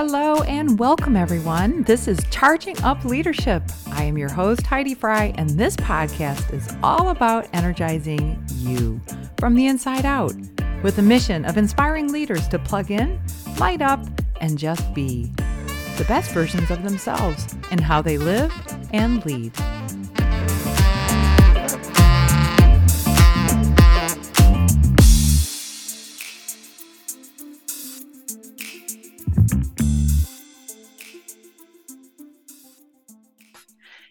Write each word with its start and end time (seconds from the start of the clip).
Hello 0.00 0.42
and 0.44 0.78
welcome, 0.78 1.16
everyone. 1.16 1.82
This 1.82 2.06
is 2.06 2.20
Charging 2.30 2.80
Up 2.84 3.04
Leadership. 3.04 3.64
I 3.88 4.04
am 4.04 4.16
your 4.16 4.28
host, 4.28 4.64
Heidi 4.64 4.94
Fry, 4.94 5.34
and 5.34 5.50
this 5.50 5.74
podcast 5.74 6.54
is 6.54 6.72
all 6.84 7.08
about 7.08 7.48
energizing 7.52 8.40
you 8.58 9.00
from 9.38 9.56
the 9.56 9.66
inside 9.66 10.04
out 10.04 10.34
with 10.84 10.94
the 10.94 11.02
mission 11.02 11.44
of 11.44 11.56
inspiring 11.56 12.12
leaders 12.12 12.46
to 12.46 12.60
plug 12.60 12.92
in, 12.92 13.20
light 13.58 13.82
up, 13.82 14.06
and 14.40 14.56
just 14.56 14.94
be 14.94 15.32
the 15.96 16.04
best 16.06 16.30
versions 16.30 16.70
of 16.70 16.84
themselves 16.84 17.56
in 17.72 17.78
how 17.78 18.00
they 18.00 18.18
live 18.18 18.54
and 18.92 19.26
lead. 19.26 19.52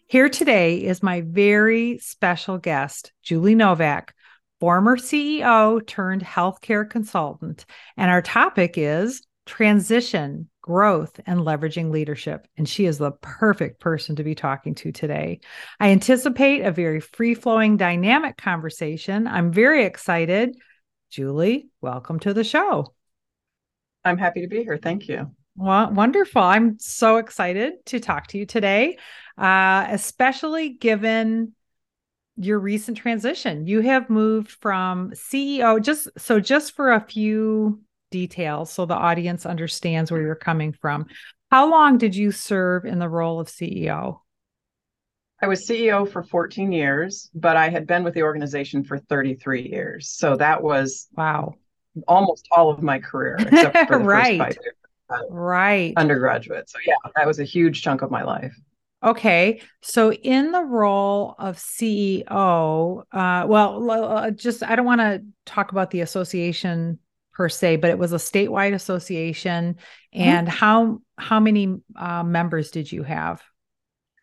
Here 0.10 0.30
today 0.30 0.78
is 0.78 1.04
my 1.04 1.20
very 1.20 1.98
special 1.98 2.58
guest, 2.58 3.12
Julie 3.24 3.56
Novak, 3.56 4.16
former 4.62 4.96
CEO 4.96 5.86
turned 5.86 6.24
healthcare 6.24 6.90
consultant. 6.90 7.66
And 7.98 8.10
our 8.10 8.22
topic 8.22 8.78
is 8.78 9.28
transition, 9.46 10.50
growth, 10.62 11.20
and 11.26 11.42
leveraging 11.42 11.92
leadership. 11.92 12.48
And 12.56 12.70
she 12.70 12.86
is 12.86 12.98
the 12.98 13.12
perfect 13.20 13.82
person 13.82 14.16
to 14.16 14.24
be 14.24 14.34
talking 14.34 14.76
to 14.76 14.94
today. 14.94 15.42
I 15.78 15.90
anticipate 15.90 16.62
a 16.62 16.72
very 16.72 17.02
free 17.02 17.34
flowing, 17.34 17.76
dynamic 17.76 18.38
conversation. 18.38 19.28
I'm 19.28 19.52
very 19.52 19.84
excited. 19.84 20.56
Julie, 21.10 21.68
welcome 21.82 22.22
to 22.22 22.34
the 22.34 22.46
show. 22.46 22.94
I'm 24.06 24.18
happy 24.18 24.40
to 24.40 24.48
be 24.48 24.64
here. 24.64 24.80
Thank 24.82 25.10
you. 25.10 25.32
Well, 25.58 25.92
wonderful. 25.92 26.44
I'm 26.44 26.78
so 26.80 27.18
excited 27.18 27.84
to 27.88 28.00
talk 28.00 28.28
to 28.28 28.38
you 28.38 28.46
today, 28.46 28.98
uh, 29.38 29.88
especially 29.90 30.70
given 30.70 31.54
your 32.38 32.60
recent 32.60 32.98
transition. 32.98 33.66
You 33.66 33.82
have 33.82 34.10
moved 34.10 34.52
from 34.52 35.12
CEO, 35.12 35.82
just 35.82 36.08
so 36.18 36.40
just 36.40 36.76
for 36.76 36.92
a 36.92 37.02
few 37.02 37.82
details 38.10 38.72
so 38.72 38.86
the 38.86 38.96
audience 38.96 39.46
understands 39.46 40.12
where 40.12 40.22
you're 40.22 40.36
coming 40.36 40.72
from. 40.72 41.08
How 41.52 41.70
long 41.70 41.98
did 41.98 42.16
you 42.16 42.32
serve 42.32 42.86
in 42.86 43.00
the 43.00 43.10
role 43.10 43.40
of 43.40 43.48
CEO? 43.48 44.20
I 45.42 45.48
was 45.48 45.68
CEO 45.68 46.10
for 46.10 46.24
14 46.24 46.72
years, 46.72 47.30
but 47.34 47.58
I 47.58 47.70
had 47.70 47.86
been 47.86 48.04
with 48.04 48.16
the 48.16 48.24
organization 48.24 48.84
for 48.84 48.98
33 48.98 49.70
years. 49.70 50.10
So 50.10 50.36
that 50.38 50.64
was 50.64 51.08
wow, 51.16 51.56
almost 52.08 52.48
all 52.52 52.70
of 52.70 52.82
my 52.82 53.00
career, 53.00 53.36
except 53.40 53.88
for 53.88 54.00
the 54.00 54.04
right. 54.04 54.40
first 54.40 54.58
five 54.58 54.64
years 54.64 54.74
right 55.30 55.94
undergraduate 55.96 56.70
so 56.70 56.78
yeah 56.86 56.96
that 57.16 57.26
was 57.26 57.40
a 57.40 57.44
huge 57.44 57.82
chunk 57.82 58.02
of 58.02 58.12
my 58.12 58.24
life 58.24 58.54
okay 59.04 59.62
so 59.82 60.12
in 60.12 60.52
the 60.52 60.62
role 60.62 61.36
of 61.38 61.58
ceo 61.58 63.04
uh, 63.12 63.46
well 63.48 63.92
uh, 63.92 64.32
just 64.32 64.64
i 64.64 64.76
don't 64.76 64.86
want 64.86 65.02
to 65.02 65.24
talk 65.46 65.72
about 65.72 65.92
the 65.92 66.02
association 66.02 66.98
per 67.34 67.48
se 67.48 67.76
but 67.76 67.90
it 67.90 68.00
was 68.00 68.14
a 68.14 68.18
statewide 68.18 68.74
association 68.74 69.76
mm-hmm. 69.76 70.22
and 70.22 70.50
how 70.50 71.00
how 71.18 71.40
many 71.40 71.78
uh, 71.96 72.24
members 72.24 72.72
did 72.72 72.92
you 72.92 73.04
have 73.04 73.42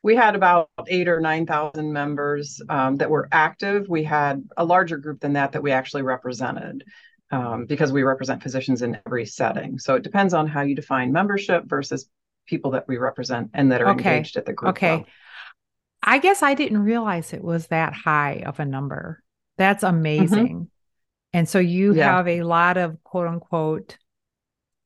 we 0.02 0.17
had 0.17 0.34
about 0.34 0.69
eight 0.89 1.08
or 1.08 1.20
nine 1.20 1.47
thousand 1.47 1.92
members 1.92 2.61
um, 2.69 2.97
that 2.97 3.11
were 3.11 3.28
active 3.30 3.89
we 3.89 4.02
had 4.02 4.42
a 4.56 4.64
larger 4.64 4.97
group 4.97 5.20
than 5.20 5.34
that 5.34 5.52
that 5.52 5.62
we 5.62 5.70
actually 5.70 6.02
represented 6.02 6.85
um, 7.30 7.67
because 7.67 7.92
we 7.92 8.02
represent 8.02 8.42
physicians 8.42 8.83
in 8.83 8.98
every 9.06 9.27
setting. 9.27 9.79
So 9.79 9.95
it 9.96 10.02
depends 10.02 10.35
on 10.35 10.46
how 10.46 10.62
you 10.62 10.74
define 10.74 11.12
membership 11.12 11.64
versus 11.67 12.08
people 12.46 12.72
that 12.72 12.86
we 12.88 12.96
represent 12.96 13.50
and 13.55 13.72
that 13.72 13.82
are 13.82 13.90
okay. 13.90 14.16
engaged 14.16 14.36
at 14.36 14.46
the 14.46 14.52
group. 14.52 14.70
Okay. 14.70 14.90
Level. 14.90 15.06
I 16.02 16.18
guess 16.18 16.42
I 16.42 16.55
didn't 16.55 16.82
realize 16.82 17.32
it 17.32 17.42
was 17.42 17.68
that 17.68 17.94
high 17.94 18.42
of 18.46 18.60
a 18.60 18.64
number. 18.64 19.22
That's 19.56 19.84
mm-hmm. 19.84 19.96
amazing. 19.96 20.48
Mm-hmm. 20.48 20.62
And 21.32 21.48
so 21.48 21.58
you 21.58 21.94
yeah. 21.94 22.16
have 22.16 22.28
a 22.28 22.42
lot 22.42 22.77
of 22.77 23.02
quote 23.02 23.27
unquote 23.27 23.96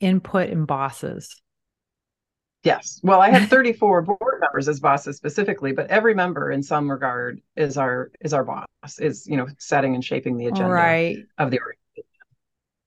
input 0.00 0.48
and 0.48 0.66
bosses. 0.66 1.40
Yes. 2.64 3.00
Well, 3.02 3.20
I 3.20 3.30
have 3.30 3.48
34 3.50 4.02
board 4.02 4.40
members 4.40 4.68
as 4.68 4.80
bosses 4.80 5.16
specifically, 5.16 5.72
but 5.72 5.88
every 5.90 6.14
member 6.14 6.50
in 6.50 6.62
some 6.62 6.90
regard 6.90 7.40
is 7.56 7.76
our 7.76 8.10
is 8.20 8.32
our 8.32 8.44
boss, 8.44 8.98
is, 8.98 9.26
you 9.26 9.36
know, 9.36 9.46
setting 9.58 9.94
and 9.94 10.04
shaping 10.04 10.36
the 10.36 10.46
agenda 10.46 10.72
right. 10.72 11.18
of 11.36 11.50
the 11.50 11.60
organization. 11.60 12.04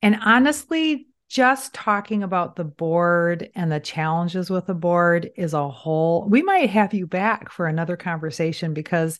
And 0.02 0.18
honestly, 0.24 1.08
just 1.32 1.74
talking 1.74 2.24
about 2.24 2.58
the 2.58 2.66
board 2.66 3.50
and 3.56 3.72
the 3.72 3.80
challenges 3.80 4.50
with 4.50 4.66
the 4.66 4.74
board 4.74 5.32
is 5.38 5.54
a 5.54 5.70
whole 5.70 6.28
we 6.28 6.42
might 6.42 6.70
have 6.70 6.94
you 6.94 7.08
back 7.08 7.50
for 7.50 7.68
another 7.68 7.96
conversation 7.96 8.74
because 8.74 9.18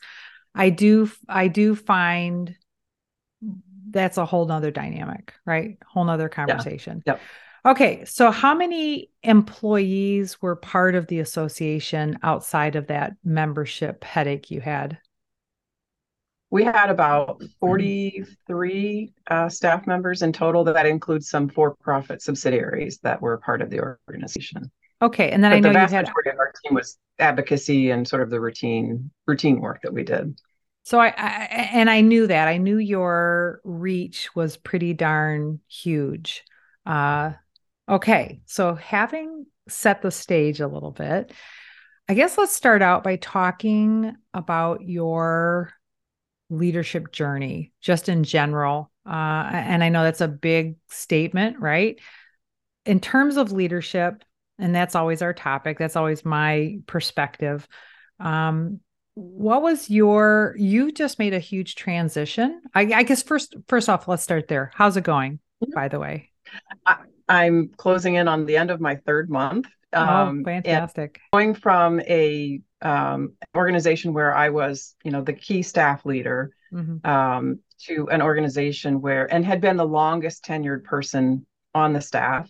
I 0.54 0.72
do 0.72 1.10
I 1.30 1.48
do 1.48 1.74
find 1.74 2.54
that's 3.90 4.18
a 4.18 4.26
whole 4.26 4.46
nother 4.46 4.72
dynamic, 4.72 5.34
right? 5.46 5.78
Whole 5.88 6.04
nother 6.04 6.28
conversation. 6.28 7.02
Yeah. 7.06 7.14
Yep. 7.14 7.22
Okay. 7.64 8.06
So 8.06 8.30
how 8.30 8.56
many 8.56 9.10
employees 9.24 10.42
were 10.42 10.58
part 10.58 10.96
of 10.96 11.08
the 11.08 11.20
association 11.20 12.18
outside 12.24 12.76
of 12.76 12.88
that 12.88 13.14
membership 13.24 14.04
headache 14.04 14.52
you 14.52 14.60
had? 14.60 14.98
We 16.52 16.66
had 16.66 16.90
about 16.90 17.42
43 17.62 19.14
uh, 19.28 19.50
staff 19.50 19.88
members 19.88 20.22
in 20.22 20.34
total. 20.34 20.66
That 20.66 20.86
includes 20.86 21.30
some 21.30 21.48
for-profit 21.48 22.22
subsidiaries 22.22 23.00
that 23.04 23.22
were 23.22 23.38
part 23.38 23.62
of 23.62 23.70
the 23.70 23.80
organization. 23.80 24.70
Okay, 25.02 25.32
and 25.32 25.42
then 25.42 25.52
but 25.52 25.56
I 25.56 25.60
know 25.62 25.70
the 25.70 25.74
vast 25.74 25.92
you 25.92 25.96
had 25.96 26.06
majority 26.08 26.30
of 26.30 26.40
our 26.40 26.54
team 26.64 26.76
was 26.76 26.98
advocacy 27.20 27.92
and 27.92 28.08
sort 28.08 28.22
of 28.22 28.30
the 28.30 28.40
routine 28.40 29.10
routine 29.26 29.62
work 29.62 29.82
that 29.84 29.94
we 29.94 30.04
did. 30.04 30.38
So 30.84 31.00
I, 31.00 31.08
I 31.08 31.70
and 31.72 31.90
I 31.90 32.02
knew 32.02 32.28
that 32.28 32.48
I 32.48 32.58
knew 32.58 32.78
your 32.78 33.62
reach 33.64 34.30
was 34.36 34.58
pretty 34.58 34.94
darn 34.94 35.62
huge. 35.70 36.44
Uh, 36.86 37.32
okay, 37.88 38.42
so 38.46 38.76
having 38.76 39.46
set 39.70 40.02
the 40.02 40.12
stage 40.12 40.60
a 40.60 40.68
little 40.68 40.92
bit, 40.92 41.32
I 42.10 42.14
guess 42.14 42.38
let's 42.38 42.54
start 42.54 42.82
out 42.82 43.04
by 43.04 43.16
talking 43.16 44.16
about 44.34 44.82
your 44.82 45.72
leadership 46.52 47.12
journey, 47.12 47.72
just 47.82 48.10
in 48.10 48.24
general? 48.24 48.92
Uh, 49.06 49.50
and 49.52 49.84
I 49.84 49.90
know 49.90 50.04
that's 50.04 50.22
a 50.22 50.28
big 50.28 50.76
statement, 50.90 51.60
right? 51.60 52.00
In 52.86 53.00
terms 53.00 53.38
of 53.38 53.52
leadership, 53.52 54.24
and 54.60 54.76
that's 54.76 54.96
always 54.96 55.22
our 55.22 55.34
topic, 55.34 55.80
that's 55.80 55.96
always 55.96 56.24
my 56.24 56.78
perspective. 56.86 57.68
Um, 58.20 58.82
what 59.16 59.62
was 59.62 59.90
your 59.90 60.56
you 60.58 60.92
just 60.92 61.20
made 61.20 61.34
a 61.34 61.40
huge 61.40 61.76
transition 61.76 62.62
I, 62.74 62.82
I, 62.94 63.04
guess 63.04 63.22
first 63.22 63.56
first 63.68 63.90
off 63.90 64.08
let's 64.08 64.24
start 64.24 64.48
there 64.48 64.72
how's 64.74 64.96
it 64.96 65.04
going 65.04 65.40
by 65.74 65.90
the 65.90 66.00
way 66.00 66.32
I, 67.28 67.46
am 67.46 67.72
closing 67.76 68.16
in 68.16 68.28
on 68.28 68.46
the 68.46 68.56
end 68.56 68.72
of 68.72 68.80
my 68.80 68.96
third 68.96 69.30
month 69.30 69.68
oh, 69.94 70.02
um, 70.02 70.44
fantastic 70.46 71.20
going 71.34 71.56
from 71.56 72.00
a 72.02 72.62
um, 72.82 73.34
organization 73.56 74.14
where 74.14 74.36
I 74.36 74.50
was, 74.50 74.96
you 75.04 75.12
know, 75.12 75.22
the 75.22 75.34
key 75.34 75.62
staff 75.62 76.06
leader 76.06 76.54
mm-hmm. 76.74 77.08
um, 77.10 77.60
to 77.86 78.10
an 78.10 78.22
organization 78.22 79.02
where, 79.02 79.32
and 79.32 79.46
had 79.46 79.62
been 79.62 79.78
the 79.78 79.86
longest 79.86 80.46
tenured 80.46 80.84
person 80.84 81.46
on 81.74 81.94
the 81.94 82.02
staff, 82.02 82.50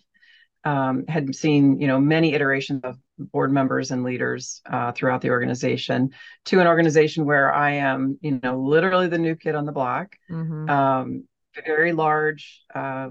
um, 0.64 1.04
had 1.08 1.34
seen, 1.34 1.80
you 1.80 1.86
know, 1.86 1.98
many 1.98 2.34
iterations 2.34 2.82
of 2.84 2.96
board 3.18 3.52
members 3.52 3.90
and 3.90 4.04
leaders 4.04 4.62
uh, 4.70 4.92
throughout 4.92 5.20
the 5.20 5.30
organization, 5.30 6.10
to 6.46 6.60
an 6.60 6.66
organization 6.66 7.24
where 7.24 7.52
I 7.52 7.72
am, 7.72 8.18
you 8.20 8.40
know, 8.42 8.60
literally 8.60 9.08
the 9.08 9.18
new 9.18 9.34
kid 9.34 9.54
on 9.54 9.66
the 9.66 9.72
block, 9.72 10.16
mm-hmm. 10.30 10.68
Um, 10.70 11.24
very 11.66 11.92
large, 11.92 12.62
uh, 12.74 13.10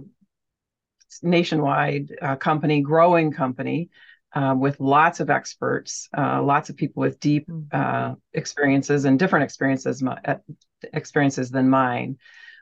nationwide 1.22 2.16
uh, 2.22 2.36
company, 2.38 2.82
growing 2.82 3.32
company 3.32 3.90
uh, 4.34 4.56
with 4.58 4.80
lots 4.80 5.20
of 5.20 5.30
experts, 5.30 6.08
uh, 6.18 6.42
lots 6.42 6.70
of 6.70 6.78
people 6.78 7.02
with 7.02 7.20
deep 7.20 7.48
mm. 7.48 7.66
uh, 7.74 8.16
experiences 8.34 9.06
and 9.06 9.20
different 9.20 9.44
experiences 9.44 10.04
uh, 10.04 10.36
experiences 10.94 11.52
than 11.52 11.70
mine, 11.70 12.18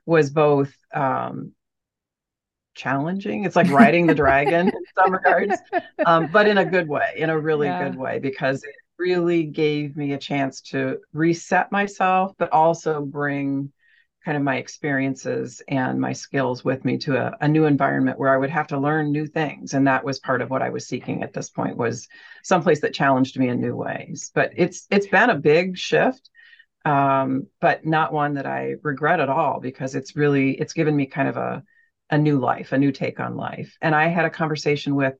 was 0.05 0.29
both 0.29 0.73
um, 0.93 1.51
challenging. 2.73 3.43
It's 3.45 3.55
like 3.55 3.69
riding 3.69 4.07
the 4.07 4.15
dragon 4.15 4.67
in 4.69 4.83
some 4.95 5.13
regards, 5.13 5.55
um, 6.05 6.29
but 6.31 6.47
in 6.47 6.57
a 6.57 6.65
good 6.65 6.87
way, 6.87 7.13
in 7.17 7.29
a 7.29 7.39
really 7.39 7.67
yeah. 7.67 7.83
good 7.83 7.97
way, 7.97 8.19
because 8.19 8.63
it 8.63 8.75
really 8.97 9.43
gave 9.43 9.95
me 9.95 10.13
a 10.13 10.17
chance 10.17 10.61
to 10.61 10.99
reset 11.13 11.71
myself, 11.71 12.33
but 12.37 12.51
also 12.51 13.01
bring 13.01 13.71
kind 14.23 14.35
of 14.35 14.43
my 14.43 14.57
experiences 14.57 15.61
and 15.67 15.99
my 15.99 16.11
skills 16.11 16.63
with 16.63 16.83
me 16.83 16.97
to 16.97 17.15
a, 17.15 17.37
a, 17.41 17.47
new 17.47 17.65
environment 17.65 18.19
where 18.19 18.33
I 18.33 18.37
would 18.37 18.49
have 18.49 18.67
to 18.67 18.77
learn 18.77 19.11
new 19.11 19.25
things. 19.25 19.73
And 19.73 19.87
that 19.87 20.03
was 20.03 20.19
part 20.19 20.41
of 20.41 20.49
what 20.49 20.61
I 20.61 20.69
was 20.69 20.87
seeking 20.87 21.23
at 21.23 21.33
this 21.33 21.49
point 21.49 21.77
was 21.77 22.07
someplace 22.43 22.81
that 22.81 22.93
challenged 22.93 23.39
me 23.39 23.47
in 23.47 23.61
new 23.61 23.75
ways. 23.75 24.31
But 24.35 24.51
it's 24.57 24.87
it's 24.91 25.07
been 25.07 25.29
a 25.29 25.35
big 25.35 25.77
shift, 25.77 26.29
um, 26.83 27.47
but 27.61 27.85
not 27.85 28.11
one 28.11 28.33
that 28.33 28.45
I 28.45 28.75
regret 28.81 29.21
at 29.21 29.29
all 29.29 29.61
because 29.61 29.95
it's 29.95 30.15
really 30.15 30.51
it's 30.51 30.73
given 30.73 30.95
me 30.95 31.05
kind 31.05 31.29
of 31.29 31.37
a 31.37 31.63
a 32.09 32.17
new 32.17 32.39
life, 32.39 32.71
a 32.71 32.77
new 32.77 32.91
take 32.91 33.19
on 33.19 33.37
life. 33.37 33.77
And 33.81 33.95
I 33.95 34.07
had 34.07 34.25
a 34.25 34.29
conversation 34.29 34.95
with 34.95 35.13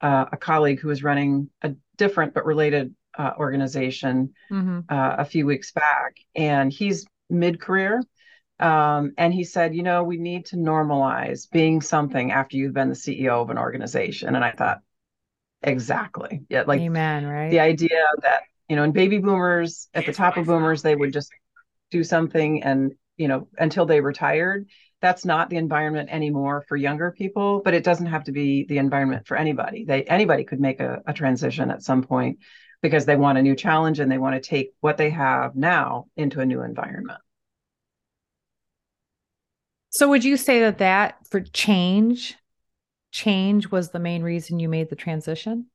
uh, 0.00 0.26
a 0.32 0.36
colleague 0.36 0.80
who 0.80 0.88
was 0.88 1.02
running 1.02 1.50
a 1.62 1.72
different 1.96 2.32
but 2.32 2.46
related 2.46 2.94
uh, 3.18 3.32
organization 3.36 4.32
mm-hmm. 4.50 4.80
uh, 4.88 5.16
a 5.18 5.24
few 5.24 5.44
weeks 5.44 5.72
back, 5.72 6.16
and 6.34 6.72
he's 6.72 7.06
mid 7.28 7.60
career. 7.60 8.02
Um, 8.60 9.14
and 9.16 9.32
he 9.32 9.44
said, 9.44 9.74
you 9.74 9.82
know, 9.82 10.04
we 10.04 10.18
need 10.18 10.46
to 10.46 10.56
normalize 10.56 11.50
being 11.50 11.80
something 11.80 12.30
after 12.30 12.56
you've 12.56 12.74
been 12.74 12.90
the 12.90 12.94
CEO 12.94 13.40
of 13.42 13.50
an 13.50 13.58
organization. 13.58 14.34
And 14.34 14.44
I 14.44 14.52
thought, 14.52 14.80
exactly. 15.62 16.42
Yeah. 16.48 16.64
Like, 16.66 16.80
Amen, 16.82 17.26
right? 17.26 17.50
The 17.50 17.60
idea 17.60 18.04
that, 18.22 18.42
you 18.68 18.76
know, 18.76 18.82
in 18.82 18.92
baby 18.92 19.18
boomers, 19.18 19.88
at 19.94 20.04
the 20.04 20.12
top 20.12 20.36
of 20.36 20.46
boomers, 20.46 20.82
they 20.82 20.94
would 20.94 21.12
just 21.12 21.32
do 21.90 22.04
something 22.04 22.62
and, 22.62 22.92
you 23.16 23.28
know, 23.28 23.48
until 23.58 23.86
they 23.86 24.00
retired. 24.00 24.68
That's 25.00 25.24
not 25.24 25.48
the 25.48 25.56
environment 25.56 26.10
anymore 26.12 26.62
for 26.68 26.76
younger 26.76 27.10
people, 27.10 27.62
but 27.64 27.72
it 27.72 27.84
doesn't 27.84 28.06
have 28.06 28.24
to 28.24 28.32
be 28.32 28.64
the 28.64 28.76
environment 28.76 29.26
for 29.26 29.36
anybody. 29.38 29.86
They 29.86 30.04
anybody 30.04 30.44
could 30.44 30.60
make 30.60 30.80
a, 30.80 31.00
a 31.06 31.14
transition 31.14 31.70
at 31.70 31.82
some 31.82 32.02
point 32.02 32.40
because 32.82 33.06
they 33.06 33.16
want 33.16 33.38
a 33.38 33.42
new 33.42 33.56
challenge 33.56 33.98
and 33.98 34.12
they 34.12 34.18
want 34.18 34.34
to 34.34 34.46
take 34.46 34.72
what 34.80 34.98
they 34.98 35.08
have 35.08 35.56
now 35.56 36.06
into 36.16 36.40
a 36.40 36.46
new 36.46 36.62
environment. 36.62 37.18
So 39.90 40.08
would 40.08 40.24
you 40.24 40.36
say 40.36 40.60
that 40.60 40.78
that 40.78 41.26
for 41.28 41.40
change, 41.40 42.36
change 43.10 43.70
was 43.70 43.90
the 43.90 43.98
main 43.98 44.22
reason 44.22 44.60
you 44.60 44.68
made 44.68 44.88
the 44.88 44.96
transition? 44.96 45.66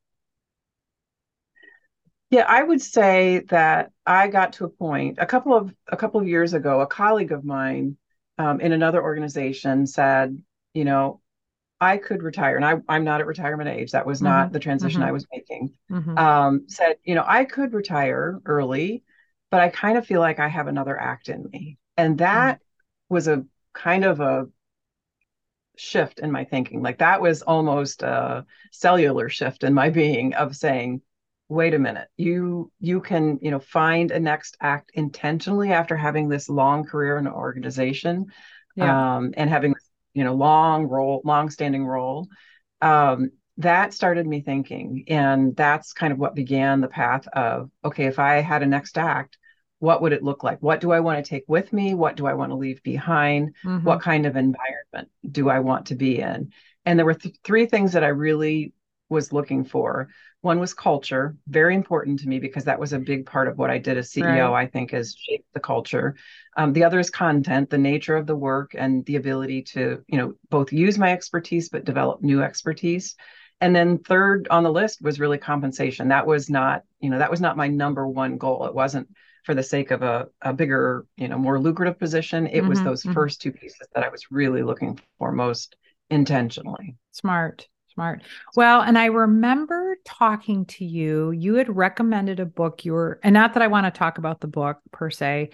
Yeah, 2.30 2.46
I 2.48 2.64
would 2.64 2.82
say 2.82 3.44
that 3.50 3.92
I 4.06 4.30
got 4.30 4.54
to 4.54 4.66
a 4.66 4.70
point 4.70 5.18
a 5.20 5.26
couple 5.26 5.54
of 5.54 5.74
a 5.88 5.98
couple 5.98 6.20
of 6.20 6.28
years 6.28 6.54
ago. 6.54 6.82
A 6.82 6.88
colleague 6.88 7.32
of 7.32 7.46
mine 7.46 7.98
um, 8.38 8.60
in 8.62 8.72
another 8.72 9.02
organization 9.02 9.86
said, 9.86 10.42
you 10.74 10.86
know, 10.86 11.22
I 11.80 11.98
could 11.98 12.24
retire, 12.24 12.56
and 12.56 12.66
I, 12.66 12.76
I'm 12.88 13.04
not 13.04 13.20
at 13.22 13.28
retirement 13.28 13.70
age. 13.70 13.92
That 13.92 14.06
was 14.06 14.22
not 14.22 14.46
mm-hmm. 14.46 14.54
the 14.54 14.60
transition 14.60 15.02
mm-hmm. 15.02 15.10
I 15.10 15.14
was 15.14 15.28
making. 15.32 15.74
Mm-hmm. 15.92 16.18
Um, 16.18 16.66
said, 16.68 16.96
you 17.04 17.16
know, 17.16 17.24
I 17.28 17.46
could 17.46 17.74
retire 17.74 18.40
early, 18.46 19.04
but 19.52 19.60
I 19.60 19.70
kind 19.70 19.98
of 19.98 20.06
feel 20.06 20.22
like 20.22 20.40
I 20.40 20.48
have 20.48 20.68
another 20.68 21.00
act 21.00 21.30
in 21.30 21.50
me, 21.52 21.78
and 21.98 22.18
that 22.20 22.56
mm-hmm. 22.56 23.14
was 23.14 23.28
a 23.28 23.46
kind 23.76 24.04
of 24.04 24.20
a 24.20 24.48
shift 25.78 26.20
in 26.20 26.32
my 26.32 26.46
thinking. 26.46 26.82
Like 26.82 27.00
that 27.00 27.22
was 27.22 27.42
almost 27.42 28.02
a 28.02 28.46
cellular 28.72 29.30
shift 29.30 29.64
in 29.64 29.74
my 29.74 29.90
being 29.90 30.34
of 30.34 30.56
saying, 30.56 31.02
wait 31.48 31.74
a 31.76 31.80
minute, 31.80 32.08
you 32.18 32.72
you 32.80 33.02
can, 33.02 33.38
you 33.42 33.52
know, 33.52 33.60
find 33.60 34.10
a 34.12 34.20
next 34.20 34.58
act 34.62 34.92
intentionally 34.94 35.72
after 35.72 35.96
having 35.96 36.30
this 36.30 36.50
long 36.50 36.86
career 36.86 37.18
in 37.18 37.28
an 37.28 37.34
organization 37.34 38.26
yeah. 38.76 39.18
um, 39.18 39.34
and 39.38 39.50
having, 39.50 39.76
you 40.14 40.24
know, 40.24 40.34
long 40.34 40.86
role, 40.86 41.22
long 41.24 41.50
standing 41.50 41.86
role. 41.86 42.28
Um, 42.82 43.32
that 43.58 43.94
started 43.94 44.28
me 44.28 44.42
thinking. 44.42 45.06
And 45.08 45.56
that's 45.56 45.94
kind 45.94 46.12
of 46.12 46.20
what 46.20 46.36
began 46.36 46.82
the 46.82 46.88
path 46.88 47.28
of, 47.28 47.70
okay, 47.84 48.06
if 48.06 48.20
I 48.20 48.42
had 48.42 48.64
a 48.64 48.68
next 48.68 48.98
act, 48.98 49.38
what 49.86 50.02
would 50.02 50.14
it 50.14 50.24
look 50.24 50.44
like? 50.44 50.60
What 50.62 50.82
do 50.82 50.92
i 50.92 51.00
want 51.00 51.24
to 51.24 51.30
take 51.30 51.44
with 51.48 51.72
me? 51.72 51.94
What 51.94 52.16
do 52.16 52.26
i 52.26 52.34
want 52.34 52.52
to 52.52 52.56
leave 52.56 52.82
behind? 52.82 53.56
Mm-hmm. 53.64 53.86
what 53.86 54.02
kind 54.02 54.26
of 54.26 54.36
environment 54.36 55.10
do 55.32 55.50
i 55.50 55.60
want 55.60 55.88
to 55.88 55.96
be 55.96 56.20
in? 56.20 56.52
And 56.86 56.98
there 56.98 57.06
were 57.06 57.14
th- 57.14 57.38
three 57.44 57.68
things 57.68 57.94
that 57.94 58.04
i 58.04 58.08
really 58.08 58.74
was 59.10 59.32
looking 59.32 59.64
for. 59.64 60.10
One 60.42 60.60
was 60.60 60.74
culture 60.74 61.38
very 61.48 61.76
important 61.76 62.20
to 62.20 62.28
me 62.28 62.40
because 62.40 62.66
that 62.66 62.80
was 62.80 62.94
a 62.94 63.00
big 63.00 63.26
part 63.28 63.48
of 63.48 63.58
what 63.58 63.70
i 63.70 63.78
did 63.78 63.98
as 63.98 64.12
ceo 64.12 64.52
right. 64.52 64.64
i 64.64 64.66
think 64.66 64.94
is 64.94 65.16
shape 65.16 65.46
the 65.54 65.60
culture. 65.60 66.16
Um, 66.58 66.74
the 66.74 66.84
other 66.84 67.00
is 67.00 67.10
content 67.10 67.70
the 67.70 67.78
nature 67.78 68.16
of 68.16 68.26
the 68.26 68.36
work 68.36 68.76
and 68.78 69.06
the 69.06 69.18
ability 69.18 69.62
to 69.74 70.04
you 70.08 70.18
know 70.18 70.34
both 70.50 70.74
use 70.74 70.98
my 70.98 71.12
expertise 71.12 71.70
but 71.70 71.86
develop 71.86 72.24
new 72.24 72.42
expertise. 72.42 73.16
And 73.62 73.76
then 73.76 74.00
third 74.00 74.48
on 74.50 74.64
the 74.64 74.72
list 74.72 75.02
was 75.02 75.20
really 75.20 75.38
compensation. 75.38 76.10
That 76.10 76.28
was 76.28 76.50
not 76.50 76.84
you 77.00 77.10
know 77.12 77.20
that 77.20 77.32
was 77.32 77.42
not 77.42 77.58
my 77.58 77.68
number 77.68 78.08
one 78.08 78.38
goal. 78.38 78.66
It 78.66 78.76
wasn't 78.76 79.08
for 79.46 79.54
the 79.54 79.64
sake 79.64 79.92
of 79.92 80.02
a, 80.02 80.28
a 80.42 80.52
bigger, 80.52 81.06
you 81.18 81.28
know, 81.28 81.38
more 81.38 81.60
lucrative 81.60 82.00
position. 82.00 82.48
It 82.48 82.60
mm-hmm, 82.60 82.70
was 82.70 82.84
those 82.84 83.04
mm-hmm. 83.04 83.14
first 83.14 83.42
two 83.42 83.52
pieces 83.52 83.88
that 83.94 84.04
I 84.04 84.10
was 84.10 84.32
really 84.32 84.64
looking 84.64 85.00
for 85.18 85.32
most 85.32 85.76
intentionally. 86.10 86.96
Smart. 87.12 87.68
Smart. 87.94 88.24
Well, 88.58 88.82
and 88.82 88.98
I 88.98 89.06
remember 89.06 89.96
talking 90.04 90.66
to 90.66 90.84
you. 90.84 91.32
You 91.32 91.56
had 91.56 91.74
recommended 91.74 92.42
a 92.42 92.46
book. 92.46 92.84
You 92.84 92.92
were, 92.92 93.20
and 93.24 93.34
not 93.34 93.54
that 93.54 93.64
I 93.64 93.68
want 93.68 93.86
to 93.86 93.98
talk 93.98 94.18
about 94.18 94.42
the 94.42 94.48
book 94.48 94.80
per 94.92 95.10
se, 95.10 95.52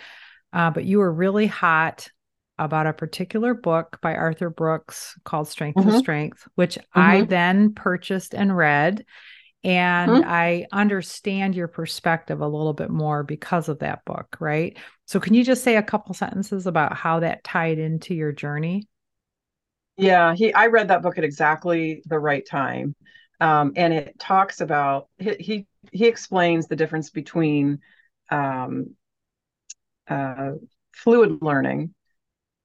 uh, 0.51 0.71
but 0.71 0.83
you 0.83 0.97
were 0.97 1.11
really 1.11 1.45
hot 1.45 2.09
about 2.57 2.87
a 2.87 2.93
particular 2.93 3.53
book 3.53 3.99
by 4.01 4.15
Arthur 4.15 4.49
Brooks 4.49 5.19
called 5.23 5.49
Strength 5.49 5.77
mm-hmm. 5.77 5.89
to 5.91 5.99
Strength, 5.99 6.47
which 6.55 6.79
I 6.93 7.17
mm-hmm. 7.17 7.29
then 7.29 7.73
purchased 7.73 8.33
and 8.33 8.55
read 8.55 9.05
and 9.63 10.11
mm-hmm. 10.11 10.29
I 10.29 10.65
understand 10.71 11.55
your 11.55 11.67
perspective 11.67 12.41
a 12.41 12.47
little 12.47 12.73
bit 12.73 12.89
more 12.89 13.23
because 13.23 13.69
of 13.69 13.79
that 13.79 14.03
book, 14.05 14.37
right? 14.39 14.77
So, 15.05 15.19
can 15.19 15.33
you 15.33 15.43
just 15.43 15.63
say 15.63 15.75
a 15.75 15.83
couple 15.83 16.13
sentences 16.13 16.67
about 16.67 16.95
how 16.95 17.19
that 17.19 17.43
tied 17.43 17.77
into 17.77 18.15
your 18.15 18.31
journey? 18.31 18.87
Yeah, 19.97 20.33
he. 20.33 20.53
I 20.53 20.67
read 20.67 20.87
that 20.87 21.03
book 21.03 21.17
at 21.17 21.23
exactly 21.23 22.01
the 22.05 22.17
right 22.17 22.45
time, 22.45 22.95
um, 23.39 23.73
and 23.75 23.93
it 23.93 24.17
talks 24.17 24.61
about 24.61 25.09
he, 25.19 25.35
he 25.39 25.67
he 25.91 26.07
explains 26.07 26.67
the 26.67 26.75
difference 26.75 27.11
between 27.11 27.79
um, 28.31 28.95
uh, 30.07 30.53
fluid 30.91 31.39
learning 31.41 31.93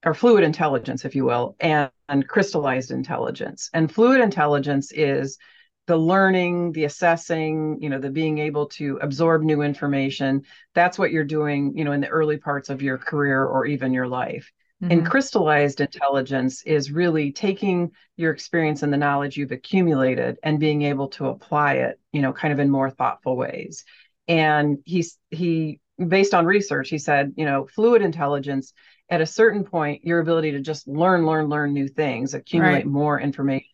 or 0.05 0.15
fluid 0.15 0.45
intelligence, 0.45 1.05
if 1.05 1.15
you 1.15 1.25
will, 1.25 1.57
and, 1.61 1.91
and 2.09 2.29
crystallized 2.29 2.91
intelligence. 2.91 3.71
And 3.75 3.93
fluid 3.93 4.21
intelligence 4.21 4.93
is 4.93 5.37
the 5.87 5.97
learning, 5.97 6.73
the 6.73 6.85
assessing, 6.85 7.79
you 7.81 7.89
know, 7.89 7.99
the 7.99 8.11
being 8.11 8.39
able 8.39 8.67
to 8.67 8.99
absorb 9.01 9.43
new 9.43 9.63
information, 9.63 10.43
that's 10.75 10.99
what 10.99 11.13
you're 11.13 11.25
doing, 11.25 11.77
you 11.77 11.85
know, 11.85 11.93
in 11.93 12.01
the 12.01 12.09
early 12.09 12.37
parts 12.37 12.69
of 12.69 12.83
your 12.83 12.99
career 12.99 13.45
or 13.45 13.67
even 13.67 13.93
your 13.93 14.09
life. 14.09 14.51
Mm-hmm. 14.83 14.93
And 14.93 15.07
crystallized 15.07 15.81
intelligence 15.81 16.63
is 16.63 16.91
really 16.91 17.33
taking 17.33 17.93
your 18.17 18.33
experience 18.33 18.83
and 18.83 18.93
the 18.93 18.99
knowledge 18.99 19.37
you've 19.37 19.53
accumulated 19.53 20.39
and 20.43 20.61
being 20.61 20.83
able 20.83 21.09
to 21.09 21.29
apply 21.29 21.75
it, 21.75 21.99
you 22.13 22.21
know, 22.21 22.33
kind 22.33 22.53
of 22.53 22.59
in 22.59 22.69
more 22.69 22.91
thoughtful 22.91 23.37
ways. 23.37 23.85
And 24.29 24.79
he's 24.85 25.19
he 25.31 25.81
based 26.05 26.35
on 26.35 26.45
research, 26.45 26.91
he 26.91 26.99
said, 26.99 27.33
you 27.37 27.47
know, 27.47 27.67
fluid 27.75 28.03
intelligence 28.03 28.75
at 29.09 29.21
a 29.21 29.27
certain 29.27 29.65
point, 29.65 30.05
your 30.05 30.19
ability 30.19 30.51
to 30.53 30.61
just 30.61 30.89
learn, 30.89 31.25
learn, 31.25 31.47
learn 31.47 31.73
new 31.73 31.89
things, 31.89 32.35
accumulate 32.35 32.75
right. 32.75 32.87
more 32.87 33.21
information 33.21 33.69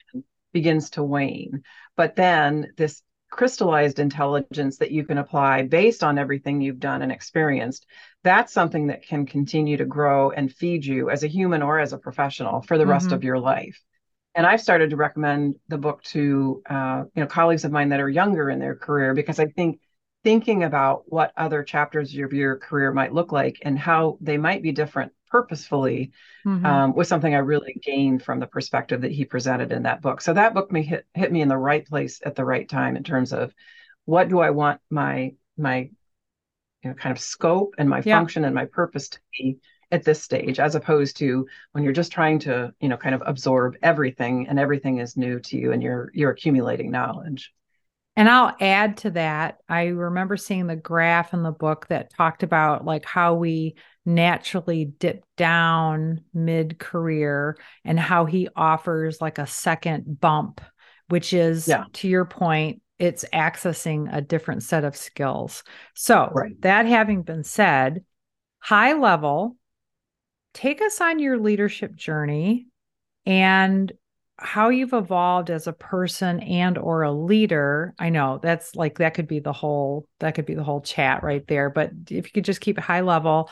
begins 0.52 0.90
to 0.90 1.02
wane. 1.02 1.62
But 1.96 2.16
then 2.16 2.72
this 2.76 3.02
crystallized 3.32 3.98
intelligence 3.98 4.76
that 4.76 4.90
you 4.90 5.04
can 5.04 5.16
apply 5.16 5.62
based 5.62 6.04
on 6.04 6.18
everything 6.18 6.60
you've 6.60 6.78
done 6.78 7.00
and 7.00 7.10
experienced 7.10 7.86
that's 8.22 8.52
something 8.52 8.88
that 8.88 9.02
can 9.02 9.24
continue 9.24 9.78
to 9.78 9.86
grow 9.86 10.30
and 10.30 10.52
feed 10.52 10.84
you 10.84 11.08
as 11.08 11.24
a 11.24 11.26
human 11.28 11.62
or 11.62 11.80
as 11.80 11.94
a 11.94 11.98
professional 11.98 12.60
for 12.60 12.76
the 12.76 12.84
mm-hmm. 12.84 12.92
rest 12.92 13.10
of 13.10 13.24
your 13.24 13.38
life 13.38 13.80
and 14.34 14.46
i've 14.46 14.60
started 14.60 14.90
to 14.90 14.96
recommend 14.96 15.54
the 15.68 15.78
book 15.78 16.02
to 16.02 16.62
uh, 16.68 17.04
you 17.14 17.22
know 17.22 17.26
colleagues 17.26 17.64
of 17.64 17.72
mine 17.72 17.88
that 17.88 18.00
are 18.00 18.08
younger 18.08 18.50
in 18.50 18.58
their 18.58 18.76
career 18.76 19.14
because 19.14 19.40
i 19.40 19.46
think 19.46 19.80
thinking 20.24 20.64
about 20.64 21.04
what 21.06 21.32
other 21.36 21.62
chapters 21.62 22.16
of 22.16 22.32
your 22.32 22.56
career 22.56 22.92
might 22.92 23.12
look 23.12 23.32
like 23.32 23.58
and 23.62 23.78
how 23.78 24.18
they 24.20 24.36
might 24.36 24.62
be 24.62 24.72
different 24.72 25.12
purposefully 25.28 26.12
mm-hmm. 26.46 26.64
um, 26.64 26.94
was 26.94 27.08
something 27.08 27.34
I 27.34 27.38
really 27.38 27.80
gained 27.82 28.22
from 28.22 28.38
the 28.38 28.46
perspective 28.46 29.00
that 29.00 29.10
he 29.10 29.24
presented 29.24 29.72
in 29.72 29.84
that 29.84 30.02
book. 30.02 30.20
So 30.20 30.34
that 30.34 30.54
book 30.54 30.70
me 30.70 30.82
hit 30.82 31.06
hit 31.14 31.32
me 31.32 31.40
in 31.40 31.48
the 31.48 31.56
right 31.56 31.86
place 31.86 32.20
at 32.24 32.36
the 32.36 32.44
right 32.44 32.68
time 32.68 32.96
in 32.96 33.02
terms 33.02 33.32
of 33.32 33.52
what 34.04 34.28
do 34.28 34.40
I 34.40 34.50
want 34.50 34.80
my 34.90 35.34
my 35.56 35.90
you 36.82 36.90
know 36.90 36.94
kind 36.94 37.16
of 37.16 37.22
scope 37.22 37.74
and 37.78 37.88
my 37.88 38.02
yeah. 38.04 38.18
function 38.18 38.44
and 38.44 38.54
my 38.54 38.66
purpose 38.66 39.08
to 39.08 39.18
be 39.32 39.58
at 39.90 40.04
this 40.04 40.22
stage 40.22 40.58
as 40.58 40.74
opposed 40.74 41.16
to 41.18 41.46
when 41.72 41.84
you're 41.84 41.92
just 41.92 42.12
trying 42.12 42.38
to 42.40 42.72
you 42.80 42.88
know 42.88 42.96
kind 42.96 43.14
of 43.14 43.22
absorb 43.24 43.76
everything 43.82 44.48
and 44.48 44.58
everything 44.58 44.98
is 44.98 45.16
new 45.16 45.38
to 45.40 45.56
you 45.56 45.72
and 45.72 45.82
you're 45.82 46.10
you're 46.14 46.30
accumulating 46.30 46.90
knowledge 46.90 47.52
and 48.16 48.28
I'll 48.28 48.54
add 48.60 48.98
to 48.98 49.10
that. 49.12 49.58
I 49.68 49.86
remember 49.86 50.36
seeing 50.36 50.66
the 50.66 50.76
graph 50.76 51.32
in 51.32 51.42
the 51.42 51.52
book 51.52 51.86
that 51.88 52.12
talked 52.14 52.42
about 52.42 52.84
like 52.84 53.04
how 53.04 53.34
we 53.34 53.76
naturally 54.04 54.84
dip 54.84 55.24
down 55.36 56.22
mid 56.34 56.78
career 56.78 57.56
and 57.84 57.98
how 57.98 58.26
he 58.26 58.48
offers 58.54 59.20
like 59.20 59.38
a 59.38 59.46
second 59.46 60.20
bump, 60.20 60.60
which 61.08 61.32
is 61.32 61.68
yeah. 61.68 61.84
to 61.94 62.08
your 62.08 62.24
point, 62.24 62.82
it's 62.98 63.24
accessing 63.32 64.14
a 64.14 64.20
different 64.20 64.62
set 64.62 64.84
of 64.84 64.96
skills. 64.96 65.64
So, 65.94 66.30
right. 66.32 66.60
that 66.60 66.86
having 66.86 67.22
been 67.22 67.44
said, 67.44 68.04
high 68.58 68.92
level, 68.92 69.56
take 70.52 70.82
us 70.82 71.00
on 71.00 71.18
your 71.18 71.38
leadership 71.38 71.96
journey 71.96 72.66
and 73.24 73.90
how 74.42 74.68
you've 74.68 74.92
evolved 74.92 75.50
as 75.50 75.66
a 75.66 75.72
person 75.72 76.40
and 76.40 76.78
or 76.78 77.02
a 77.02 77.12
leader 77.12 77.94
i 77.98 78.08
know 78.08 78.38
that's 78.42 78.74
like 78.74 78.98
that 78.98 79.14
could 79.14 79.28
be 79.28 79.38
the 79.38 79.52
whole 79.52 80.06
that 80.20 80.34
could 80.34 80.46
be 80.46 80.54
the 80.54 80.64
whole 80.64 80.80
chat 80.80 81.22
right 81.22 81.46
there 81.46 81.70
but 81.70 81.90
if 82.10 82.26
you 82.26 82.32
could 82.32 82.44
just 82.44 82.60
keep 82.60 82.78
it 82.78 82.84
high 82.84 83.00
level 83.00 83.50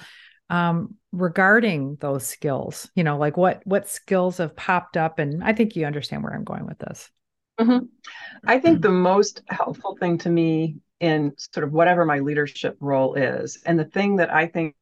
um, 0.49 0.97
regarding 1.13 1.97
those 2.01 2.27
skills 2.27 2.91
you 2.95 3.05
know 3.05 3.17
like 3.17 3.37
what 3.37 3.63
what 3.65 3.89
skills 3.89 4.39
have 4.39 4.57
popped 4.57 4.97
up 4.97 5.19
and 5.19 5.45
i 5.45 5.53
think 5.53 5.77
you 5.77 5.87
understand 5.87 6.23
where 6.23 6.35
i'm 6.35 6.45
going 6.45 6.67
with 6.67 6.79
this 6.79 7.11
Mm-hmm. 7.61 7.87
I 8.47 8.59
think 8.59 8.81
the 8.81 8.91
most 8.91 9.43
helpful 9.49 9.97
thing 10.01 10.17
to 10.19 10.31
me 10.31 10.77
in 10.99 11.35
sort 11.37 11.65
of 11.65 11.73
whatever 11.73 12.07
my 12.07 12.21
leadership 12.21 12.77
role 12.81 13.15
is, 13.15 13.59
and 13.67 13.79
the 13.79 13.85
thing 13.85 14.17
that 14.17 14.33
I 14.33 14.47
think 14.47 14.75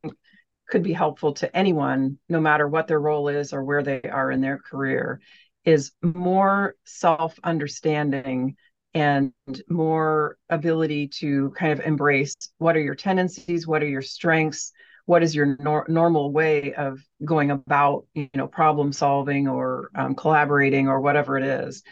could 0.68 0.84
be 0.84 0.92
helpful 0.92 1.32
to 1.34 1.56
anyone, 1.56 2.18
no 2.28 2.40
matter 2.40 2.68
what 2.68 2.86
their 2.86 3.00
role 3.00 3.28
is 3.28 3.52
or 3.52 3.64
where 3.64 3.82
they 3.82 4.02
are 4.02 4.30
in 4.30 4.40
their 4.40 4.58
career, 4.58 5.20
is 5.68 5.92
more 6.02 6.74
self 6.84 7.38
understanding 7.44 8.56
and 8.94 9.32
more 9.68 10.38
ability 10.48 11.08
to 11.08 11.52
kind 11.58 11.72
of 11.72 11.84
embrace 11.84 12.34
what 12.56 12.74
are 12.74 12.80
your 12.80 12.94
tendencies, 12.94 13.66
what 13.66 13.82
are 13.82 13.88
your 13.88 14.00
strengths, 14.00 14.72
what 15.04 15.22
is 15.22 15.34
your 15.34 15.58
nor- 15.60 15.84
normal 15.86 16.32
way 16.32 16.72
of 16.72 16.98
going 17.22 17.50
about 17.50 18.06
you 18.14 18.30
know 18.34 18.46
problem 18.46 18.94
solving 18.94 19.46
or 19.46 19.90
um, 19.94 20.14
collaborating 20.14 20.88
or 20.88 21.00
whatever 21.02 21.36
it 21.36 21.44
is. 21.44 21.82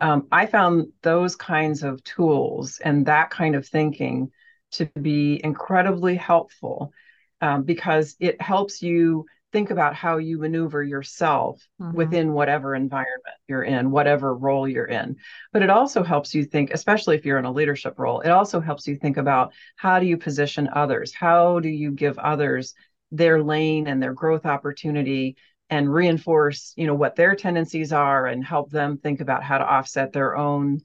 Um, 0.00 0.28
i 0.30 0.46
found 0.46 0.88
those 1.02 1.34
kinds 1.34 1.82
of 1.82 2.02
tools 2.04 2.78
and 2.84 3.06
that 3.06 3.30
kind 3.30 3.56
of 3.56 3.66
thinking 3.66 4.30
to 4.72 4.86
be 5.00 5.40
incredibly 5.42 6.14
helpful 6.16 6.92
um, 7.40 7.64
because 7.64 8.16
it 8.20 8.40
helps 8.40 8.80
you 8.80 9.26
think 9.54 9.70
about 9.70 9.94
how 9.94 10.16
you 10.16 10.36
maneuver 10.36 10.82
yourself 10.82 11.64
mm-hmm. 11.80 11.96
within 11.96 12.32
whatever 12.32 12.74
environment 12.74 13.36
you're 13.46 13.62
in, 13.62 13.92
whatever 13.92 14.34
role 14.34 14.68
you're 14.68 14.84
in. 14.84 15.14
But 15.52 15.62
it 15.62 15.70
also 15.70 16.02
helps 16.02 16.34
you 16.34 16.44
think, 16.44 16.72
especially 16.72 17.14
if 17.14 17.24
you're 17.24 17.38
in 17.38 17.44
a 17.44 17.52
leadership 17.52 17.96
role, 17.96 18.20
it 18.20 18.30
also 18.30 18.58
helps 18.58 18.88
you 18.88 18.96
think 18.96 19.16
about 19.16 19.52
how 19.76 20.00
do 20.00 20.06
you 20.06 20.16
position 20.16 20.68
others? 20.72 21.14
How 21.14 21.60
do 21.60 21.68
you 21.68 21.92
give 21.92 22.18
others 22.18 22.74
their 23.12 23.40
lane 23.44 23.86
and 23.86 24.02
their 24.02 24.12
growth 24.12 24.44
opportunity 24.44 25.36
and 25.70 25.92
reinforce, 25.92 26.72
you 26.76 26.88
know, 26.88 26.94
what 26.96 27.14
their 27.14 27.36
tendencies 27.36 27.92
are 27.92 28.26
and 28.26 28.44
help 28.44 28.72
them 28.72 28.98
think 28.98 29.20
about 29.20 29.44
how 29.44 29.58
to 29.58 29.64
offset 29.64 30.12
their 30.12 30.36
own 30.36 30.80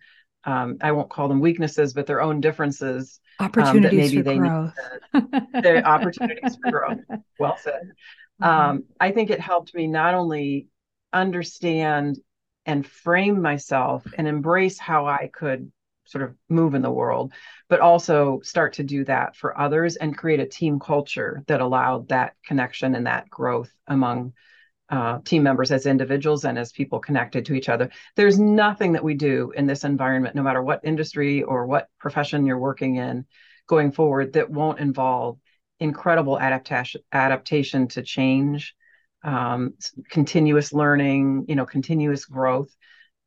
um, 0.46 0.78
I 0.82 0.94
won't 0.94 1.10
call 1.10 1.28
them 1.28 1.42
weaknesses, 1.42 1.94
but 1.94 2.06
their 2.06 2.22
own 2.22 2.40
differences. 2.42 3.20
Opportunities 3.40 3.76
um, 3.76 3.82
that 3.82 3.94
maybe 3.94 4.18
for 4.18 4.24
they 4.24 4.38
growth. 4.38 4.74
Need 5.14 5.64
to, 5.64 5.84
opportunities 5.86 6.58
for 6.62 6.72
growth. 6.72 7.00
Well 7.40 7.58
said. 7.58 7.92
Mm-hmm. 8.42 8.70
Um, 8.70 8.84
I 9.00 9.12
think 9.12 9.30
it 9.30 9.40
helped 9.40 9.74
me 9.74 9.88
not 9.88 10.14
only 10.14 10.68
understand 11.12 12.20
and 12.66 12.86
frame 12.86 13.42
myself 13.42 14.06
and 14.18 14.28
embrace 14.28 14.78
how 14.78 15.08
I 15.08 15.30
could 15.34 15.72
sort 16.06 16.24
of 16.24 16.36
move 16.50 16.74
in 16.74 16.82
the 16.82 16.92
world, 16.92 17.34
but 17.68 17.80
also 17.80 18.40
start 18.44 18.74
to 18.74 18.84
do 18.84 19.06
that 19.06 19.36
for 19.36 19.60
others 19.60 19.96
and 19.96 20.18
create 20.18 20.40
a 20.40 20.46
team 20.46 20.80
culture 20.80 21.44
that 21.48 21.62
allowed 21.62 22.10
that 22.10 22.34
connection 22.46 22.96
and 22.96 23.06
that 23.08 23.30
growth 23.30 23.72
among 23.88 24.34
uh, 24.90 25.20
team 25.24 25.44
members 25.44 25.72
as 25.72 25.86
individuals 25.86 26.46
and 26.46 26.58
as 26.58 26.72
people 26.72 27.00
connected 27.00 27.46
to 27.46 27.54
each 27.54 27.70
other. 27.70 27.92
There's 28.16 28.40
nothing 28.40 28.94
that 28.94 29.04
we 29.04 29.14
do 29.14 29.52
in 29.56 29.68
this 29.68 29.84
environment, 29.84 30.36
no 30.36 30.42
matter 30.42 30.64
what 30.64 30.82
industry 30.84 31.44
or 31.44 31.68
what 31.68 31.90
profession 32.00 32.46
you're 32.46 32.58
working 32.58 32.96
in 32.96 33.26
going 33.68 33.92
forward, 33.92 34.34
that 34.34 34.50
won't 34.50 34.80
involve 34.80 35.38
incredible 35.80 36.40
adaptation 36.40 37.02
adaptation 37.12 37.88
to 37.88 38.02
change 38.02 38.76
um, 39.24 39.74
continuous 40.10 40.74
learning 40.74 41.46
you 41.48 41.56
know 41.56 41.66
continuous 41.66 42.26
growth. 42.26 42.70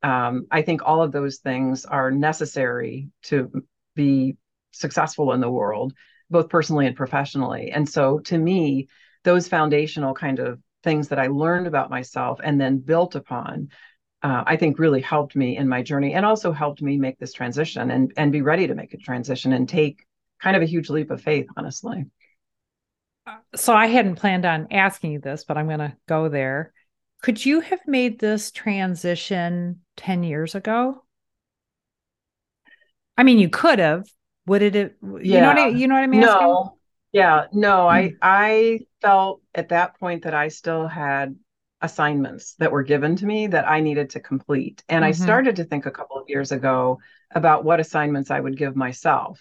Um, 0.01 0.47
i 0.51 0.61
think 0.61 0.81
all 0.83 1.01
of 1.01 1.11
those 1.11 1.37
things 1.37 1.85
are 1.85 2.11
necessary 2.11 3.09
to 3.23 3.51
be 3.95 4.35
successful 4.71 5.33
in 5.33 5.41
the 5.41 5.49
world 5.49 5.93
both 6.29 6.49
personally 6.49 6.87
and 6.87 6.95
professionally. 6.95 7.71
And 7.71 7.87
so 7.87 8.19
to 8.19 8.37
me 8.37 8.87
those 9.23 9.47
foundational 9.47 10.13
kind 10.13 10.39
of 10.39 10.59
things 10.83 11.07
that 11.09 11.19
i 11.19 11.27
learned 11.27 11.67
about 11.67 11.89
myself 11.89 12.39
and 12.43 12.59
then 12.59 12.79
built 12.79 13.15
upon 13.15 13.69
uh, 14.23 14.41
I 14.47 14.55
think 14.55 14.79
really 14.79 15.01
helped 15.01 15.35
me 15.35 15.57
in 15.57 15.67
my 15.67 15.81
journey 15.81 16.13
and 16.13 16.25
also 16.25 16.53
helped 16.53 16.81
me 16.81 16.97
make 16.97 17.19
this 17.19 17.33
transition 17.33 17.91
and 17.91 18.13
and 18.15 18.31
be 18.31 18.41
ready 18.41 18.67
to 18.67 18.75
make 18.75 18.93
a 18.93 18.97
transition 18.97 19.51
and 19.51 19.67
take 19.67 20.05
kind 20.41 20.55
of 20.55 20.61
a 20.61 20.65
huge 20.65 20.89
leap 20.89 21.11
of 21.11 21.21
faith, 21.21 21.47
honestly 21.57 22.05
so 23.55 23.73
I 23.73 23.87
hadn't 23.87 24.15
planned 24.15 24.45
on 24.45 24.67
asking 24.71 25.13
you 25.13 25.19
this, 25.19 25.43
but 25.43 25.57
I'm 25.57 25.67
going 25.67 25.79
to 25.79 25.95
go 26.07 26.29
there. 26.29 26.73
Could 27.21 27.45
you 27.45 27.61
have 27.61 27.79
made 27.87 28.19
this 28.19 28.51
transition 28.51 29.81
10 29.97 30.23
years 30.23 30.55
ago? 30.55 31.03
I 33.17 33.23
mean, 33.23 33.39
you 33.39 33.49
could 33.49 33.79
have. 33.79 34.07
Would 34.45 34.61
it 34.61 34.75
have, 34.75 34.91
you 35.01 35.19
yeah. 35.21 35.41
know 35.41 35.47
what 35.47 35.57
I, 35.57 35.67
you 35.67 35.87
know 35.87 35.95
what 35.95 36.03
I'm 36.03 36.13
asking? 36.13 36.47
No. 36.47 36.77
Yeah, 37.13 37.45
no, 37.53 37.87
I 37.87 38.07
hmm. 38.07 38.15
I 38.23 38.79
felt 39.01 39.41
at 39.53 39.69
that 39.69 39.99
point 39.99 40.23
that 40.23 40.33
I 40.33 40.47
still 40.47 40.87
had 40.87 41.35
assignments 41.79 42.55
that 42.55 42.71
were 42.71 42.81
given 42.81 43.15
to 43.17 43.25
me 43.25 43.47
that 43.47 43.67
I 43.67 43.81
needed 43.81 44.09
to 44.11 44.19
complete. 44.19 44.83
And 44.89 45.03
mm-hmm. 45.03 45.09
I 45.09 45.11
started 45.11 45.57
to 45.57 45.63
think 45.63 45.85
a 45.85 45.91
couple 45.91 46.17
of 46.17 46.27
years 46.27 46.51
ago 46.51 46.99
about 47.29 47.63
what 47.63 47.79
assignments 47.79 48.31
I 48.31 48.39
would 48.39 48.57
give 48.57 48.75
myself. 48.75 49.39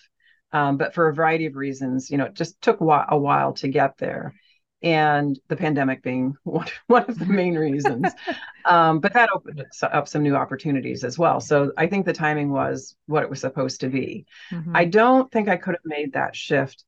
Um, 0.52 0.76
but 0.76 0.94
for 0.94 1.08
a 1.08 1.14
variety 1.14 1.46
of 1.46 1.56
reasons, 1.56 2.10
you 2.10 2.18
know, 2.18 2.26
it 2.26 2.34
just 2.34 2.60
took 2.60 2.80
a 2.80 3.18
while 3.18 3.52
to 3.54 3.68
get 3.68 3.98
there. 3.98 4.34
And 4.82 5.38
the 5.48 5.56
pandemic 5.56 6.02
being 6.02 6.34
one, 6.42 6.66
one 6.86 7.04
of 7.04 7.18
the 7.18 7.26
main 7.26 7.54
reasons. 7.54 8.12
um, 8.64 9.00
but 9.00 9.14
that 9.14 9.30
opened 9.34 9.64
up 9.82 10.08
some 10.08 10.22
new 10.22 10.34
opportunities 10.34 11.04
as 11.04 11.18
well. 11.18 11.40
So 11.40 11.72
I 11.76 11.86
think 11.86 12.04
the 12.04 12.12
timing 12.12 12.50
was 12.50 12.96
what 13.06 13.22
it 13.22 13.30
was 13.30 13.40
supposed 13.40 13.80
to 13.80 13.88
be. 13.88 14.26
Mm-hmm. 14.50 14.76
I 14.76 14.84
don't 14.84 15.30
think 15.30 15.48
I 15.48 15.56
could 15.56 15.74
have 15.74 15.84
made 15.84 16.14
that 16.14 16.36
shift 16.36 16.84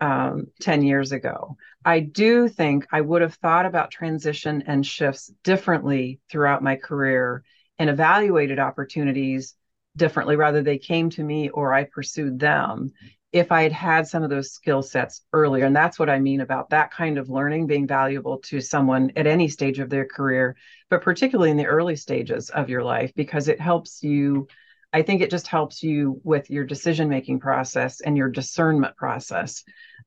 um, 0.00 0.48
10 0.60 0.82
years 0.82 1.12
ago. 1.12 1.56
I 1.84 2.00
do 2.00 2.48
think 2.48 2.86
I 2.90 3.00
would 3.00 3.22
have 3.22 3.34
thought 3.34 3.66
about 3.66 3.90
transition 3.90 4.64
and 4.66 4.84
shifts 4.84 5.30
differently 5.44 6.20
throughout 6.30 6.62
my 6.62 6.76
career 6.76 7.44
and 7.78 7.90
evaluated 7.90 8.58
opportunities 8.58 9.54
differently 9.96 10.36
rather 10.36 10.62
they 10.62 10.78
came 10.78 11.10
to 11.10 11.22
me 11.22 11.48
or 11.50 11.72
i 11.72 11.84
pursued 11.84 12.38
them 12.38 12.90
if 13.32 13.50
i 13.52 13.62
had 13.62 13.72
had 13.72 14.06
some 14.06 14.22
of 14.22 14.30
those 14.30 14.52
skill 14.52 14.82
sets 14.82 15.22
earlier. 15.32 15.64
And 15.64 15.76
that's 15.76 15.98
what 15.98 16.10
i 16.10 16.18
mean 16.18 16.40
about 16.40 16.70
that 16.70 16.90
kind 16.90 17.18
of 17.18 17.28
learning 17.28 17.66
being 17.66 17.86
valuable 17.86 18.38
to 18.44 18.60
someone 18.60 19.10
at 19.16 19.26
any 19.26 19.48
stage 19.48 19.78
of 19.78 19.90
their 19.90 20.06
career 20.06 20.56
but 20.90 21.02
particularly 21.02 21.50
in 21.50 21.56
the 21.56 21.66
early 21.66 21.96
stages 21.96 22.50
of 22.50 22.68
your 22.68 22.84
life 22.84 23.12
because 23.16 23.48
it 23.48 23.60
helps 23.60 24.02
you 24.02 24.46
i 24.92 25.02
think 25.02 25.20
it 25.22 25.30
just 25.30 25.46
helps 25.46 25.82
you 25.82 26.20
with 26.24 26.50
your 26.50 26.64
decision 26.64 27.08
making 27.08 27.40
process 27.40 28.00
and 28.00 28.16
your 28.16 28.28
discernment 28.28 28.96
process 28.96 29.64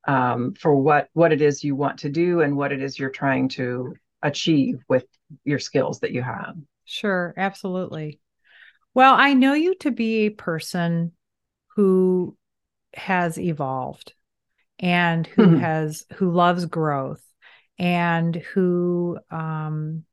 um, 0.07 0.53
for 0.53 0.75
what 0.75 1.09
what 1.13 1.31
it 1.31 1.41
is 1.41 1.63
you 1.63 1.75
want 1.75 1.99
to 1.99 2.09
do 2.09 2.41
and 2.41 2.55
what 2.55 2.71
it 2.71 2.81
is 2.81 2.97
you're 2.97 3.09
trying 3.09 3.49
to 3.49 3.93
achieve 4.21 4.81
with 4.87 5.05
your 5.43 5.59
skills 5.59 5.99
that 5.99 6.11
you 6.11 6.21
have. 6.21 6.55
Sure 6.85 7.33
absolutely 7.37 8.19
well, 8.99 9.15
I 9.17 9.33
know 9.33 9.53
you 9.53 9.75
to 9.75 9.91
be 9.91 10.25
a 10.25 10.29
person 10.29 11.13
who 11.77 12.35
has 12.93 13.39
evolved 13.39 14.11
and 14.77 15.25
who 15.25 15.43
mm-hmm. 15.43 15.59
has 15.59 16.05
who 16.15 16.31
loves 16.31 16.65
growth 16.65 17.23
and 17.77 18.35
who 18.35 19.17
um 19.31 20.03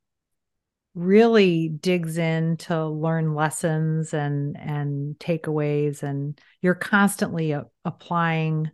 really 0.94 1.68
digs 1.68 2.16
in 2.16 2.58
to 2.58 2.86
learn 2.86 3.34
lessons 3.34 4.14
and 4.14 4.56
and 4.56 5.18
takeaways. 5.18 6.04
And 6.04 6.40
you're 6.62 6.76
constantly 6.76 7.50
a- 7.50 7.66
applying 7.84 8.70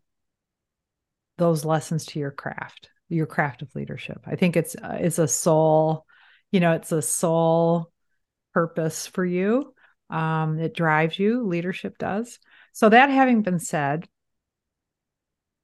those 1.38 1.64
lessons 1.64 2.04
to 2.08 2.18
your 2.18 2.32
craft 2.32 2.90
your 3.08 3.24
craft 3.24 3.62
of 3.62 3.74
leadership. 3.74 4.20
I 4.26 4.36
think 4.36 4.58
it's 4.58 4.76
uh, 4.76 4.98
it's 5.00 5.18
a 5.18 5.26
soul 5.26 6.04
you 6.50 6.60
know 6.60 6.72
it's 6.72 6.92
a 6.92 7.00
soul 7.00 7.90
purpose 8.52 9.06
for 9.06 9.24
you 9.24 9.72
um, 10.12 10.58
it 10.58 10.74
drives 10.74 11.18
you, 11.18 11.46
leadership 11.46 11.98
does. 11.98 12.38
So 12.72 12.88
that 12.88 13.10
having 13.10 13.42
been 13.42 13.58
said, 13.58 14.06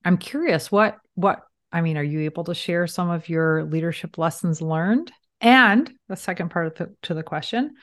I'm 0.04 0.16
curious 0.18 0.72
what 0.72 0.96
what 1.14 1.42
I 1.70 1.82
mean, 1.82 1.98
are 1.98 2.02
you 2.02 2.20
able 2.20 2.44
to 2.44 2.54
share 2.54 2.86
some 2.86 3.10
of 3.10 3.28
your 3.28 3.64
leadership 3.64 4.16
lessons 4.16 4.62
learned? 4.62 5.12
And 5.40 5.92
the 6.08 6.16
second 6.16 6.50
part 6.50 6.66
of 6.68 6.74
the, 6.76 6.94
to 7.02 7.14
the 7.14 7.22
question, 7.22 7.74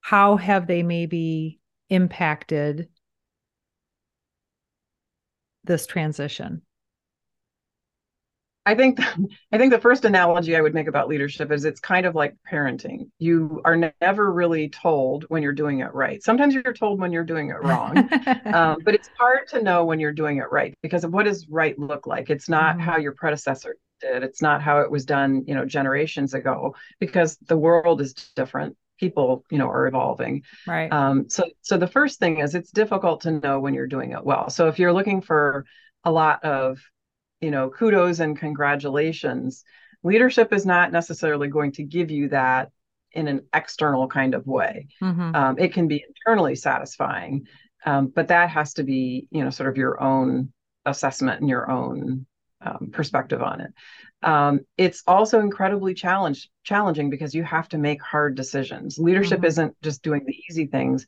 how 0.00 0.36
have 0.36 0.66
they 0.66 0.82
maybe 0.82 1.58
impacted 1.90 2.88
this 5.64 5.86
transition? 5.86 6.62
I 8.68 8.74
think 8.74 9.00
I 9.52 9.56
think 9.56 9.72
the 9.72 9.80
first 9.80 10.04
analogy 10.04 10.54
I 10.54 10.60
would 10.60 10.74
make 10.74 10.88
about 10.88 11.08
leadership 11.08 11.50
is 11.50 11.64
it's 11.64 11.80
kind 11.80 12.04
of 12.04 12.14
like 12.14 12.36
parenting. 12.50 13.08
You 13.18 13.62
are 13.64 13.76
never 13.76 14.30
really 14.30 14.68
told 14.68 15.24
when 15.28 15.42
you're 15.42 15.54
doing 15.54 15.80
it 15.80 15.94
right. 15.94 16.22
Sometimes 16.22 16.54
you're 16.54 16.74
told 16.74 17.00
when 17.00 17.10
you're 17.10 17.24
doing 17.24 17.48
it 17.48 17.62
wrong, 17.62 17.96
um, 18.52 18.76
but 18.84 18.94
it's 18.94 19.08
hard 19.18 19.48
to 19.48 19.62
know 19.62 19.86
when 19.86 20.00
you're 20.00 20.12
doing 20.12 20.36
it 20.36 20.52
right 20.52 20.74
because 20.82 21.02
of 21.02 21.12
what 21.14 21.24
does 21.24 21.48
right 21.48 21.78
look 21.78 22.06
like. 22.06 22.28
It's 22.28 22.48
not 22.48 22.76
mm-hmm. 22.76 22.84
how 22.84 22.98
your 22.98 23.12
predecessor 23.12 23.76
did. 24.02 24.22
It's 24.22 24.42
not 24.42 24.60
how 24.60 24.80
it 24.80 24.90
was 24.90 25.06
done, 25.06 25.44
you 25.46 25.54
know, 25.54 25.64
generations 25.64 26.34
ago. 26.34 26.74
Because 27.00 27.38
the 27.46 27.56
world 27.56 28.02
is 28.02 28.12
different. 28.36 28.76
People, 29.00 29.44
you 29.50 29.56
know, 29.56 29.68
are 29.68 29.86
evolving. 29.86 30.42
Right. 30.66 30.92
Um, 30.92 31.30
so, 31.30 31.44
so 31.62 31.78
the 31.78 31.86
first 31.86 32.18
thing 32.18 32.40
is 32.40 32.54
it's 32.54 32.70
difficult 32.70 33.22
to 33.22 33.30
know 33.30 33.60
when 33.60 33.72
you're 33.72 33.86
doing 33.86 34.12
it 34.12 34.24
well. 34.24 34.50
So 34.50 34.68
if 34.68 34.78
you're 34.78 34.92
looking 34.92 35.22
for 35.22 35.64
a 36.04 36.12
lot 36.12 36.44
of 36.44 36.80
you 37.40 37.50
know 37.50 37.70
kudos 37.70 38.20
and 38.20 38.38
congratulations 38.38 39.64
leadership 40.02 40.52
is 40.52 40.64
not 40.64 40.92
necessarily 40.92 41.48
going 41.48 41.72
to 41.72 41.82
give 41.82 42.10
you 42.10 42.28
that 42.28 42.70
in 43.12 43.28
an 43.28 43.46
external 43.54 44.06
kind 44.06 44.34
of 44.34 44.46
way. 44.46 44.88
Mm-hmm. 45.02 45.34
Um, 45.34 45.58
it 45.58 45.72
can 45.72 45.88
be 45.88 46.04
internally 46.06 46.54
satisfying, 46.54 47.46
um, 47.84 48.08
but 48.08 48.28
that 48.28 48.50
has 48.50 48.74
to 48.74 48.84
be, 48.84 49.26
you 49.30 49.42
know, 49.42 49.50
sort 49.50 49.68
of 49.68 49.76
your 49.76 50.00
own 50.02 50.52
assessment 50.84 51.40
and 51.40 51.48
your 51.48 51.70
own 51.70 52.26
um, 52.60 52.90
perspective 52.92 53.42
on 53.42 53.60
it. 53.60 53.72
Um, 54.22 54.60
it's 54.76 55.02
also 55.06 55.40
incredibly 55.40 55.94
challenge, 55.94 56.50
challenging 56.64 57.08
because 57.08 57.34
you 57.34 57.44
have 57.44 57.68
to 57.70 57.78
make 57.78 58.02
hard 58.02 58.34
decisions. 58.34 58.98
Leadership 58.98 59.38
mm-hmm. 59.38 59.46
isn't 59.46 59.82
just 59.82 60.02
doing 60.02 60.24
the 60.26 60.36
easy 60.48 60.66
things. 60.66 61.06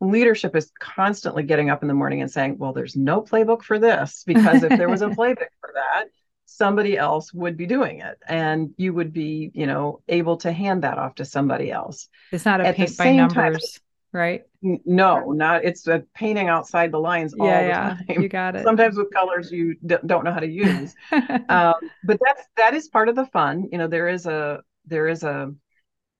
Leadership 0.00 0.54
is 0.54 0.70
constantly 0.78 1.42
getting 1.42 1.70
up 1.70 1.82
in 1.82 1.88
the 1.88 1.94
morning 1.94 2.22
and 2.22 2.30
saying, 2.30 2.56
well, 2.58 2.72
there's 2.72 2.96
no 2.96 3.20
playbook 3.20 3.62
for 3.62 3.78
this 3.78 4.22
because 4.24 4.62
if 4.62 4.78
there 4.78 4.88
was 4.88 5.02
a 5.02 5.08
playbook 5.08 5.48
for 5.60 5.72
that, 5.74 6.04
somebody 6.44 6.96
else 6.96 7.32
would 7.34 7.56
be 7.56 7.66
doing 7.66 8.00
it 8.00 8.18
and 8.26 8.74
you 8.76 8.92
would 8.94 9.12
be, 9.12 9.50
you 9.54 9.66
know, 9.66 10.00
able 10.08 10.36
to 10.38 10.52
hand 10.52 10.82
that 10.82 10.98
off 10.98 11.16
to 11.16 11.24
somebody 11.24 11.70
else. 11.70 12.08
It's 12.32 12.44
not 12.44 12.60
a 12.60 12.68
At 12.68 12.76
paint 12.76 12.96
by 12.96 13.12
numbers. 13.12 13.34
Time, 13.34 13.82
right? 14.12 14.42
No, 14.62 15.32
not 15.32 15.64
it's 15.64 15.86
a 15.86 16.04
painting 16.14 16.48
outside 16.48 16.90
the 16.90 16.98
lines 16.98 17.34
yeah, 17.36 17.44
all 17.44 17.62
the 17.62 17.68
yeah, 17.68 17.96
time. 18.08 18.22
You 18.22 18.28
got 18.28 18.56
it. 18.56 18.64
Sometimes 18.64 18.96
with 18.96 19.12
colors 19.12 19.52
you 19.52 19.76
d- 19.84 19.96
don't 20.06 20.24
know 20.24 20.32
how 20.32 20.40
to 20.40 20.48
use. 20.48 20.94
um, 21.48 21.74
but 22.02 22.18
that's 22.24 22.42
that 22.56 22.74
is 22.74 22.88
part 22.88 23.08
of 23.08 23.14
the 23.14 23.26
fun. 23.26 23.68
You 23.70 23.78
know, 23.78 23.86
there 23.86 24.08
is 24.08 24.26
a 24.26 24.62
there 24.86 25.06
is 25.06 25.22
a 25.22 25.52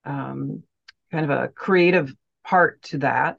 um, 0.04 0.62
kind 1.10 1.24
of 1.24 1.30
a 1.30 1.48
creative 1.48 2.14
part 2.44 2.82
to 2.82 2.98
that. 2.98 3.38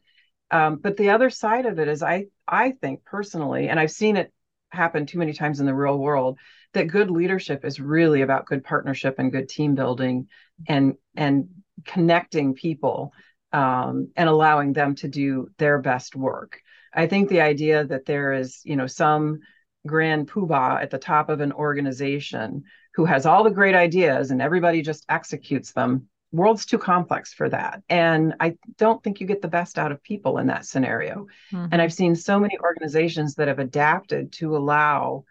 Um, 0.51 0.77
but 0.77 0.97
the 0.97 1.11
other 1.11 1.29
side 1.29 1.65
of 1.65 1.79
it 1.79 1.87
is 1.87 2.01
I 2.01 2.25
I 2.47 2.71
think 2.71 3.05
personally, 3.05 3.69
and 3.69 3.79
I've 3.79 3.91
seen 3.91 4.17
it 4.17 4.33
happen 4.71 5.05
too 5.05 5.19
many 5.19 5.33
times 5.33 5.59
in 5.59 5.65
the 5.65 5.73
real 5.75 5.97
world, 5.97 6.37
that 6.73 6.87
good 6.87 7.09
leadership 7.09 7.65
is 7.65 7.79
really 7.79 8.21
about 8.21 8.45
good 8.45 8.63
partnership 8.63 9.15
and 9.17 9.31
good 9.31 9.49
team 9.49 9.75
building 9.75 10.27
and 10.67 10.95
and 11.15 11.49
connecting 11.85 12.53
people 12.53 13.13
um, 13.51 14.09
and 14.15 14.29
allowing 14.29 14.73
them 14.73 14.95
to 14.95 15.07
do 15.07 15.49
their 15.57 15.79
best 15.79 16.15
work. 16.15 16.61
I 16.93 17.07
think 17.07 17.29
the 17.29 17.41
idea 17.41 17.85
that 17.85 18.05
there 18.05 18.33
is, 18.33 18.61
you 18.63 18.75
know, 18.75 18.87
some 18.87 19.39
grand 19.85 20.29
poobah 20.29 20.81
at 20.81 20.89
the 20.89 20.97
top 20.97 21.29
of 21.29 21.39
an 21.39 21.51
organization 21.51 22.63
who 22.95 23.05
has 23.05 23.25
all 23.25 23.43
the 23.43 23.49
great 23.49 23.75
ideas 23.75 24.31
and 24.31 24.41
everybody 24.41 24.81
just 24.81 25.05
executes 25.09 25.71
them 25.71 26.07
world's 26.31 26.65
too 26.65 26.77
complex 26.77 27.33
for 27.33 27.49
that 27.49 27.81
and 27.89 28.35
i 28.39 28.55
don't 28.77 29.03
think 29.03 29.19
you 29.19 29.27
get 29.27 29.41
the 29.41 29.47
best 29.47 29.79
out 29.79 29.91
of 29.91 30.03
people 30.03 30.37
in 30.37 30.47
that 30.47 30.65
scenario 30.65 31.27
mm-hmm. 31.51 31.67
and 31.71 31.81
i've 31.81 31.93
seen 31.93 32.15
so 32.15 32.39
many 32.39 32.57
organizations 32.59 33.35
that 33.35 33.47
have 33.47 33.59
adapted 33.59 34.31
to 34.31 34.55
allow 34.55 35.23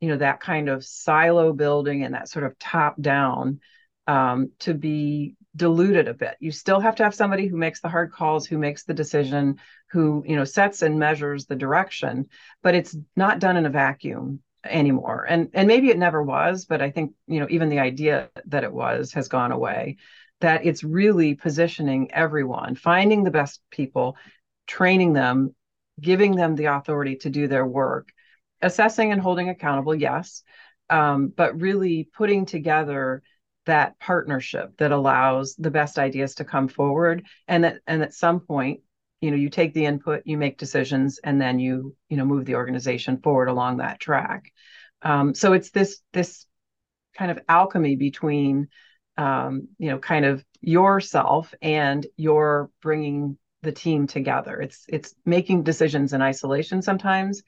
you 0.00 0.08
know 0.08 0.16
that 0.16 0.40
kind 0.40 0.68
of 0.68 0.84
silo 0.84 1.52
building 1.52 2.04
and 2.04 2.14
that 2.14 2.28
sort 2.28 2.44
of 2.44 2.58
top 2.58 3.00
down 3.00 3.60
um, 4.06 4.52
to 4.60 4.72
be 4.72 5.36
diluted 5.54 6.06
a 6.08 6.14
bit. 6.14 6.36
You 6.38 6.52
still 6.52 6.80
have 6.80 6.96
to 6.96 7.04
have 7.04 7.14
somebody 7.14 7.46
who 7.48 7.56
makes 7.56 7.80
the 7.80 7.88
hard 7.88 8.12
calls, 8.12 8.46
who 8.46 8.58
makes 8.58 8.84
the 8.84 8.94
decision, 8.94 9.58
who 9.90 10.22
you 10.26 10.36
know 10.36 10.44
sets 10.44 10.82
and 10.82 10.98
measures 10.98 11.46
the 11.46 11.56
direction, 11.56 12.26
but 12.62 12.74
it's 12.74 12.96
not 13.16 13.38
done 13.38 13.56
in 13.56 13.66
a 13.66 13.70
vacuum 13.70 14.40
anymore. 14.64 15.26
And 15.28 15.50
and 15.54 15.66
maybe 15.66 15.90
it 15.90 15.98
never 15.98 16.22
was, 16.22 16.66
but 16.66 16.82
I 16.82 16.90
think 16.90 17.14
you 17.26 17.40
know 17.40 17.46
even 17.50 17.68
the 17.68 17.80
idea 17.80 18.30
that 18.46 18.64
it 18.64 18.72
was 18.72 19.12
has 19.14 19.28
gone 19.28 19.52
away. 19.52 19.96
That 20.40 20.66
it's 20.66 20.84
really 20.84 21.34
positioning 21.34 22.10
everyone, 22.12 22.74
finding 22.74 23.24
the 23.24 23.30
best 23.30 23.60
people, 23.70 24.16
training 24.66 25.14
them, 25.14 25.54
giving 26.00 26.36
them 26.36 26.56
the 26.56 26.66
authority 26.66 27.16
to 27.16 27.30
do 27.30 27.48
their 27.48 27.66
work, 27.66 28.10
assessing 28.60 29.12
and 29.12 29.20
holding 29.20 29.48
accountable, 29.48 29.94
yes, 29.94 30.42
um, 30.90 31.28
but 31.28 31.58
really 31.60 32.08
putting 32.14 32.44
together 32.44 33.22
that 33.64 33.98
partnership 33.98 34.76
that 34.76 34.92
allows 34.92 35.56
the 35.56 35.70
best 35.70 35.98
ideas 35.98 36.36
to 36.36 36.44
come 36.44 36.68
forward. 36.68 37.24
And 37.48 37.64
that 37.64 37.80
and 37.86 38.02
at 38.02 38.14
some 38.14 38.40
point 38.40 38.80
you 39.20 39.30
know 39.30 39.36
you 39.36 39.48
take 39.48 39.74
the 39.74 39.86
input 39.86 40.22
you 40.24 40.36
make 40.36 40.58
decisions 40.58 41.18
and 41.22 41.40
then 41.40 41.58
you 41.58 41.96
you 42.08 42.16
know 42.16 42.24
move 42.24 42.44
the 42.44 42.54
organization 42.54 43.18
forward 43.18 43.48
along 43.48 43.78
that 43.78 44.00
track. 44.00 44.52
Um, 45.02 45.34
so 45.34 45.52
it's 45.52 45.70
this 45.70 46.00
this 46.12 46.46
kind 47.16 47.30
of 47.30 47.40
alchemy 47.48 47.96
between 47.96 48.68
um, 49.16 49.68
you 49.78 49.90
know 49.90 49.98
kind 49.98 50.24
of 50.24 50.44
yourself 50.60 51.54
and 51.62 52.06
your 52.16 52.70
bringing 52.82 53.38
the 53.62 53.72
team 53.72 54.06
together 54.06 54.60
it's 54.60 54.84
it's 54.88 55.14
making 55.24 55.62
decisions 55.62 56.12
in 56.12 56.22
isolation 56.22 56.82
sometimes 56.82 57.42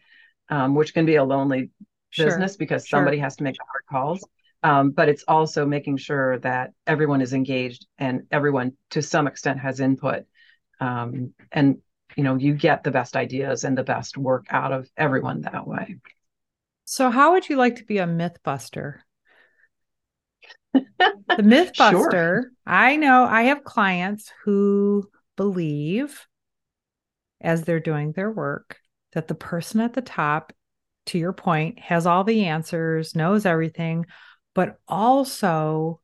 um, 0.48 0.74
which 0.74 0.94
can 0.94 1.04
be 1.04 1.16
a 1.16 1.24
lonely 1.24 1.70
sure. 2.10 2.26
business 2.26 2.56
because 2.56 2.88
somebody 2.88 3.18
sure. 3.18 3.24
has 3.24 3.36
to 3.36 3.44
make 3.44 3.54
the 3.54 3.64
hard 3.70 3.84
calls 3.88 4.26
um, 4.62 4.90
but 4.90 5.08
it's 5.08 5.24
also 5.28 5.64
making 5.64 5.96
sure 5.96 6.38
that 6.40 6.72
everyone 6.86 7.20
is 7.20 7.32
engaged 7.32 7.86
and 7.98 8.22
everyone 8.32 8.72
to 8.90 9.02
some 9.02 9.26
extent 9.26 9.60
has 9.60 9.80
input 9.80 10.24
um, 10.80 11.32
and 11.52 11.78
you 12.16 12.24
know 12.24 12.36
you 12.36 12.54
get 12.54 12.82
the 12.82 12.90
best 12.90 13.14
ideas 13.14 13.64
and 13.64 13.76
the 13.76 13.84
best 13.84 14.16
work 14.16 14.46
out 14.50 14.72
of 14.72 14.88
everyone 14.96 15.42
that 15.42 15.66
way 15.66 15.96
so 16.84 17.10
how 17.10 17.32
would 17.32 17.48
you 17.48 17.56
like 17.56 17.76
to 17.76 17.84
be 17.84 17.98
a 17.98 18.06
mythbuster 18.06 19.00
the 20.72 21.42
mythbuster 21.42 22.10
sure. 22.10 22.50
i 22.66 22.96
know 22.96 23.24
i 23.24 23.44
have 23.44 23.64
clients 23.64 24.30
who 24.44 25.08
believe 25.36 26.26
as 27.40 27.62
they're 27.62 27.80
doing 27.80 28.12
their 28.12 28.30
work 28.30 28.78
that 29.12 29.28
the 29.28 29.34
person 29.34 29.80
at 29.80 29.92
the 29.92 30.02
top 30.02 30.52
to 31.06 31.18
your 31.18 31.32
point 31.32 31.78
has 31.78 32.06
all 32.06 32.24
the 32.24 32.44
answers 32.46 33.14
knows 33.14 33.46
everything 33.46 34.04
but 34.54 34.78
also 34.88 36.00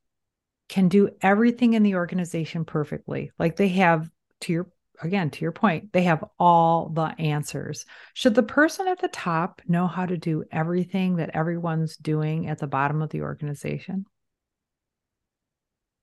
can 0.69 0.89
do 0.89 1.11
everything 1.21 1.75
in 1.75 1.83
the 1.83 1.97
organization 1.97 2.65
perfectly. 2.65 3.33
Like 3.39 3.57
they 3.57 3.69
have, 3.69 4.09
to 4.43 4.53
your 4.53 4.71
again, 5.03 5.31
to 5.31 5.43
your 5.43 5.53
point, 5.53 5.93
they 5.93 6.05
have 6.05 6.25
all 6.39 6.89
the 6.89 7.15
answers. 7.19 7.85
Should 8.15 8.37
the 8.37 8.45
person 8.45 8.87
at 8.87 9.01
the 9.01 9.09
top 9.09 9.61
know 9.67 9.87
how 9.89 10.07
to 10.07 10.17
do 10.17 10.45
everything 10.53 11.17
that 11.17 11.31
everyone's 11.35 11.97
doing 11.97 12.47
at 12.47 12.59
the 12.59 12.69
bottom 12.69 13.03
of 13.03 13.11
the 13.11 13.23
organization? 13.23 14.07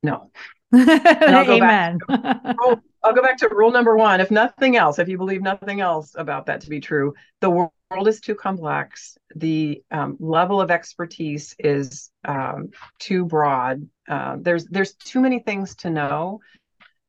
No. 0.03 0.31
Amen. 0.73 1.99
Rule, 2.09 2.81
I'll 3.03 3.13
go 3.13 3.21
back 3.21 3.37
to 3.37 3.49
rule 3.49 3.71
number 3.71 3.95
one. 3.97 4.21
If 4.21 4.31
nothing 4.31 4.77
else, 4.77 4.99
if 4.99 5.09
you 5.09 5.17
believe 5.17 5.41
nothing 5.41 5.81
else 5.81 6.15
about 6.17 6.45
that 6.45 6.61
to 6.61 6.69
be 6.69 6.79
true, 6.79 7.13
the 7.41 7.49
world 7.49 8.07
is 8.07 8.21
too 8.21 8.35
complex. 8.35 9.17
The 9.35 9.83
um, 9.91 10.17
level 10.19 10.61
of 10.61 10.71
expertise 10.71 11.55
is 11.59 12.09
um, 12.25 12.69
too 12.99 13.25
broad. 13.25 13.87
Uh, 14.07 14.37
there's 14.39 14.65
there's 14.65 14.93
too 14.93 15.19
many 15.19 15.39
things 15.39 15.75
to 15.77 15.89
know. 15.89 16.39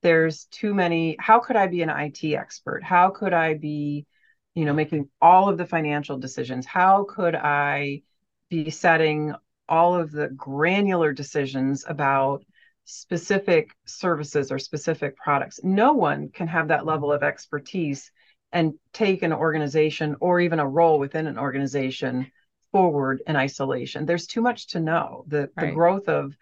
There's 0.02 0.46
too 0.46 0.74
many. 0.74 1.16
How 1.20 1.38
could 1.38 1.56
I 1.56 1.68
be 1.68 1.82
an 1.82 1.90
IT 1.90 2.24
expert? 2.34 2.82
How 2.82 3.10
could 3.10 3.32
I 3.32 3.54
be, 3.54 4.06
you 4.54 4.64
know, 4.64 4.72
making 4.72 5.08
all 5.20 5.48
of 5.48 5.56
the 5.56 5.66
financial 5.66 6.18
decisions? 6.18 6.66
How 6.66 7.04
could 7.04 7.36
I 7.36 8.02
be 8.50 8.70
setting 8.70 9.34
all 9.68 9.94
of 9.94 10.10
the 10.10 10.28
granular 10.28 11.12
decisions 11.12 11.84
about 11.86 12.44
specific 12.84 13.70
services 13.84 14.50
or 14.50 14.58
specific 14.58 15.16
products? 15.16 15.60
No 15.62 15.92
one 15.92 16.28
can 16.28 16.48
have 16.48 16.68
that 16.68 16.86
level 16.86 17.12
of 17.12 17.22
expertise 17.22 18.10
and 18.52 18.74
take 18.92 19.22
an 19.22 19.32
organization 19.32 20.16
or 20.20 20.40
even 20.40 20.60
a 20.60 20.68
role 20.68 20.98
within 20.98 21.26
an 21.26 21.38
organization 21.38 22.30
forward 22.70 23.22
in 23.26 23.36
isolation. 23.36 24.06
There's 24.06 24.26
too 24.26 24.40
much 24.40 24.68
to 24.68 24.80
know. 24.80 25.24
The 25.28 25.50
right. 25.56 25.68
the 25.68 25.72
growth 25.72 26.08
of 26.08 26.36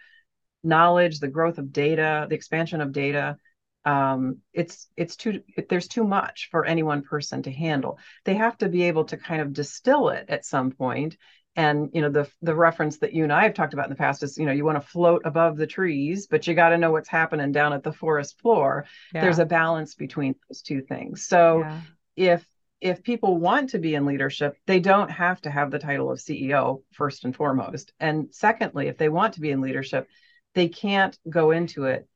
knowledge, 0.63 1.21
the 1.21 1.29
growth 1.29 1.59
of 1.59 1.73
data, 1.73 2.27
the 2.29 2.35
expansion 2.35 2.81
of 2.81 2.93
data, 2.93 3.37
um, 3.85 4.39
it's 4.53 4.89
it's 4.97 5.17
too 5.17 5.43
it, 5.57 5.69
there's 5.69 5.89
too 5.89 6.05
much 6.05 6.49
for 6.51 6.65
any 6.65 6.83
one 6.83 7.03
person 7.03 7.43
to 7.43 7.51
handle. 7.51 7.99
They 8.25 8.35
have 8.35 8.59
to 8.59 8.69
be 8.69 8.85
able 8.85 9.05
to 9.07 9.17
kind 9.17 9.41
of 9.41 9.53
distill 9.53 10.11
it 10.11 10.27
at 10.29 10.45
some 10.45 10.71
point. 10.73 11.17
And 11.57 11.91
you 11.93 12.01
know 12.01 12.11
the 12.11 12.31
the 12.43 12.55
reference 12.55 12.99
that 12.99 13.13
you 13.13 13.25
and 13.25 13.33
I 13.33 13.43
have 13.43 13.55
talked 13.55 13.75
about 13.75 13.87
in 13.87 13.91
the 13.91 13.97
past 13.97 14.23
is 14.23 14.39
you 14.39 14.47
know 14.47 14.53
you 14.53 14.65
want 14.65 14.81
to 14.81 14.87
float 14.87 15.23
above 15.25 15.57
the 15.57 15.67
trees, 15.67 16.27
but 16.29 16.47
you 16.47 16.55
got 16.55 16.69
to 16.71 16.79
know 16.79 16.93
what's 16.93 17.09
happening 17.09 17.51
down 17.51 17.73
at 17.73 17.83
the 17.83 17.93
forest 17.93 18.41
floor. 18.41 18.87
Yeah. 19.13 19.23
There's 19.23 19.41
a 19.41 19.45
balance 19.45 19.95
between 19.95 20.37
those 20.49 20.63
two 20.63 20.81
things. 20.81 21.27
So 21.27 21.61
yeah 21.61 21.81
if 22.21 22.47
if 22.81 23.03
people 23.03 23.37
want 23.37 23.71
to 23.71 23.79
be 23.79 23.95
in 23.95 24.07
leadership, 24.07 24.57
they 24.67 24.81
don't 24.81 25.11
have 25.11 25.41
to 25.43 25.51
have 25.51 25.71
the 25.71 25.79
title 25.79 26.11
of 26.11 26.19
CEO 26.19 26.83
first 26.93 27.25
and 27.25 27.37
foremost. 27.37 27.93
And 28.01 28.29
secondly, 28.31 28.89
if 28.89 28.97
they 28.97 29.11
want 29.11 29.35
to 29.35 29.41
be 29.41 29.51
in 29.51 29.61
leadership, 29.61 30.09
they 30.55 30.69
can't 30.69 31.17
go 31.29 31.51
into 31.51 31.85
it 31.85 32.09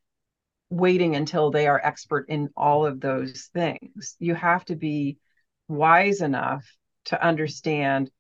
waiting 0.71 1.17
until 1.17 1.51
they 1.51 1.67
are 1.67 1.81
expert 1.83 2.29
in 2.29 2.49
all 2.57 2.87
of 2.87 3.01
those 3.01 3.51
things. 3.53 4.17
You 4.19 4.35
have 4.35 4.65
to 4.67 4.77
be 4.77 5.19
wise 5.69 6.23
enough 6.23 6.67
to 7.07 7.23
understand 7.23 8.11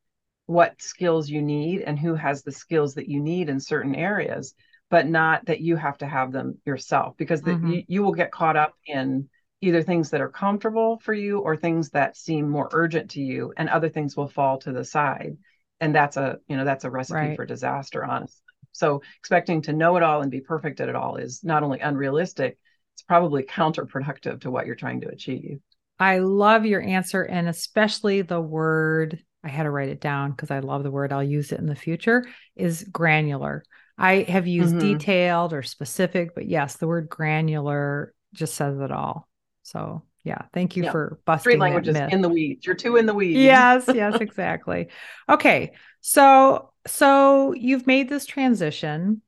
what 0.46 0.80
skills 0.80 1.28
you 1.28 1.42
need 1.42 1.80
and 1.80 1.98
who 1.98 2.14
has 2.14 2.42
the 2.42 2.52
skills 2.52 2.94
that 2.94 3.08
you 3.08 3.20
need 3.20 3.48
in 3.48 3.58
certain 3.60 3.94
areas, 3.94 4.54
but 4.90 5.06
not 5.06 5.46
that 5.46 5.60
you 5.60 5.76
have 5.76 5.98
to 5.98 6.06
have 6.06 6.32
them 6.32 6.58
yourself 6.66 7.16
because 7.16 7.40
mm-hmm. 7.42 7.70
the, 7.70 7.76
you, 7.76 7.84
you 7.88 8.02
will 8.02 8.12
get 8.12 8.32
caught 8.32 8.56
up 8.56 8.74
in 8.86 9.28
either 9.60 9.82
things 9.82 10.10
that 10.10 10.20
are 10.20 10.28
comfortable 10.28 10.98
for 10.98 11.14
you 11.14 11.38
or 11.38 11.56
things 11.56 11.90
that 11.90 12.16
seem 12.16 12.48
more 12.48 12.68
urgent 12.72 13.10
to 13.12 13.20
you 13.20 13.52
and 13.56 13.68
other 13.68 13.88
things 13.88 14.16
will 14.16 14.28
fall 14.28 14.58
to 14.58 14.72
the 14.72 14.84
side 14.84 15.36
and 15.80 15.94
that's 15.94 16.16
a 16.16 16.38
you 16.48 16.56
know 16.56 16.64
that's 16.64 16.84
a 16.84 16.90
recipe 16.90 17.18
right. 17.18 17.36
for 17.36 17.46
disaster 17.46 18.04
honestly 18.04 18.40
So 18.72 19.02
expecting 19.18 19.62
to 19.62 19.72
know 19.72 19.96
it 19.96 20.02
all 20.02 20.20
and 20.20 20.30
be 20.30 20.40
perfect 20.40 20.80
at 20.80 20.88
it 20.88 20.96
all 20.96 21.16
is 21.16 21.42
not 21.44 21.62
only 21.62 21.80
unrealistic, 21.80 22.58
it's 22.94 23.02
probably 23.02 23.42
counterproductive 23.42 24.42
to 24.42 24.50
what 24.50 24.66
you're 24.66 24.74
trying 24.74 25.00
to 25.02 25.08
achieve. 25.08 25.60
I 25.98 26.18
love 26.18 26.66
your 26.66 26.82
answer 26.82 27.22
and 27.22 27.48
especially 27.48 28.22
the 28.22 28.40
word 28.40 29.22
I 29.44 29.48
had 29.48 29.64
to 29.64 29.70
write 29.70 29.90
it 29.90 30.00
down 30.00 30.30
because 30.30 30.50
I 30.50 30.60
love 30.60 30.82
the 30.82 30.90
word. 30.90 31.12
I'll 31.12 31.22
use 31.22 31.52
it 31.52 31.60
in 31.60 31.66
the 31.66 31.74
future 31.74 32.26
is 32.56 32.82
granular. 32.84 33.62
I 33.98 34.22
have 34.22 34.46
used 34.46 34.74
mm-hmm. 34.74 34.98
detailed 34.98 35.52
or 35.52 35.62
specific, 35.62 36.34
but 36.34 36.46
yes, 36.46 36.76
the 36.76 36.86
word 36.86 37.08
granular 37.08 38.14
just 38.32 38.54
says 38.54 38.78
it 38.80 38.90
all. 38.90 39.28
So 39.62 40.02
yeah, 40.24 40.42
thank 40.52 40.76
you 40.76 40.84
yeah. 40.84 40.90
for 40.90 41.20
busting 41.26 41.52
Three 41.52 41.60
languages 41.60 41.96
in 41.96 42.22
the 42.22 42.28
weeds. 42.28 42.66
You're 42.66 42.74
two 42.74 42.96
in 42.96 43.06
the 43.06 43.14
weeds. 43.14 43.38
Yes, 43.38 43.84
yes, 43.92 44.16
exactly. 44.20 44.88
Okay, 45.28 45.72
so 46.00 46.72
so 46.86 47.52
you've 47.52 47.86
made 47.86 48.08
this 48.08 48.26
transition. 48.26 49.22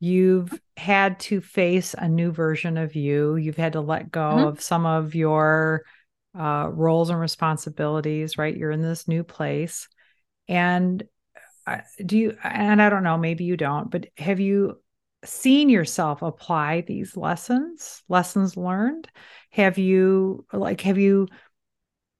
You've 0.00 0.58
had 0.76 1.20
to 1.20 1.40
face 1.40 1.94
a 1.96 2.08
new 2.08 2.32
version 2.32 2.78
of 2.78 2.96
you. 2.96 3.36
You've 3.36 3.56
had 3.56 3.74
to 3.74 3.80
let 3.80 4.10
go 4.10 4.20
mm-hmm. 4.20 4.46
of 4.46 4.62
some 4.62 4.86
of 4.86 5.14
your 5.14 5.84
uh, 6.38 6.68
roles 6.70 7.10
and 7.10 7.20
responsibilities, 7.20 8.38
right? 8.38 8.56
You're 8.56 8.70
in 8.70 8.82
this 8.82 9.08
new 9.08 9.24
place. 9.24 9.88
And 10.48 11.02
uh, 11.66 11.78
do 12.04 12.18
you, 12.18 12.36
and 12.42 12.80
I 12.80 12.90
don't 12.90 13.02
know, 13.02 13.18
maybe 13.18 13.44
you 13.44 13.56
don't, 13.56 13.90
but 13.90 14.06
have 14.16 14.40
you 14.40 14.80
seen 15.24 15.68
yourself 15.68 16.22
apply 16.22 16.82
these 16.82 17.16
lessons, 17.16 18.02
lessons 18.08 18.56
learned? 18.56 19.08
Have 19.50 19.78
you, 19.78 20.46
like, 20.52 20.80
have 20.82 20.98
you 20.98 21.28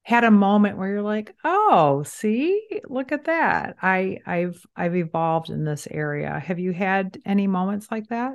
had 0.02 0.24
a 0.24 0.30
moment 0.30 0.76
where 0.76 0.88
you're 0.88 1.02
like, 1.02 1.34
oh, 1.44 2.02
see, 2.04 2.80
look 2.88 3.12
at 3.12 3.24
that. 3.24 3.76
I, 3.80 4.18
I've, 4.26 4.60
I've 4.74 4.96
evolved 4.96 5.50
in 5.50 5.64
this 5.64 5.86
area. 5.90 6.38
Have 6.38 6.58
you 6.58 6.72
had 6.72 7.18
any 7.24 7.46
moments 7.46 7.88
like 7.90 8.08
that? 8.08 8.34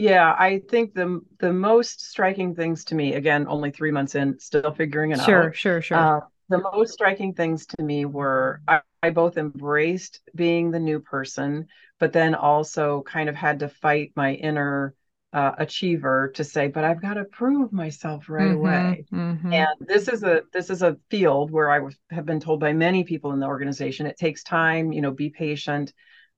Yeah, 0.00 0.34
I 0.38 0.62
think 0.70 0.94
the 0.94 1.20
the 1.38 1.52
most 1.52 2.00
striking 2.08 2.54
things 2.54 2.84
to 2.86 2.94
me, 2.94 3.14
again, 3.14 3.46
only 3.48 3.70
three 3.70 3.90
months 3.90 4.14
in, 4.14 4.38
still 4.38 4.72
figuring 4.72 5.12
it 5.12 5.20
sure, 5.20 5.48
out. 5.48 5.56
Sure, 5.56 5.80
sure, 5.80 5.82
sure. 5.82 5.96
Uh, 5.98 6.20
the 6.48 6.58
most 6.58 6.92
striking 6.92 7.34
things 7.34 7.66
to 7.66 7.82
me 7.82 8.06
were 8.06 8.62
I, 8.66 8.80
I 9.02 9.10
both 9.10 9.36
embraced 9.36 10.20
being 10.34 10.70
the 10.70 10.80
new 10.80 11.00
person, 11.00 11.66
but 11.98 12.12
then 12.12 12.34
also 12.34 13.02
kind 13.02 13.28
of 13.28 13.36
had 13.36 13.60
to 13.60 13.68
fight 13.68 14.12
my 14.16 14.32
inner 14.34 14.94
uh, 15.32 15.52
achiever 15.58 16.32
to 16.34 16.42
say, 16.42 16.68
but 16.68 16.82
I've 16.82 17.00
got 17.00 17.14
to 17.14 17.24
prove 17.24 17.72
myself 17.72 18.28
right 18.28 18.48
mm-hmm, 18.48 18.58
away. 18.58 19.04
Mm-hmm. 19.12 19.52
And 19.52 19.68
this 19.80 20.08
is 20.08 20.22
a 20.24 20.42
this 20.52 20.70
is 20.70 20.82
a 20.82 20.96
field 21.08 21.50
where 21.50 21.70
I 21.70 21.88
have 22.10 22.26
been 22.26 22.40
told 22.40 22.58
by 22.58 22.72
many 22.72 23.04
people 23.04 23.32
in 23.32 23.40
the 23.40 23.46
organization 23.46 24.06
it 24.06 24.16
takes 24.16 24.42
time. 24.42 24.92
You 24.92 25.02
know, 25.02 25.12
be 25.12 25.30
patient. 25.30 25.92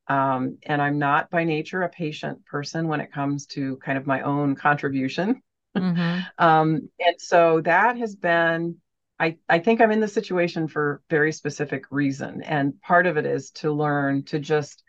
Um, 0.08 0.58
and 0.64 0.82
I'm 0.82 0.98
not 0.98 1.30
by 1.30 1.44
nature 1.44 1.82
a 1.82 1.88
patient 1.88 2.44
person 2.44 2.88
when 2.88 3.00
it 3.00 3.12
comes 3.12 3.46
to 3.46 3.76
kind 3.76 3.96
of 3.96 4.06
my 4.06 4.22
own 4.22 4.56
contribution. 4.56 5.42
Mm-hmm. 5.76 6.20
um, 6.44 6.90
and 7.00 7.16
so 7.18 7.62
that 7.62 7.96
has 7.96 8.14
been, 8.14 8.76
I, 9.18 9.38
I 9.48 9.58
think 9.60 9.80
I'm 9.80 9.92
in 9.92 10.00
the 10.00 10.08
situation 10.08 10.68
for 10.68 11.00
very 11.08 11.32
specific 11.32 11.84
reason. 11.90 12.42
And 12.42 12.78
part 12.82 13.06
of 13.06 13.16
it 13.16 13.24
is 13.24 13.52
to 13.52 13.72
learn 13.72 14.24
to 14.24 14.38
just 14.38 14.82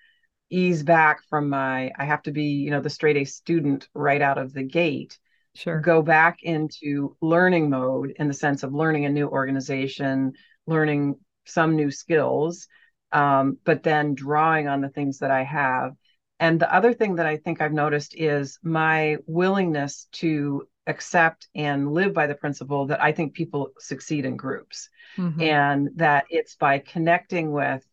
ease 0.50 0.84
back 0.84 1.22
from 1.30 1.50
my, 1.50 1.92
I 1.98 2.06
have 2.06 2.24
to 2.24 2.32
be, 2.32 2.44
you 2.44 2.72
know, 2.72 2.82
the 2.82 2.90
straight 2.90 3.16
A 3.16 3.24
student 3.24 3.88
right 3.94 4.22
out 4.22 4.38
of 4.38 4.52
the 4.52 4.64
gate. 4.64 5.18
Sure. 5.56 5.80
Go 5.80 6.02
back 6.02 6.40
into 6.42 7.16
learning 7.22 7.70
mode 7.70 8.14
in 8.18 8.28
the 8.28 8.34
sense 8.34 8.64
of 8.64 8.74
learning 8.74 9.06
a 9.06 9.10
new 9.10 9.28
organization, 9.28 10.34
learning 10.66 11.16
some 11.46 11.76
new 11.76 11.92
skills 11.92 12.68
um, 13.14 13.58
but 13.64 13.84
then 13.84 14.16
drawing 14.16 14.68
on 14.68 14.82
the 14.82 14.90
things 14.90 15.20
that 15.20 15.32
I 15.32 15.44
have. 15.44 15.94
And 16.40 16.60
the 16.60 16.74
other 16.74 16.94
thing 16.94 17.16
that 17.16 17.26
I 17.26 17.38
think 17.38 17.62
I've 17.62 17.72
noticed 17.72 18.16
is 18.18 18.60
my 18.64 19.18
willingness 19.28 20.08
to 20.14 20.68
accept 20.88 21.48
and 21.56 21.94
live 21.94 22.14
by 22.14 22.28
the 22.28 22.36
principle 22.36 22.88
that 22.88 23.02
I 23.02 23.14
think 23.14 23.34
people 23.34 23.70
succeed 23.80 24.26
in 24.26 24.36
groups 24.36 24.90
mm-hmm. 25.18 25.40
and 25.40 25.90
that 25.96 26.26
it's 26.30 26.56
by 26.56 26.80
connecting 26.80 27.52
with 27.52 27.86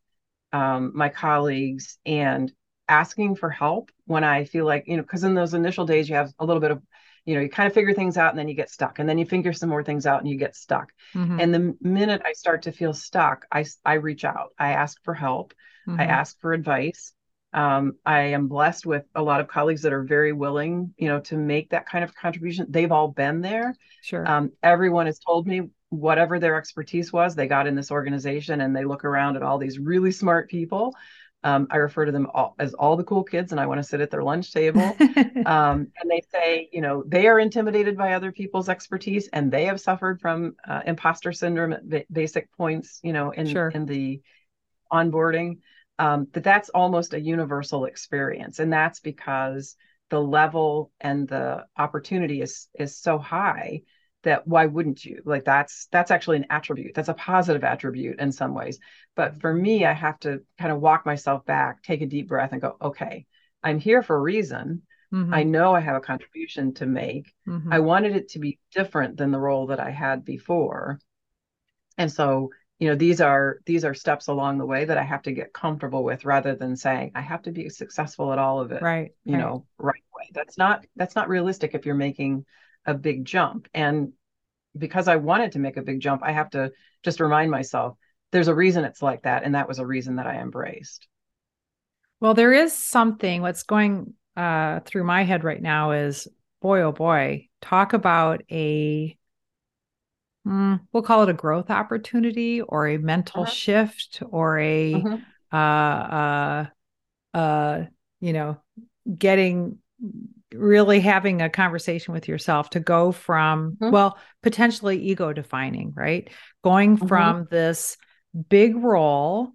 um, 0.52 0.92
my 0.94 1.08
colleagues 1.08 1.98
and 2.04 2.50
asking 2.88 3.36
for 3.36 3.50
help 3.50 3.90
when 4.06 4.24
I 4.24 4.44
feel 4.44 4.64
like, 4.64 4.84
you 4.88 4.96
know, 4.96 5.02
because 5.02 5.22
in 5.22 5.34
those 5.34 5.54
initial 5.54 5.86
days, 5.86 6.08
you 6.08 6.16
have 6.16 6.32
a 6.40 6.44
little 6.44 6.60
bit 6.60 6.72
of 6.72 6.82
you 7.30 7.36
know 7.36 7.42
you 7.42 7.48
kind 7.48 7.68
of 7.68 7.72
figure 7.72 7.94
things 7.94 8.16
out 8.16 8.30
and 8.30 8.38
then 8.38 8.48
you 8.48 8.54
get 8.54 8.68
stuck 8.68 8.98
and 8.98 9.08
then 9.08 9.16
you 9.16 9.24
figure 9.24 9.52
some 9.52 9.68
more 9.68 9.84
things 9.84 10.04
out 10.04 10.18
and 10.18 10.28
you 10.28 10.36
get 10.36 10.56
stuck. 10.56 10.92
Mm-hmm. 11.14 11.38
and 11.38 11.54
the 11.54 11.76
minute 11.80 12.22
i 12.24 12.32
start 12.32 12.62
to 12.62 12.72
feel 12.72 12.92
stuck 12.92 13.46
i 13.52 13.64
i 13.84 13.94
reach 13.94 14.24
out. 14.24 14.50
I 14.58 14.72
ask 14.72 14.98
for 15.04 15.14
help. 15.14 15.54
Mm-hmm. 15.88 16.00
i 16.00 16.04
ask 16.06 16.40
for 16.40 16.52
advice. 16.52 17.12
Um, 17.52 17.94
i 18.04 18.20
am 18.38 18.48
blessed 18.48 18.84
with 18.84 19.04
a 19.14 19.22
lot 19.22 19.40
of 19.40 19.46
colleagues 19.46 19.82
that 19.82 19.92
are 19.92 20.02
very 20.02 20.32
willing 20.32 20.92
you 20.98 21.06
know 21.06 21.20
to 21.20 21.36
make 21.36 21.70
that 21.70 21.86
kind 21.86 22.02
of 22.02 22.14
contribution. 22.14 22.66
They've 22.68 22.90
all 22.90 23.08
been 23.08 23.42
there. 23.42 23.76
Sure. 24.02 24.28
Um, 24.28 24.50
everyone 24.62 25.06
has 25.06 25.20
told 25.20 25.46
me 25.46 25.70
whatever 25.90 26.38
their 26.38 26.56
expertise 26.56 27.12
was 27.12 27.34
they 27.34 27.48
got 27.48 27.66
in 27.66 27.74
this 27.74 27.90
organization 27.90 28.60
and 28.60 28.74
they 28.74 28.84
look 28.84 29.04
around 29.04 29.36
at 29.36 29.42
all 29.42 29.58
these 29.58 29.78
really 29.78 30.12
smart 30.12 30.48
people 30.48 30.94
um, 31.42 31.68
I 31.70 31.76
refer 31.76 32.04
to 32.04 32.12
them 32.12 32.28
all, 32.34 32.54
as 32.58 32.74
all 32.74 32.96
the 32.96 33.04
cool 33.04 33.24
kids, 33.24 33.52
and 33.52 33.60
I 33.60 33.66
want 33.66 33.78
to 33.78 33.82
sit 33.82 34.00
at 34.00 34.10
their 34.10 34.22
lunch 34.22 34.52
table. 34.52 34.82
um, 35.46 35.88
and 36.00 36.10
they 36.10 36.22
say, 36.30 36.68
you 36.72 36.82
know, 36.82 37.02
they 37.06 37.28
are 37.28 37.40
intimidated 37.40 37.96
by 37.96 38.12
other 38.12 38.30
people's 38.30 38.68
expertise, 38.68 39.28
and 39.32 39.50
they 39.50 39.64
have 39.64 39.80
suffered 39.80 40.20
from 40.20 40.56
uh, 40.68 40.82
imposter 40.86 41.32
syndrome 41.32 41.72
at 41.72 42.12
basic 42.12 42.52
points, 42.56 43.00
you 43.02 43.12
know, 43.12 43.30
in 43.30 43.46
sure. 43.46 43.70
in 43.70 43.86
the 43.86 44.20
onboarding. 44.92 45.58
Um, 45.98 46.28
that 46.32 46.44
that's 46.44 46.70
almost 46.70 47.14
a 47.14 47.20
universal 47.20 47.84
experience, 47.84 48.58
and 48.58 48.72
that's 48.72 49.00
because 49.00 49.76
the 50.10 50.20
level 50.20 50.92
and 51.00 51.28
the 51.28 51.64
opportunity 51.76 52.42
is 52.42 52.68
is 52.74 52.96
so 52.96 53.18
high 53.18 53.82
that 54.22 54.46
why 54.46 54.66
wouldn't 54.66 55.04
you? 55.04 55.22
Like 55.24 55.44
that's 55.44 55.88
that's 55.90 56.10
actually 56.10 56.38
an 56.38 56.46
attribute. 56.50 56.94
That's 56.94 57.08
a 57.08 57.14
positive 57.14 57.64
attribute 57.64 58.20
in 58.20 58.32
some 58.32 58.54
ways. 58.54 58.78
But 59.16 59.40
for 59.40 59.52
me 59.52 59.84
i 59.84 59.92
have 59.92 60.18
to 60.20 60.40
kind 60.58 60.72
of 60.72 60.80
walk 60.80 61.04
myself 61.04 61.44
back 61.44 61.82
take 61.82 62.00
a 62.00 62.06
deep 62.06 62.28
breath 62.28 62.52
and 62.52 62.60
go 62.60 62.76
okay 62.80 63.26
i'm 63.62 63.78
here 63.78 64.02
for 64.02 64.16
a 64.16 64.20
reason. 64.20 64.82
Mm-hmm. 65.12 65.34
i 65.34 65.42
know 65.42 65.74
i 65.74 65.80
have 65.80 65.96
a 65.96 66.00
contribution 66.00 66.72
to 66.74 66.86
make. 66.86 67.34
Mm-hmm. 67.46 67.72
i 67.72 67.80
wanted 67.80 68.14
it 68.14 68.28
to 68.30 68.38
be 68.38 68.60
different 68.72 69.16
than 69.16 69.32
the 69.32 69.40
role 69.40 69.66
that 69.68 69.80
i 69.80 69.90
had 69.90 70.24
before. 70.24 71.00
And 71.98 72.10
so 72.10 72.50
you 72.78 72.88
know 72.88 72.94
these 72.94 73.20
are 73.20 73.58
these 73.66 73.84
are 73.84 73.92
steps 73.92 74.28
along 74.28 74.58
the 74.58 74.66
way 74.66 74.84
that 74.86 74.96
i 74.96 75.02
have 75.02 75.22
to 75.22 75.32
get 75.32 75.52
comfortable 75.52 76.02
with 76.02 76.24
rather 76.24 76.54
than 76.54 76.76
saying 76.76 77.12
i 77.14 77.20
have 77.20 77.42
to 77.42 77.52
be 77.52 77.68
successful 77.68 78.32
at 78.32 78.38
all 78.38 78.58
of 78.58 78.72
it 78.72 78.80
right 78.80 79.10
you 79.24 79.34
right. 79.34 79.40
know 79.40 79.66
right 79.76 80.02
away. 80.14 80.30
That's 80.32 80.56
not 80.56 80.86
that's 80.96 81.14
not 81.14 81.28
realistic 81.28 81.74
if 81.74 81.84
you're 81.84 81.94
making 81.94 82.46
a 82.86 82.94
big 82.94 83.24
jump. 83.24 83.68
And 83.74 84.12
because 84.76 85.08
I 85.08 85.16
wanted 85.16 85.52
to 85.52 85.58
make 85.58 85.76
a 85.76 85.82
big 85.82 86.00
jump, 86.00 86.22
I 86.24 86.32
have 86.32 86.50
to 86.50 86.72
just 87.02 87.20
remind 87.20 87.50
myself 87.50 87.96
there's 88.32 88.48
a 88.48 88.54
reason 88.54 88.84
it's 88.84 89.02
like 89.02 89.22
that. 89.22 89.42
And 89.42 89.54
that 89.54 89.68
was 89.68 89.78
a 89.78 89.86
reason 89.86 90.16
that 90.16 90.26
I 90.26 90.40
embraced. 90.40 91.06
Well, 92.20 92.34
there 92.34 92.52
is 92.52 92.72
something 92.72 93.42
what's 93.42 93.62
going 93.62 94.14
uh, 94.36 94.80
through 94.80 95.04
my 95.04 95.24
head 95.24 95.42
right 95.42 95.60
now 95.60 95.92
is 95.92 96.28
boy, 96.60 96.82
oh 96.82 96.92
boy, 96.92 97.48
talk 97.60 97.94
about 97.94 98.42
a, 98.50 99.16
mm, 100.46 100.80
we'll 100.92 101.02
call 101.02 101.22
it 101.22 101.28
a 101.30 101.34
growth 101.34 101.70
opportunity 101.70 102.60
or 102.60 102.86
a 102.86 102.98
mental 102.98 103.42
uh-huh. 103.42 103.50
shift 103.50 104.22
or 104.30 104.58
a, 104.58 104.94
uh-huh. 104.94 105.16
uh, 105.52 106.66
uh, 107.34 107.36
uh, 107.36 107.84
you 108.20 108.32
know, 108.32 108.60
getting 109.16 109.78
really 110.54 111.00
having 111.00 111.42
a 111.42 111.50
conversation 111.50 112.12
with 112.12 112.28
yourself 112.28 112.70
to 112.70 112.80
go 112.80 113.12
from 113.12 113.72
mm-hmm. 113.72 113.90
well 113.90 114.18
potentially 114.42 114.98
ego 115.00 115.32
defining 115.32 115.92
right 115.94 116.30
going 116.64 116.96
mm-hmm. 116.96 117.06
from 117.06 117.46
this 117.50 117.96
big 118.48 118.76
role 118.76 119.52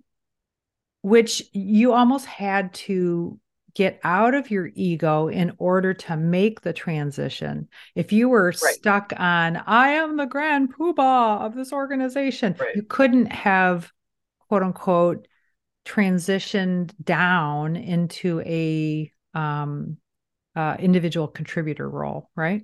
which 1.02 1.44
you 1.54 1.94
almost 1.94 2.26
had 2.26 2.74
to 2.74 3.40
get 3.76 4.00
out 4.04 4.34
of 4.34 4.50
your 4.50 4.72
ego 4.74 5.28
in 5.28 5.52
order 5.58 5.94
to 5.94 6.16
make 6.16 6.62
the 6.62 6.74
transition 6.74 7.68
if 7.94 8.14
you 8.14 8.30
were 8.30 8.48
right. 8.64 8.74
stuck 8.76 9.12
on 9.18 9.58
i 9.68 9.90
am 9.90 10.16
the 10.16 10.26
grand 10.26 10.74
poobah 10.74 11.42
of 11.42 11.56
this 11.56 11.74
organization 11.74 12.56
right. 12.60 12.76
you 12.76 12.84
couldn't 12.84 13.28
have 13.28 13.92
quote 14.48 14.64
unquote 14.64 15.28
transitioned 15.86 16.92
down 17.04 17.76
into 17.76 18.40
a 18.42 19.12
um 19.34 19.98
uh, 20.56 20.76
individual 20.80 21.28
contributor 21.28 21.90
role, 21.90 22.30
right? 22.36 22.64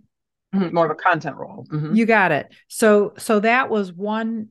Mm-hmm. 0.53 0.73
More 0.75 0.85
of 0.85 0.91
a 0.91 0.95
content 0.95 1.37
role. 1.37 1.65
Mm-hmm. 1.71 1.95
You 1.95 2.05
got 2.05 2.31
it. 2.31 2.53
So 2.67 3.13
so 3.17 3.39
that 3.39 3.69
was 3.69 3.93
one 3.93 4.49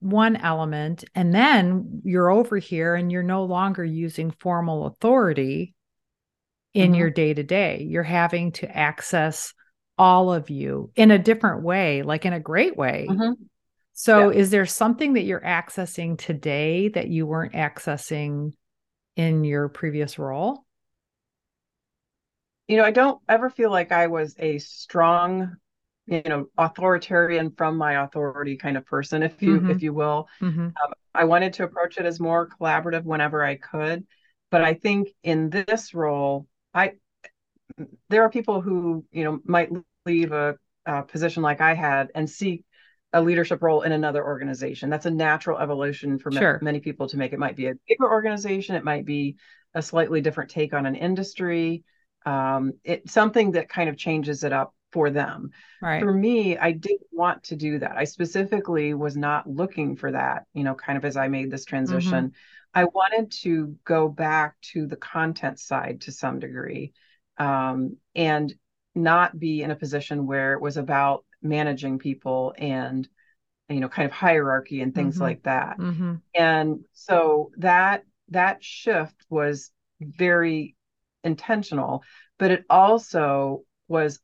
one 0.00 0.36
element 0.36 1.04
and 1.14 1.34
then 1.34 2.02
you're 2.04 2.30
over 2.30 2.56
here 2.58 2.94
and 2.94 3.10
you're 3.10 3.22
no 3.22 3.44
longer 3.44 3.84
using 3.84 4.30
formal 4.30 4.86
authority 4.86 5.74
in 6.74 6.92
mm-hmm. 6.92 7.00
your 7.00 7.10
day 7.10 7.34
to 7.34 7.42
day. 7.42 7.84
You're 7.88 8.02
having 8.02 8.52
to 8.52 8.76
access 8.76 9.54
all 9.96 10.32
of 10.32 10.48
you 10.48 10.92
in 10.94 11.10
a 11.10 11.18
different 11.18 11.62
way, 11.62 12.02
like 12.02 12.24
in 12.24 12.32
a 12.32 12.40
great 12.40 12.76
way. 12.76 13.06
Mm-hmm. 13.10 13.42
So, 13.94 14.30
yeah. 14.30 14.38
is 14.38 14.50
there 14.50 14.66
something 14.66 15.14
that 15.14 15.24
you're 15.24 15.40
accessing 15.40 16.16
today 16.16 16.88
that 16.90 17.08
you 17.08 17.26
weren't 17.26 17.54
accessing 17.54 18.52
in 19.16 19.42
your 19.42 19.68
previous 19.68 20.20
role? 20.20 20.64
You 22.68 22.76
know, 22.76 22.84
I 22.84 22.90
don't 22.90 23.20
ever 23.28 23.50
feel 23.50 23.70
like 23.70 23.92
I 23.92 24.06
was 24.06 24.34
a 24.38 24.58
strong, 24.58 25.56
you 26.06 26.22
know, 26.24 26.46
authoritarian 26.56 27.50
from 27.56 27.76
my 27.76 28.04
authority 28.04 28.56
kind 28.56 28.76
of 28.76 28.86
person, 28.86 29.22
if 29.22 29.42
you 29.42 29.58
mm-hmm. 29.58 29.70
if 29.70 29.82
you 29.82 29.92
will. 29.92 30.28
Mm-hmm. 30.40 30.60
Um, 30.60 30.92
I 31.14 31.24
wanted 31.24 31.54
to 31.54 31.64
approach 31.64 31.98
it 31.98 32.06
as 32.06 32.20
more 32.20 32.48
collaborative 32.48 33.04
whenever 33.04 33.42
I 33.42 33.56
could, 33.56 34.06
but 34.50 34.62
I 34.62 34.74
think 34.74 35.08
in 35.22 35.50
this 35.50 35.94
role, 35.94 36.46
I 36.74 36.92
there 38.08 38.22
are 38.22 38.30
people 38.30 38.60
who 38.60 39.04
you 39.10 39.24
know 39.24 39.40
might 39.44 39.70
leave 40.06 40.32
a, 40.32 40.56
a 40.86 41.02
position 41.02 41.42
like 41.42 41.60
I 41.60 41.74
had 41.74 42.08
and 42.14 42.28
seek 42.28 42.64
a 43.12 43.22
leadership 43.22 43.62
role 43.62 43.82
in 43.82 43.92
another 43.92 44.24
organization. 44.24 44.90
That's 44.90 45.06
a 45.06 45.10
natural 45.10 45.58
evolution 45.58 46.18
for 46.18 46.30
sure. 46.30 46.58
many 46.62 46.80
people 46.80 47.08
to 47.08 47.16
make. 47.16 47.32
It 47.32 47.38
might 47.38 47.56
be 47.56 47.68
a 47.68 47.74
bigger 47.88 48.10
organization. 48.10 48.76
It 48.76 48.84
might 48.84 49.06
be 49.06 49.36
a 49.74 49.82
slightly 49.82 50.20
different 50.20 50.50
take 50.50 50.74
on 50.74 50.86
an 50.86 50.94
industry. 50.94 51.84
Um, 52.26 52.74
it's 52.84 53.12
something 53.12 53.52
that 53.52 53.68
kind 53.68 53.88
of 53.88 53.96
changes 53.96 54.44
it 54.44 54.52
up 54.52 54.74
for 54.92 55.10
them. 55.10 55.50
Right. 55.82 56.00
For 56.00 56.12
me, 56.12 56.56
I 56.56 56.72
didn't 56.72 57.08
want 57.12 57.44
to 57.44 57.56
do 57.56 57.78
that. 57.78 57.96
I 57.96 58.04
specifically 58.04 58.94
was 58.94 59.16
not 59.16 59.48
looking 59.48 59.96
for 59.96 60.12
that, 60.12 60.44
you 60.54 60.64
know, 60.64 60.74
kind 60.74 60.96
of 60.96 61.04
as 61.04 61.16
I 61.16 61.28
made 61.28 61.50
this 61.50 61.64
transition. 61.64 62.28
Mm-hmm. 62.28 62.36
I 62.74 62.84
wanted 62.84 63.32
to 63.42 63.76
go 63.84 64.08
back 64.08 64.54
to 64.72 64.86
the 64.86 64.96
content 64.96 65.58
side 65.58 66.02
to 66.02 66.12
some 66.12 66.38
degree 66.38 66.92
um, 67.38 67.96
and 68.14 68.52
not 68.94 69.38
be 69.38 69.62
in 69.62 69.70
a 69.70 69.76
position 69.76 70.26
where 70.26 70.54
it 70.54 70.60
was 70.60 70.76
about 70.76 71.24
managing 71.42 71.98
people 71.98 72.54
and 72.58 73.08
you 73.68 73.80
know 73.80 73.88
kind 73.88 74.06
of 74.06 74.12
hierarchy 74.12 74.80
and 74.80 74.94
things 74.94 75.14
mm-hmm. 75.14 75.24
like 75.24 75.42
that 75.44 75.78
mm-hmm. 75.78 76.14
and 76.34 76.84
so 76.94 77.52
that 77.58 78.02
that 78.30 78.62
shift 78.64 79.14
was 79.30 79.70
very 80.00 80.74
intentional 81.24 82.02
but 82.38 82.50
it 82.50 82.64
also 82.70 83.62
was 83.88 84.20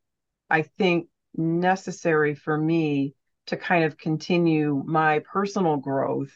i 0.50 0.62
think 0.62 1.08
necessary 1.36 2.34
for 2.34 2.56
me 2.56 3.14
to 3.46 3.56
kind 3.56 3.84
of 3.84 3.98
continue 3.98 4.82
my 4.86 5.18
personal 5.20 5.76
growth 5.76 6.32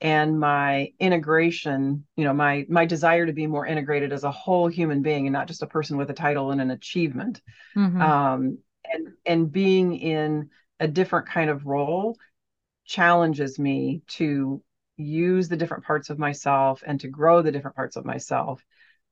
and 0.00 0.38
my 0.38 0.92
integration 1.00 2.04
you 2.16 2.24
know 2.24 2.32
my 2.32 2.66
my 2.68 2.84
desire 2.84 3.26
to 3.26 3.32
be 3.32 3.46
more 3.46 3.66
integrated 3.66 4.12
as 4.12 4.24
a 4.24 4.30
whole 4.30 4.68
human 4.68 5.02
being 5.02 5.26
and 5.26 5.32
not 5.32 5.48
just 5.48 5.62
a 5.62 5.66
person 5.66 5.96
with 5.96 6.10
a 6.10 6.14
title 6.14 6.50
and 6.50 6.60
an 6.60 6.70
achievement 6.70 7.40
mm-hmm. 7.74 8.00
um, 8.00 8.58
and 8.92 9.08
and 9.24 9.52
being 9.52 9.96
in 9.96 10.50
a 10.80 10.86
different 10.86 11.28
kind 11.28 11.48
of 11.48 11.66
role 11.66 12.16
challenges 12.84 13.58
me 13.58 14.02
to 14.06 14.62
use 14.98 15.48
the 15.48 15.56
different 15.56 15.84
parts 15.84 16.10
of 16.10 16.18
myself 16.18 16.82
and 16.86 17.00
to 17.00 17.08
grow 17.08 17.42
the 17.42 17.52
different 17.52 17.76
parts 17.76 17.96
of 17.96 18.04
myself 18.04 18.62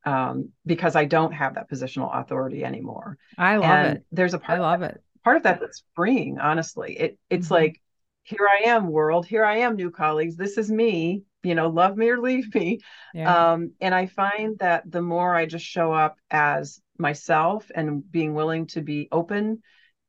um, 0.05 0.51
because 0.67 0.97
I 0.97 1.05
don't 1.05 1.33
have 1.33 1.55
that 1.55 1.71
positional 1.71 2.15
authority 2.15 2.65
anymore. 2.65 3.19
I 3.39 3.57
love 3.57 3.65
and 3.65 3.97
it. 3.99 4.07
There's 4.13 4.35
a 4.35 4.39
part. 4.39 4.59
I 4.59 4.63
love 4.63 4.83
it. 4.83 5.03
Part 5.23 5.37
of 5.37 5.43
that 5.45 5.61
that's 5.61 5.83
freeing. 5.95 6.39
Honestly, 6.39 6.99
it 6.99 7.19
it's 7.31 7.47
mm-hmm. 7.47 7.55
like 7.55 7.81
here 8.23 8.49
I 8.49 8.69
am, 8.69 8.89
world. 8.89 9.27
Here 9.27 9.45
I 9.45 9.59
am, 9.59 9.77
new 9.77 9.91
colleagues. 9.91 10.37
This 10.37 10.59
is 10.59 10.71
me. 10.71 11.23
You 11.43 11.55
know, 11.55 11.69
love 11.69 11.97
me 11.97 12.09
or 12.09 12.21
leave 12.21 12.55
me. 12.55 12.81
Yeah. 13.13 13.53
Um, 13.53 13.73
and 13.81 13.95
I 13.95 14.07
find 14.07 14.59
that 14.61 14.91
the 14.91 15.03
more 15.03 15.35
I 15.35 15.45
just 15.47 15.65
show 15.65 15.93
up 15.93 16.17
as 16.31 16.81
myself 16.99 17.71
and 17.75 18.11
being 18.11 18.35
willing 18.35 18.67
to 18.69 18.81
be 18.81 19.09
open 19.13 19.63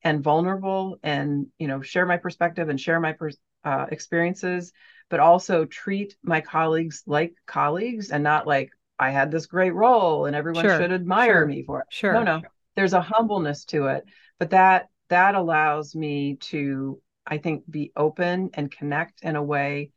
and 0.04 0.24
vulnerable 0.24 1.00
and 1.04 1.48
you 1.58 1.68
know 1.68 1.82
share 1.82 2.06
my 2.06 2.18
perspective 2.18 2.70
and 2.70 2.80
share 2.80 3.00
my 3.00 3.14
per- 3.14 3.32
uh, 3.64 3.88
experiences 3.92 4.72
but 5.10 5.20
also 5.20 5.66
treat 5.66 6.16
my 6.24 6.42
colleagues 6.42 7.04
like 7.08 7.34
colleagues 7.48 8.12
and 8.12 8.24
not 8.24 8.46
like 8.46 8.70
i 9.00 9.10
had 9.10 9.32
this 9.32 9.46
great 9.46 9.74
role 9.74 10.26
and 10.26 10.36
everyone 10.36 10.66
sure, 10.66 10.78
should 10.78 10.92
admire 10.92 11.40
sure, 11.40 11.46
me 11.46 11.64
for 11.64 11.82
it 11.82 11.88
sure 11.90 12.14
no 12.14 12.24
no 12.24 12.42
there's 12.76 12.94
a 12.94 13.02
humbleness 13.02 13.66
to 13.66 13.88
it 13.88 14.04
but 14.40 14.50
that 14.52 14.90
that 15.10 15.36
allows 15.36 15.96
me 15.96 16.36
to 16.38 17.02
i 17.26 17.38
think 17.38 17.64
be 17.70 17.92
open 17.96 18.50
and 18.54 18.72
connect 18.72 19.22
in 19.24 19.36
a 19.36 19.44
way 19.44 19.92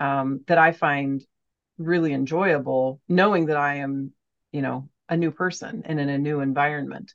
um, 0.00 0.40
that 0.46 0.58
i 0.58 0.72
find 0.72 1.24
really 1.78 2.12
enjoyable 2.12 3.00
knowing 3.08 3.46
that 3.46 3.56
i 3.56 3.76
am 3.76 4.12
you 4.52 4.62
know 4.62 4.88
a 5.08 5.16
new 5.16 5.30
person 5.30 5.82
and 5.84 6.00
in 6.00 6.08
a 6.08 6.18
new 6.18 6.40
environment. 6.40 7.14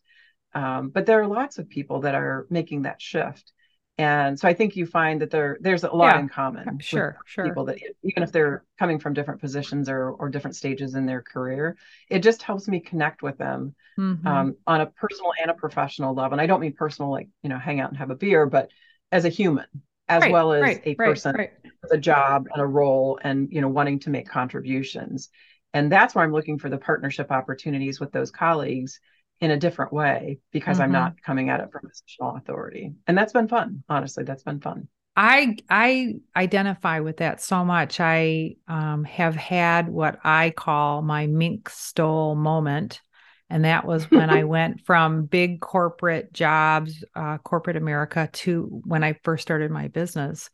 Um, 0.54 0.90
but 0.90 1.06
there 1.06 1.22
are 1.22 1.28
lots 1.28 1.58
of 1.58 1.70
people 1.70 2.02
that 2.02 2.16
are 2.16 2.48
making 2.50 2.84
that 2.84 3.02
shift. 3.02 3.52
And 4.00 4.40
so 4.40 4.48
I 4.48 4.54
think 4.54 4.78
you 4.78 4.86
find 4.86 5.22
that 5.22 5.30
there 5.30 5.58
there's 5.60 5.84
a 5.84 5.94
lot 5.94 6.16
yeah, 6.16 6.22
in 6.22 6.30
common. 6.30 6.80
Sure, 6.80 7.18
sure. 7.26 7.44
People 7.44 7.66
that 7.66 7.80
even 8.02 8.24
if 8.24 8.32
they're 8.32 8.64
coming 8.78 8.98
from 8.98 9.14
different 9.14 9.42
positions 9.42 9.90
or 9.90 10.12
or 10.12 10.30
different 10.30 10.56
stages 10.56 10.96
in 10.96 11.06
their 11.06 11.22
career, 11.22 11.76
it 12.10 12.20
just 12.20 12.42
helps 12.42 12.70
me 12.70 12.80
connect 12.80 13.22
with 13.22 13.38
them 13.38 13.76
mm-hmm. 14.00 14.26
um, 14.26 14.56
on 14.66 14.80
a 14.80 14.86
personal 14.86 15.34
and 15.42 15.52
a 15.52 15.54
professional 15.54 16.16
level. 16.16 16.32
And 16.32 16.42
I 16.42 16.46
don't 16.46 16.62
mean 16.62 16.72
personal 16.72 17.12
like 17.12 17.28
you 17.44 17.50
know 17.50 17.60
hang 17.60 17.82
out 17.82 17.90
and 17.90 17.98
have 17.98 18.10
a 18.10 18.16
beer, 18.16 18.46
but 18.46 18.70
as 19.12 19.26
a 19.26 19.30
human, 19.30 19.66
as 20.08 20.22
right, 20.22 20.32
well 20.32 20.54
as 20.54 20.62
right, 20.62 20.82
a 20.86 20.96
person 20.96 21.36
right, 21.36 21.52
with 21.84 21.92
a 21.92 21.98
job 21.98 22.48
and 22.54 22.62
a 22.62 22.66
role, 22.66 23.20
and 23.22 23.50
you 23.52 23.60
know 23.60 23.68
wanting 23.68 24.00
to 24.00 24.10
make 24.10 24.30
contributions 24.30 25.28
and 25.74 25.92
that's 25.92 26.16
where 26.16 26.24
i'm 26.24 26.32
looking 26.32 26.58
for 26.58 26.68
the 26.68 26.80
partnership 26.80 27.32
opportunities 27.32 28.00
with 28.00 28.12
those 28.12 28.32
colleagues 28.32 29.00
in 29.42 29.52
a 29.52 29.58
different 29.58 29.94
way 29.94 30.40
because 30.52 30.78
mm-hmm. 30.78 30.86
i'm 30.86 30.92
not 30.92 31.22
coming 31.22 31.50
at 31.50 31.60
it 31.60 31.70
from 31.72 31.82
positional 31.82 32.38
authority 32.38 32.94
and 33.08 33.18
that's 33.18 33.34
been 33.34 33.48
fun 33.48 33.84
honestly 33.90 34.24
that's 34.24 34.44
been 34.44 34.60
fun 34.60 34.88
i 35.16 35.56
i 35.70 36.14
identify 36.36 37.00
with 37.00 37.18
that 37.18 37.42
so 37.42 37.64
much 37.64 38.00
i 38.00 38.56
um, 38.68 39.04
have 39.04 39.36
had 39.36 39.88
what 39.88 40.20
i 40.24 40.50
call 40.52 41.02
my 41.02 41.28
mink 41.28 41.70
stole 41.70 42.36
moment 42.36 43.02
and 43.50 43.66
that 43.66 43.86
was 43.86 44.10
when 44.12 44.30
I 44.30 44.44
went 44.46 44.86
from 44.86 45.26
big 45.26 45.60
corporate 45.60 46.32
jobs, 46.32 47.04
uh, 47.16 47.40
corporate 47.40 47.78
America, 47.78 48.30
to 48.32 48.82
when 48.86 49.04
I 49.04 49.18
first 49.24 49.42
started 49.42 49.72
my 49.72 49.88
business. 49.88 50.50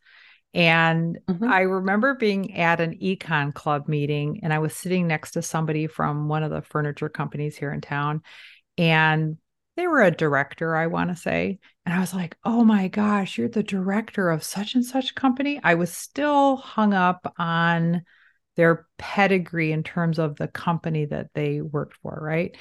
And 0.54 1.20
mm-hmm. 1.28 1.44
I 1.44 1.62
remember 1.62 2.16
being 2.16 2.56
at 2.56 2.80
an 2.80 2.98
econ 3.00 3.54
club 3.54 3.90
meeting 3.90 4.40
and 4.42 4.54
I 4.54 4.60
was 4.60 4.74
sitting 4.74 5.06
next 5.06 5.32
to 5.32 5.42
somebody 5.42 5.88
from 5.88 6.30
one 6.30 6.44
of 6.44 6.52
the 6.52 6.62
furniture 6.62 7.10
companies 7.10 7.58
here 7.58 7.74
in 7.74 7.82
town. 7.82 8.22
And 8.78 9.38
they 9.78 9.88
were 9.88 10.02
a 10.02 10.12
director, 10.12 10.76
I 10.76 10.88
want 10.88 11.10
to 11.10 11.16
say. 11.16 11.60
And 11.86 11.94
I 11.94 12.00
was 12.00 12.14
like, 12.14 12.38
oh 12.44 12.64
my 12.64 12.88
gosh, 12.88 13.38
you're 13.38 13.50
the 13.50 13.64
director 13.64 14.30
of 14.30 14.44
such 14.44 14.76
and 14.76 14.86
such 14.86 15.16
company. 15.16 15.60
I 15.64 15.76
was 15.76 15.92
still 15.92 16.56
hung 16.56 16.94
up 16.94 17.34
on 17.38 18.04
their 18.56 18.88
pedigree 18.98 19.72
in 19.72 19.84
terms 19.84 20.18
of 20.18 20.38
the 20.38 20.48
company 20.48 21.06
that 21.06 21.28
they 21.34 21.62
worked 21.62 21.98
for, 22.02 22.18
right? 22.22 22.56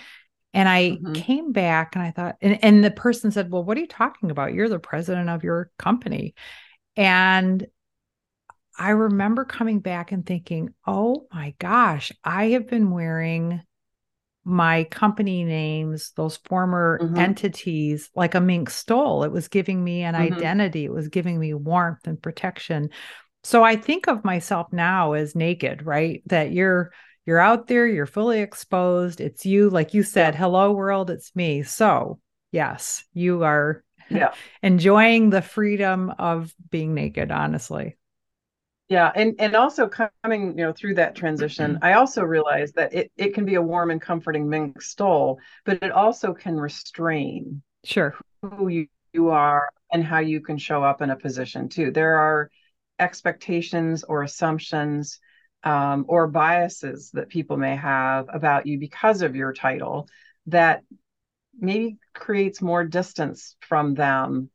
And 0.52 0.68
I 0.68 0.90
mm-hmm. 0.90 1.12
came 1.12 1.52
back 1.52 1.94
and 1.94 2.04
I 2.04 2.10
thought, 2.10 2.36
and, 2.40 2.62
and 2.62 2.84
the 2.84 2.90
person 2.90 3.30
said, 3.30 3.50
Well, 3.50 3.64
what 3.64 3.76
are 3.76 3.80
you 3.80 3.86
talking 3.86 4.30
about? 4.30 4.54
You're 4.54 4.68
the 4.68 4.78
president 4.78 5.28
of 5.28 5.44
your 5.44 5.70
company. 5.78 6.34
And 6.96 7.66
I 8.76 8.90
remember 8.90 9.44
coming 9.44 9.80
back 9.80 10.12
and 10.12 10.26
thinking, 10.26 10.74
oh 10.86 11.26
my 11.32 11.54
gosh, 11.58 12.12
I 12.24 12.46
have 12.50 12.68
been 12.68 12.90
wearing 12.90 13.62
my 14.44 14.84
company 14.84 15.44
names, 15.44 16.12
those 16.16 16.36
former 16.36 16.98
mm-hmm. 17.00 17.16
entities, 17.16 18.10
like 18.14 18.34
a 18.34 18.40
mink 18.40 18.70
stole. 18.70 19.24
It 19.24 19.32
was 19.32 19.48
giving 19.48 19.82
me 19.82 20.02
an 20.02 20.14
mm-hmm. 20.14 20.34
identity, 20.34 20.84
it 20.84 20.92
was 20.92 21.08
giving 21.08 21.38
me 21.38 21.54
warmth 21.54 22.06
and 22.06 22.20
protection. 22.20 22.90
So 23.42 23.62
I 23.62 23.76
think 23.76 24.06
of 24.06 24.24
myself 24.24 24.72
now 24.72 25.12
as 25.12 25.34
naked, 25.34 25.84
right? 25.84 26.22
That 26.26 26.52
you're 26.52 26.92
you're 27.26 27.40
out 27.40 27.68
there, 27.68 27.86
you're 27.86 28.06
fully 28.06 28.40
exposed. 28.40 29.20
It's 29.20 29.46
you, 29.46 29.70
like 29.70 29.94
you 29.94 30.02
said, 30.02 30.34
hello 30.34 30.72
world, 30.72 31.10
it's 31.10 31.34
me. 31.34 31.62
So, 31.62 32.20
yes, 32.52 33.02
you 33.14 33.44
are 33.44 33.82
yeah. 34.10 34.34
enjoying 34.62 35.30
the 35.30 35.40
freedom 35.40 36.12
of 36.18 36.54
being 36.70 36.92
naked, 36.92 37.32
honestly 37.32 37.96
yeah 38.88 39.10
and 39.14 39.34
and 39.38 39.54
also 39.54 39.88
coming 39.88 40.58
you 40.58 40.64
know 40.64 40.72
through 40.72 40.94
that 40.94 41.14
transition 41.14 41.78
i 41.82 41.94
also 41.94 42.22
realized 42.22 42.74
that 42.74 42.92
it, 42.92 43.10
it 43.16 43.34
can 43.34 43.44
be 43.44 43.54
a 43.54 43.62
warm 43.62 43.90
and 43.90 44.00
comforting 44.00 44.48
mink 44.48 44.82
stole 44.82 45.38
but 45.64 45.82
it 45.82 45.90
also 45.90 46.34
can 46.34 46.58
restrain 46.58 47.62
sure. 47.84 48.14
who 48.42 48.68
you, 48.68 48.86
you 49.12 49.30
are 49.30 49.70
and 49.92 50.04
how 50.04 50.18
you 50.18 50.40
can 50.40 50.58
show 50.58 50.82
up 50.82 51.02
in 51.02 51.10
a 51.10 51.16
position 51.16 51.68
too. 51.68 51.90
There 51.90 52.16
are 52.16 52.50
expectations 52.98 54.02
or 54.04 54.22
assumptions 54.22 55.20
um, 55.62 56.04
or 56.08 56.26
biases 56.26 57.10
that 57.12 57.28
people 57.28 57.56
may 57.56 57.76
have 57.76 58.26
about 58.32 58.66
you 58.66 58.78
because 58.78 59.22
of 59.22 59.36
your 59.36 59.52
title 59.52 60.08
that 60.46 60.82
maybe 61.58 61.96
creates 62.12 62.60
more 62.60 62.84
distance 62.84 63.56
from 63.60 63.94
them 63.94 64.50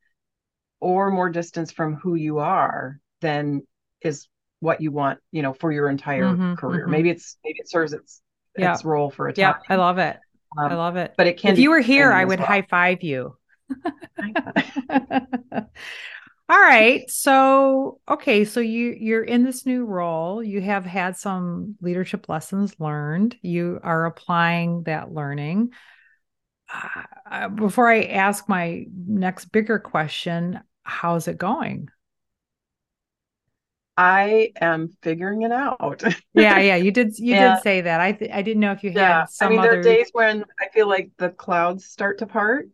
or 0.79 1.09
more 1.09 1.29
distance 1.29 1.71
from 1.71 1.95
who 1.95 2.15
you 2.15 2.39
are 2.39 2.99
than 3.21 3.61
is 4.01 4.27
what 4.59 4.81
you 4.81 4.91
want, 4.91 5.19
you 5.31 5.41
know, 5.41 5.53
for 5.53 5.71
your 5.71 5.89
entire 5.89 6.25
mm-hmm, 6.25 6.55
career. 6.55 6.83
Mm-hmm. 6.83 6.91
Maybe 6.91 7.09
it's 7.09 7.37
maybe 7.43 7.59
it 7.59 7.69
serves 7.69 7.93
its 7.93 8.21
yeah. 8.57 8.73
its 8.73 8.83
role 8.83 9.09
for 9.09 9.27
a 9.27 9.33
time. 9.33 9.55
Yeah, 9.69 9.75
I 9.75 9.77
love 9.77 9.97
it. 9.97 10.17
Um, 10.57 10.71
I 10.71 10.75
love 10.75 10.95
it. 10.95 11.13
But 11.17 11.27
it 11.27 11.37
can. 11.37 11.53
If 11.53 11.59
you 11.59 11.69
were 11.69 11.79
here, 11.79 12.11
I 12.11 12.25
would 12.25 12.39
well. 12.39 12.47
high 12.47 12.63
five 12.63 13.03
you. 13.03 13.37
All 16.49 16.59
right. 16.59 17.07
So, 17.09 17.99
okay, 18.09 18.43
so 18.43 18.59
you 18.59 18.95
you're 18.99 19.23
in 19.23 19.43
this 19.43 19.65
new 19.67 19.85
role. 19.85 20.43
You 20.43 20.61
have 20.61 20.83
had 20.85 21.15
some 21.15 21.75
leadership 21.79 22.27
lessons 22.27 22.75
learned. 22.79 23.37
You 23.41 23.79
are 23.83 24.05
applying 24.05 24.83
that 24.83 25.13
learning. 25.13 25.73
Uh, 27.29 27.49
before 27.49 27.89
I 27.89 28.03
ask 28.03 28.49
my 28.49 28.85
next 29.07 29.45
bigger 29.45 29.79
question, 29.79 30.59
how's 30.83 31.27
it 31.27 31.37
going? 31.37 31.89
I 33.99 34.53
am 34.61 34.95
figuring 35.01 35.41
it 35.41 35.51
out. 35.51 36.01
yeah, 36.33 36.57
yeah, 36.59 36.75
you 36.77 36.89
did. 36.89 37.19
You 37.19 37.35
and, 37.35 37.57
did 37.57 37.63
say 37.63 37.81
that. 37.81 37.99
I 37.99 38.13
th- 38.13 38.31
I 38.33 38.41
didn't 38.41 38.61
know 38.61 38.71
if 38.71 38.81
you 38.81 38.91
yeah, 38.91 39.19
had. 39.19 39.29
Some 39.29 39.47
I 39.47 39.49
mean, 39.49 39.59
other... 39.59 39.69
there 39.71 39.79
are 39.79 39.83
days 39.83 40.09
when 40.13 40.45
I 40.59 40.69
feel 40.73 40.87
like 40.87 41.11
the 41.17 41.29
clouds 41.31 41.85
start 41.85 42.19
to 42.19 42.25
part, 42.25 42.69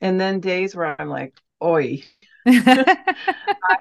and 0.00 0.18
then 0.18 0.40
days 0.40 0.74
where 0.74 0.98
I'm 0.98 1.10
like, 1.10 1.34
"Oi." 1.62 2.02
I, 2.46 3.76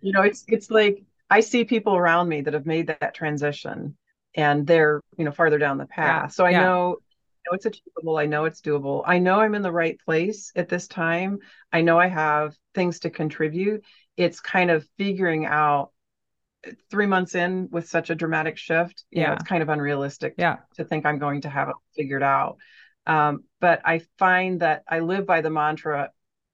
you 0.00 0.12
know, 0.12 0.22
it's 0.22 0.44
it's 0.46 0.70
like 0.70 1.02
I 1.28 1.40
see 1.40 1.64
people 1.64 1.96
around 1.96 2.28
me 2.28 2.42
that 2.42 2.54
have 2.54 2.66
made 2.66 2.86
that 2.86 3.14
transition, 3.14 3.96
and 4.36 4.64
they're 4.64 5.00
you 5.18 5.24
know 5.24 5.32
farther 5.32 5.58
down 5.58 5.76
the 5.76 5.86
path. 5.86 6.22
Yeah, 6.22 6.28
so 6.28 6.46
I 6.46 6.50
yeah. 6.50 6.60
know 6.62 6.98
know 7.46 7.54
it's 7.54 7.66
achievable. 7.66 8.16
I 8.16 8.26
know 8.26 8.44
it's 8.44 8.60
doable. 8.60 9.02
I 9.06 9.18
know 9.18 9.40
I'm 9.40 9.54
in 9.54 9.62
the 9.62 9.72
right 9.72 9.98
place 10.04 10.52
at 10.56 10.68
this 10.68 10.86
time. 10.86 11.38
I 11.72 11.80
know 11.80 11.98
I 11.98 12.08
have 12.08 12.56
things 12.74 13.00
to 13.00 13.10
contribute. 13.10 13.84
It's 14.16 14.40
kind 14.40 14.70
of 14.70 14.86
figuring 14.96 15.46
out 15.46 15.90
three 16.90 17.06
months 17.06 17.34
in 17.34 17.68
with 17.70 17.88
such 17.88 18.10
a 18.10 18.14
dramatic 18.14 18.56
shift. 18.56 19.04
You 19.10 19.22
yeah. 19.22 19.28
know, 19.28 19.32
it's 19.34 19.44
kind 19.44 19.62
of 19.62 19.68
unrealistic 19.68 20.34
yeah. 20.38 20.58
to 20.76 20.84
think 20.84 21.06
I'm 21.06 21.18
going 21.18 21.42
to 21.42 21.48
have 21.48 21.68
it 21.68 21.76
figured 21.96 22.22
out. 22.22 22.58
Um, 23.06 23.44
but 23.60 23.80
I 23.84 24.00
find 24.18 24.60
that 24.60 24.82
I 24.88 25.00
live 25.00 25.26
by 25.26 25.40
the 25.40 25.50
mantra 25.50 26.10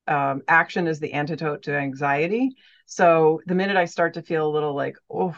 um, 0.07 0.43
action 0.49 0.89
is 0.89 0.99
the 0.99 1.13
antidote 1.13 1.63
to 1.63 1.77
anxiety. 1.77 2.51
So 2.87 3.41
the 3.47 3.55
minute 3.55 3.77
I 3.77 3.85
start 3.85 4.15
to 4.15 4.23
feel 4.23 4.47
a 4.47 4.51
little 4.51 4.75
like, 4.75 4.97
oh, 5.09 5.37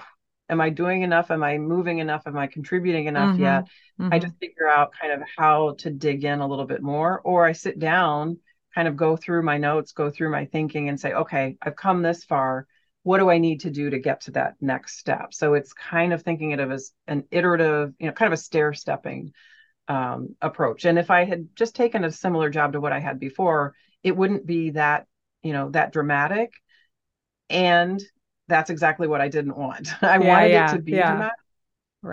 am 0.49 0.61
I 0.61 0.71
doing 0.71 1.03
enough? 1.03 1.31
Am 1.31 1.43
I 1.43 1.59
moving 1.59 1.99
enough? 1.99 2.23
Am 2.27 2.39
I 2.39 2.47
contributing 2.47 3.07
enough 3.07 3.35
mm-hmm. 3.35 3.43
yet? 3.43 3.65
Mm-hmm. 4.01 4.13
I 4.13 4.19
just 4.19 4.39
figure 4.39 4.69
out 4.69 4.93
kind 4.99 5.13
of 5.13 5.23
how 5.37 5.75
to 5.79 5.91
dig 5.91 6.25
in 6.25 6.41
a 6.41 6.47
little 6.47 6.65
bit 6.65 6.83
more, 6.83 7.21
or 7.21 7.45
I 7.45 7.53
sit 7.53 7.79
down, 7.79 8.39
kind 8.75 8.89
of 8.89 8.97
go 8.97 9.17
through 9.17 9.43
my 9.43 9.59
notes, 9.59 9.93
go 9.93 10.11
through 10.11 10.31
my 10.31 10.47
thinking, 10.47 10.89
and 10.89 10.99
say, 10.99 11.13
okay, 11.13 11.57
I've 11.61 11.77
come 11.77 12.03
this 12.03 12.25
far. 12.25 12.67
What 13.05 13.19
do 13.19 13.31
I 13.31 13.39
need 13.39 13.61
to 13.61 13.71
do 13.71 13.91
to 13.91 13.99
get 13.99 14.23
to 14.23 14.31
that 14.33 14.55
next 14.61 14.99
step? 14.99 15.35
So 15.35 15.55
it's 15.55 15.73
kind 15.73 16.13
of 16.13 16.23
thinking 16.23 16.53
of 16.53 16.61
it 16.61 16.73
as 16.73 16.93
an 17.09 17.25
iterative, 17.31 17.95
you 17.99 18.07
know, 18.07 18.13
kind 18.13 18.33
of 18.33 18.39
a 18.39 18.43
stair 18.43 18.73
stepping 18.75 19.33
um, 19.89 20.37
approach. 20.43 20.85
And 20.87 20.99
if 20.99 21.11
I 21.11 21.25
had 21.25 21.49
just 21.57 21.77
taken 21.77 22.05
a 22.05 22.13
similar 22.13 22.51
job 22.51 22.75
to 22.75 22.81
what 22.81 22.93
I 22.93 23.01
had 23.01 23.21
before, 23.21 23.75
it 24.03 24.17
wouldn't 24.17 24.47
be 24.47 24.71
that, 24.71 25.07
you 25.43 25.53
know, 25.53 25.71
that 25.71 25.93
dramatic. 25.93 26.53
And 27.51 28.03
that's 28.49 28.71
exactly 28.71 29.09
what 29.09 29.21
I 29.21 29.29
didn't 29.29 29.57
want. 29.57 29.89
I 30.03 30.19
yeah, 30.19 30.19
wanted 30.19 30.47
yeah, 30.47 30.53
it 30.55 30.69
to 30.69 30.79
be 30.79 31.01
yeah. 31.01 31.03
dramatic. 31.03 31.33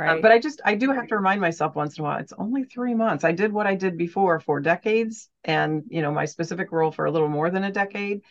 Uh, 0.07 0.15
right. 0.15 0.17
Uh, 0.17 0.21
but 0.21 0.31
I 0.31 0.39
just 0.39 0.61
I 0.65 0.75
do 0.75 0.91
have 0.91 1.07
to 1.07 1.17
remind 1.17 1.41
myself 1.41 1.75
once 1.75 1.97
in 1.97 2.03
a 2.03 2.07
while 2.07 2.19
it's 2.19 2.33
only 2.37 2.63
3 2.65 2.95
months. 2.95 3.23
I 3.23 3.31
did 3.33 3.53
what 3.53 3.67
I 3.67 3.75
did 3.75 3.97
before 3.97 4.39
for 4.39 4.59
decades 4.61 5.29
and 5.43 5.83
you 5.89 6.01
know 6.01 6.11
my 6.11 6.25
specific 6.25 6.71
role 6.71 6.91
for 6.91 7.05
a 7.05 7.11
little 7.11 7.29
more 7.29 7.49
than 7.51 7.63
a 7.65 7.71
decade 7.71 8.21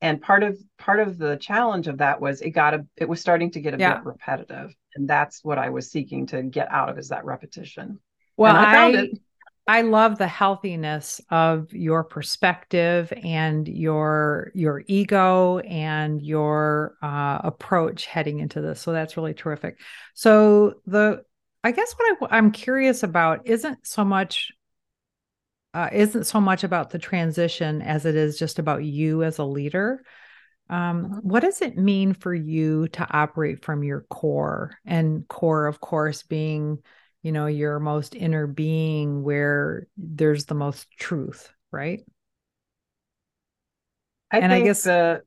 and 0.00 0.22
part 0.22 0.42
of 0.42 0.58
part 0.78 1.00
of 1.00 1.18
the 1.18 1.36
challenge 1.36 1.88
of 1.88 1.98
that 1.98 2.20
was 2.20 2.40
it 2.40 2.50
got 2.50 2.74
a 2.74 2.86
it 2.96 3.08
was 3.08 3.20
starting 3.20 3.50
to 3.50 3.60
get 3.60 3.74
a 3.74 3.78
bit 3.78 4.04
repetitive 4.04 4.74
and 4.98 5.08
that's 5.08 5.44
what 5.44 5.58
I 5.58 5.70
was 5.70 5.90
seeking 5.90 6.26
to 6.28 6.42
get 6.42 6.70
out 6.70 6.88
of 6.88 6.98
is 6.98 7.08
that 7.08 7.24
repetition. 7.24 8.00
Well, 8.36 8.54
and 8.54 8.66
I 8.66 8.72
found 8.72 8.96
I, 8.96 9.00
it. 9.00 9.10
I 9.66 9.82
love 9.82 10.16
the 10.16 10.26
healthiness 10.26 11.20
of 11.30 11.72
your 11.72 12.02
perspective 12.02 13.12
and 13.22 13.68
your 13.68 14.50
your 14.54 14.82
ego 14.86 15.58
and 15.58 16.22
your 16.22 16.94
uh, 17.02 17.40
approach 17.44 18.06
heading 18.06 18.40
into 18.40 18.60
this. 18.60 18.80
So 18.80 18.92
that's 18.92 19.16
really 19.16 19.34
terrific. 19.34 19.78
So 20.14 20.74
the 20.86 21.22
I 21.62 21.72
guess 21.72 21.94
what 21.96 22.32
I, 22.32 22.38
am 22.38 22.50
curious 22.50 23.02
about 23.02 23.46
isn't 23.46 23.86
so 23.86 24.04
much 24.04 24.52
uh, 25.78 25.88
isn't 25.92 26.24
so 26.24 26.40
much 26.40 26.64
about 26.64 26.90
the 26.90 26.98
transition 26.98 27.82
as 27.82 28.04
it 28.04 28.16
is 28.16 28.36
just 28.36 28.58
about 28.58 28.82
you 28.82 29.22
as 29.22 29.38
a 29.38 29.44
leader. 29.44 30.02
Um, 30.68 31.04
mm-hmm. 31.04 31.18
what 31.18 31.40
does 31.40 31.62
it 31.62 31.78
mean 31.78 32.14
for 32.14 32.34
you 32.34 32.88
to 32.88 33.06
operate 33.08 33.64
from 33.64 33.84
your 33.84 34.00
core? 34.10 34.76
And 34.84 35.28
core, 35.28 35.66
of 35.66 35.80
course, 35.80 36.24
being 36.24 36.78
you 37.22 37.32
know 37.32 37.46
your 37.46 37.78
most 37.78 38.14
inner 38.14 38.46
being 38.46 39.22
where 39.22 39.86
there's 39.96 40.46
the 40.46 40.54
most 40.54 40.90
truth 40.98 41.52
right 41.72 42.04
I 44.30 44.38
and 44.38 44.52
i 44.52 44.60
guess 44.60 44.84
the 44.84 45.22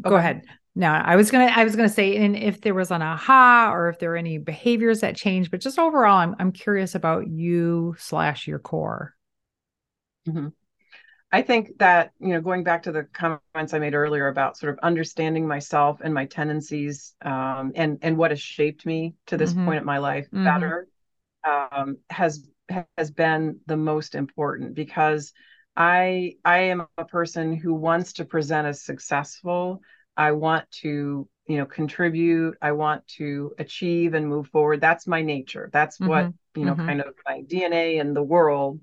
go 0.00 0.10
okay. 0.10 0.18
ahead 0.18 0.42
now 0.74 1.02
i 1.04 1.16
was 1.16 1.30
gonna 1.30 1.52
i 1.54 1.64
was 1.64 1.76
gonna 1.76 1.88
say 1.88 2.16
and 2.16 2.36
if 2.36 2.60
there 2.60 2.74
was 2.74 2.90
an 2.90 3.02
aha 3.02 3.70
or 3.72 3.88
if 3.88 3.98
there 3.98 4.12
are 4.12 4.16
any 4.16 4.38
behaviors 4.38 5.00
that 5.00 5.16
change 5.16 5.50
but 5.50 5.60
just 5.60 5.78
overall 5.78 6.16
i'm, 6.16 6.34
I'm 6.38 6.52
curious 6.52 6.94
about 6.94 7.28
you 7.28 7.94
slash 7.98 8.46
your 8.46 8.58
core 8.58 9.14
mm-hmm. 10.28 10.48
I 11.34 11.42
think 11.42 11.78
that, 11.78 12.12
you 12.20 12.28
know, 12.28 12.40
going 12.40 12.62
back 12.62 12.84
to 12.84 12.92
the 12.92 13.08
comments 13.12 13.74
I 13.74 13.80
made 13.80 13.94
earlier 13.94 14.28
about 14.28 14.56
sort 14.56 14.72
of 14.72 14.78
understanding 14.84 15.48
myself 15.48 16.00
and 16.00 16.14
my 16.14 16.26
tendencies 16.26 17.16
um, 17.22 17.72
and, 17.74 17.98
and 18.02 18.16
what 18.16 18.30
has 18.30 18.40
shaped 18.40 18.86
me 18.86 19.16
to 19.26 19.36
this 19.36 19.52
mm-hmm. 19.52 19.64
point 19.64 19.78
in 19.78 19.84
my 19.84 19.98
life 19.98 20.26
mm-hmm. 20.26 20.44
better 20.44 20.86
um, 21.42 21.96
has, 22.08 22.48
has 22.96 23.10
been 23.10 23.58
the 23.66 23.76
most 23.76 24.14
important 24.14 24.76
because 24.76 25.32
I, 25.76 26.36
I 26.44 26.58
am 26.58 26.86
a 26.96 27.04
person 27.04 27.56
who 27.56 27.74
wants 27.74 28.12
to 28.12 28.24
present 28.24 28.68
as 28.68 28.82
successful. 28.82 29.82
I 30.16 30.32
want 30.32 30.70
to, 30.82 31.28
you 31.46 31.56
know, 31.56 31.66
contribute. 31.66 32.56
I 32.60 32.72
want 32.72 33.06
to 33.18 33.52
achieve 33.58 34.14
and 34.14 34.28
move 34.28 34.48
forward. 34.48 34.80
That's 34.80 35.06
my 35.06 35.22
nature. 35.22 35.70
That's 35.72 35.98
mm-hmm. 35.98 36.08
what, 36.08 36.32
you 36.56 36.64
know, 36.64 36.74
mm-hmm. 36.74 36.86
kind 36.86 37.00
of 37.00 37.14
my 37.26 37.42
DNA 37.42 38.00
and 38.00 38.14
the 38.14 38.22
world 38.22 38.80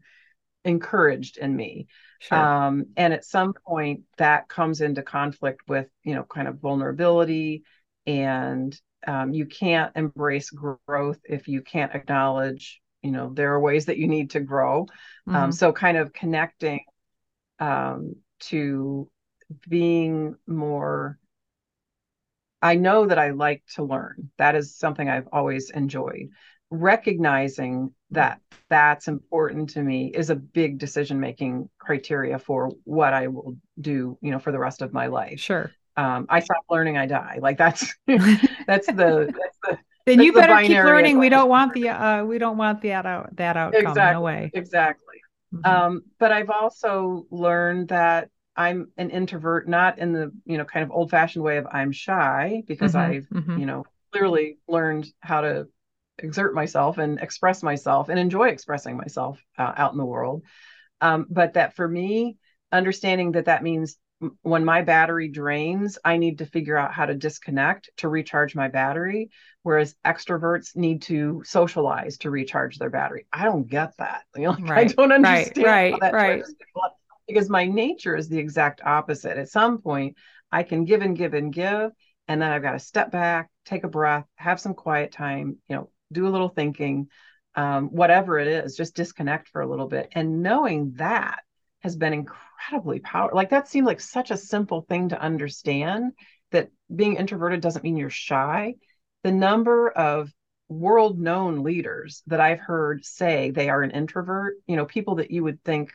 encouraged 0.64 1.38
in 1.38 1.56
me. 1.56 1.88
Sure. 2.20 2.38
Um, 2.38 2.86
and 2.98 3.14
at 3.14 3.26
some 3.26 3.54
point 3.54 4.02
that 4.18 4.48
comes 4.48 4.82
into 4.82 5.02
conflict 5.02 5.62
with, 5.68 5.88
you 6.04 6.14
know, 6.14 6.24
kind 6.24 6.48
of 6.48 6.60
vulnerability 6.60 7.64
and 8.06 8.80
um, 9.08 9.34
you 9.34 9.46
can't 9.46 9.92
embrace 9.96 10.52
growth 10.52 11.20
if 11.24 11.48
you 11.48 11.62
can't 11.62 11.96
acknowledge, 11.96 12.80
you 13.02 13.12
know, 13.12 13.32
there 13.34 13.54
are 13.54 13.60
ways 13.60 13.86
that 13.86 13.98
you 13.98 14.08
need 14.08 14.32
to 14.32 14.40
grow. 14.40 14.82
Um, 14.82 14.86
mm-hmm. 15.28 15.36
Um, 15.36 15.52
so 15.52 15.72
kind 15.72 15.98
of 15.98 16.14
connecting 16.14 16.82
um, 17.60 18.16
to 18.42 19.10
being 19.68 20.36
more 20.48 21.18
I 22.62 22.76
know 22.76 23.08
that 23.08 23.18
I 23.18 23.32
like 23.32 23.64
to 23.76 23.84
learn. 23.84 24.30
That 24.38 24.56
is 24.56 24.76
something 24.76 25.10
I've 25.10 25.28
always 25.32 25.70
enjoyed 25.72 26.30
recognizing 26.72 27.94
that 28.12 28.40
that's 28.70 29.10
important 29.10 29.70
to 29.72 29.84
me 29.84 30.08
is 30.08 30.30
a 30.30 30.36
big 30.36 30.78
decision 30.78 31.20
making 31.20 31.70
criteria 31.78 32.40
for 32.40 32.72
what 32.86 33.14
I 33.14 33.28
will 33.28 33.58
do, 33.80 34.18
you 34.22 34.32
know, 34.32 34.40
for 34.40 34.54
the 34.54 34.60
rest 34.60 34.82
of 34.82 34.94
my 34.94 35.08
life. 35.08 35.40
Sure. 35.40 35.72
Um, 35.98 36.26
I 36.30 36.40
stop 36.40 36.64
learning, 36.70 36.98
I 36.98 37.06
die. 37.06 37.40
Like 37.42 37.58
that's 37.58 37.94
that's 38.08 38.88
the 38.88 39.34
that's 39.38 39.58
the 39.64 39.78
then 40.06 40.22
you 40.22 40.32
better 40.32 40.66
keep 40.66 40.78
learning. 40.78 41.20
We 41.20 41.28
don't 41.30 41.50
want 41.50 41.74
the 41.74 41.90
uh 41.90 42.24
we 42.24 42.38
don't 42.38 42.58
want 42.58 42.82
that 42.84 43.06
out 43.06 43.36
that 43.36 43.58
outcome. 43.58 43.88
Exactly. 43.88 44.14
No 44.14 44.22
way. 44.22 44.52
Exactly. 44.54 45.16
Mm-hmm. 45.54 45.70
Um, 45.70 46.02
but 46.18 46.32
I've 46.32 46.50
also 46.50 47.28
learned 47.30 47.90
that 47.90 48.30
I'm 48.56 48.92
an 48.98 49.10
introvert, 49.10 49.68
not 49.68 50.00
in 50.00 50.14
the 50.14 50.32
you 50.46 50.58
know 50.58 50.66
kind 50.66 50.84
of 50.84 50.92
old 50.92 51.10
fashioned 51.10 51.44
way 51.44 51.58
of 51.58 51.68
I'm 51.72 51.92
shy, 51.92 52.64
because 52.68 52.94
mm-hmm. 52.94 53.12
I've 53.12 53.30
mm-hmm. 53.30 53.60
you 53.60 53.66
know 53.66 53.86
clearly 54.12 54.58
learned 54.68 55.08
how 55.20 55.42
to 55.42 55.68
exert 56.18 56.54
myself 56.54 56.98
and 56.98 57.20
express 57.20 57.64
myself 57.64 58.10
and 58.10 58.20
enjoy 58.20 58.50
expressing 58.50 58.98
myself 58.98 59.40
uh, 59.58 59.74
out 59.76 59.92
in 59.92 59.98
the 59.98 60.06
world. 60.06 60.44
Um, 61.00 61.26
but 61.30 61.54
that 61.54 61.76
for 61.76 61.88
me, 61.88 62.38
understanding 62.72 63.34
that 63.34 63.46
that 63.46 63.64
means 63.64 63.98
when 64.44 64.64
my 64.64 64.84
battery 64.84 65.30
drains, 65.30 65.98
I 66.06 66.18
need 66.18 66.40
to 66.40 66.46
figure 66.46 66.78
out 66.78 66.94
how 66.94 67.08
to 67.08 67.16
disconnect 67.16 67.90
to 67.98 68.08
recharge 68.08 68.56
my 68.56 68.68
battery. 68.68 69.32
Whereas 69.64 69.96
extroverts 70.06 70.76
need 70.76 71.04
to 71.04 71.42
socialize 71.46 72.18
to 72.20 72.32
recharge 72.32 72.78
their 72.78 72.90
battery. 72.90 73.26
I 73.32 73.46
don't 73.46 73.68
get 73.68 73.98
that. 73.98 74.24
You 74.36 74.44
know, 74.44 74.52
like, 74.52 74.70
right, 74.70 74.90
I 74.90 74.94
don't 74.94 75.12
understand 75.12 75.66
right, 75.66 75.96
right, 76.02 76.14
right. 76.14 76.44
Because 77.34 77.50
my 77.50 77.66
nature 77.66 78.16
is 78.16 78.30
the 78.30 78.40
exact 78.40 78.82
opposite. 78.84 79.38
At 79.38 79.50
some 79.50 79.82
point, 79.82 80.18
I 80.52 80.64
can 80.64 80.86
give 80.86 81.02
and 81.02 81.18
give 81.18 81.34
and 81.34 81.54
give, 81.54 81.92
and 82.28 82.42
then 82.42 82.52
I've 82.52 82.62
got 82.62 82.74
to 82.74 82.80
step 82.80 83.12
back, 83.12 83.50
take 83.66 83.84
a 83.84 83.90
breath, 83.90 84.26
have 84.36 84.60
some 84.60 84.74
quiet 84.74 85.12
time, 85.12 85.58
you 85.68 85.76
know, 85.76 85.90
do 86.12 86.28
a 86.28 86.30
little 86.30 86.50
thinking, 86.50 87.08
um, 87.56 87.90
whatever 87.90 88.40
it 88.40 88.48
is, 88.48 88.76
just 88.76 88.96
disconnect 88.96 89.48
for 89.50 89.62
a 89.62 89.70
little 89.70 89.88
bit. 89.88 90.10
And 90.14 90.42
knowing 90.42 90.94
that 90.96 91.40
has 91.82 91.96
been 91.96 92.14
incredibly 92.14 93.00
powerful. 93.00 93.36
Like 93.36 93.50
that 93.50 93.68
seemed 93.68 93.88
like 93.88 94.00
such 94.00 94.32
a 94.32 94.38
simple 94.38 94.86
thing 94.88 95.10
to 95.10 95.22
understand 95.22 96.14
that 96.52 96.70
being 96.94 97.16
introverted 97.16 97.62
doesn't 97.62 97.84
mean 97.84 97.98
you're 97.98 98.10
shy. 98.10 98.76
The 99.24 99.32
number 99.32 99.90
of 99.90 100.32
world 100.70 101.20
known 101.20 101.64
leaders 101.64 102.24
that 102.28 102.40
I've 102.40 102.60
heard 102.60 103.04
say 103.04 103.52
they 103.52 103.70
are 103.70 103.82
an 103.82 103.92
introvert, 103.92 104.56
you 104.68 104.76
know, 104.76 104.86
people 104.86 105.16
that 105.16 105.32
you 105.32 105.44
would 105.44 105.64
think 105.64 105.92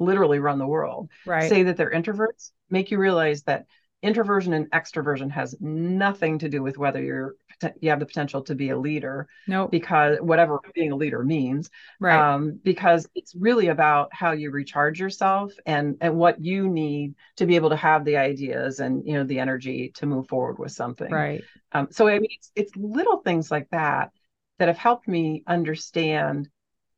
literally 0.00 0.38
run 0.38 0.58
the 0.58 0.66
world, 0.66 1.10
right. 1.26 1.48
say 1.48 1.62
that 1.64 1.76
they're 1.76 1.90
introverts, 1.90 2.50
make 2.70 2.90
you 2.90 2.98
realize 2.98 3.42
that 3.44 3.66
introversion 4.02 4.54
and 4.54 4.70
extroversion 4.70 5.30
has 5.30 5.54
nothing 5.60 6.38
to 6.38 6.48
do 6.48 6.62
with 6.62 6.78
whether 6.78 7.02
you're 7.02 7.36
you 7.80 7.90
have 7.90 8.00
the 8.00 8.06
potential 8.06 8.40
to 8.40 8.54
be 8.54 8.70
a 8.70 8.78
leader 8.78 9.28
no 9.46 9.62
nope. 9.62 9.70
because 9.70 10.16
whatever 10.22 10.58
being 10.74 10.92
a 10.92 10.96
leader 10.96 11.22
means 11.22 11.68
right 11.98 12.18
um, 12.18 12.58
because 12.64 13.06
it's 13.14 13.34
really 13.34 13.66
about 13.66 14.08
how 14.12 14.32
you 14.32 14.50
recharge 14.50 14.98
yourself 14.98 15.52
and 15.66 15.98
and 16.00 16.16
what 16.16 16.42
you 16.42 16.66
need 16.66 17.14
to 17.36 17.44
be 17.44 17.56
able 17.56 17.68
to 17.68 17.76
have 17.76 18.06
the 18.06 18.16
ideas 18.16 18.80
and 18.80 19.06
you 19.06 19.12
know 19.12 19.24
the 19.24 19.38
energy 19.38 19.92
to 19.94 20.06
move 20.06 20.26
forward 20.26 20.58
with 20.58 20.72
something 20.72 21.12
right 21.12 21.44
um, 21.72 21.88
so 21.90 22.08
i 22.08 22.18
mean 22.18 22.30
it's, 22.30 22.50
it's 22.56 22.76
little 22.76 23.18
things 23.18 23.50
like 23.50 23.68
that 23.70 24.10
that 24.58 24.68
have 24.68 24.78
helped 24.78 25.06
me 25.06 25.42
understand 25.46 26.48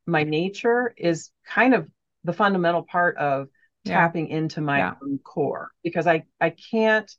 my 0.05 0.23
nature 0.23 0.93
is 0.97 1.31
kind 1.45 1.73
of 1.73 1.89
the 2.23 2.33
fundamental 2.33 2.83
part 2.83 3.17
of 3.17 3.47
tapping 3.85 4.29
into 4.29 4.61
my 4.61 4.77
yeah. 4.77 4.93
own 5.01 5.19
core 5.19 5.69
because 5.83 6.07
I 6.07 6.23
I 6.39 6.51
can't 6.51 7.11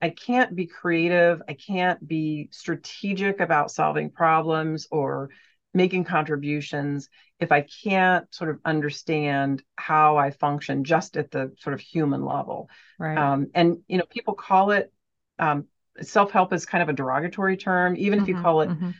I 0.00 0.10
can't 0.10 0.54
be 0.54 0.66
creative, 0.66 1.42
I 1.48 1.54
can't 1.54 2.06
be 2.06 2.48
strategic 2.52 3.40
about 3.40 3.72
solving 3.72 4.10
problems 4.10 4.86
or 4.90 5.30
making 5.74 6.04
contributions 6.04 7.08
if 7.40 7.52
I 7.52 7.66
can't 7.84 8.32
sort 8.32 8.50
of 8.50 8.58
understand 8.64 9.62
how 9.76 10.16
I 10.16 10.30
function 10.30 10.84
just 10.84 11.16
at 11.16 11.30
the 11.30 11.52
sort 11.58 11.74
of 11.74 11.80
human 11.80 12.24
level. 12.24 12.68
Right. 12.98 13.18
Um, 13.18 13.48
and 13.54 13.78
you 13.88 13.98
know, 13.98 14.04
people 14.08 14.34
call 14.34 14.70
it 14.70 14.92
um, 15.38 15.66
self-help 16.00 16.52
is 16.52 16.66
kind 16.66 16.82
of 16.82 16.88
a 16.88 16.92
derogatory 16.92 17.56
term, 17.56 17.96
even 17.96 18.18
mm-hmm, 18.18 18.22
if 18.24 18.28
you 18.28 18.34
mm-hmm, 18.34 18.42
call 18.44 18.60
it 18.62 18.70
mm-hmm. 18.70 18.90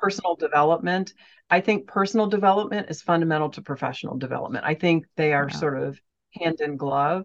Personal 0.00 0.36
development. 0.36 1.14
I 1.48 1.60
think 1.60 1.86
personal 1.86 2.26
development 2.26 2.88
is 2.90 3.02
fundamental 3.02 3.50
to 3.50 3.62
professional 3.62 4.16
development. 4.16 4.64
I 4.64 4.74
think 4.74 5.06
they 5.16 5.32
are 5.32 5.48
yeah. 5.48 5.56
sort 5.56 5.82
of 5.82 6.00
hand 6.32 6.60
in 6.60 6.76
glove. 6.76 7.24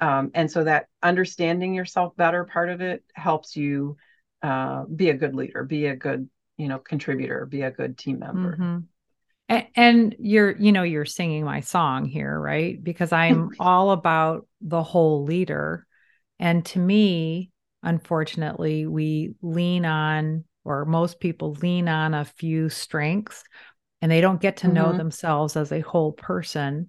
Um, 0.00 0.30
and 0.34 0.50
so 0.50 0.64
that 0.64 0.86
understanding 1.02 1.74
yourself 1.74 2.16
better 2.16 2.44
part 2.44 2.70
of 2.70 2.80
it 2.80 3.04
helps 3.14 3.54
you 3.54 3.96
uh, 4.42 4.84
be 4.84 5.10
a 5.10 5.14
good 5.14 5.34
leader, 5.34 5.64
be 5.64 5.86
a 5.86 5.96
good, 5.96 6.28
you 6.56 6.68
know, 6.68 6.78
contributor, 6.78 7.46
be 7.46 7.62
a 7.62 7.70
good 7.70 7.98
team 7.98 8.20
member. 8.20 8.52
Mm-hmm. 8.52 8.78
And, 9.50 9.66
and 9.74 10.16
you're, 10.18 10.56
you 10.56 10.72
know, 10.72 10.84
you're 10.84 11.04
singing 11.04 11.44
my 11.44 11.60
song 11.60 12.06
here, 12.06 12.38
right? 12.38 12.82
Because 12.82 13.12
I'm 13.12 13.50
all 13.60 13.90
about 13.90 14.46
the 14.60 14.82
whole 14.82 15.24
leader. 15.24 15.86
And 16.38 16.64
to 16.66 16.78
me, 16.78 17.50
unfortunately, 17.82 18.86
we 18.86 19.34
lean 19.42 19.84
on, 19.84 20.44
or 20.64 20.84
most 20.84 21.20
people 21.20 21.54
lean 21.54 21.88
on 21.88 22.14
a 22.14 22.24
few 22.24 22.68
strengths 22.68 23.42
and 24.02 24.10
they 24.10 24.20
don't 24.20 24.40
get 24.40 24.58
to 24.58 24.66
mm-hmm. 24.66 24.74
know 24.74 24.92
themselves 24.92 25.56
as 25.56 25.72
a 25.72 25.80
whole 25.80 26.12
person. 26.12 26.88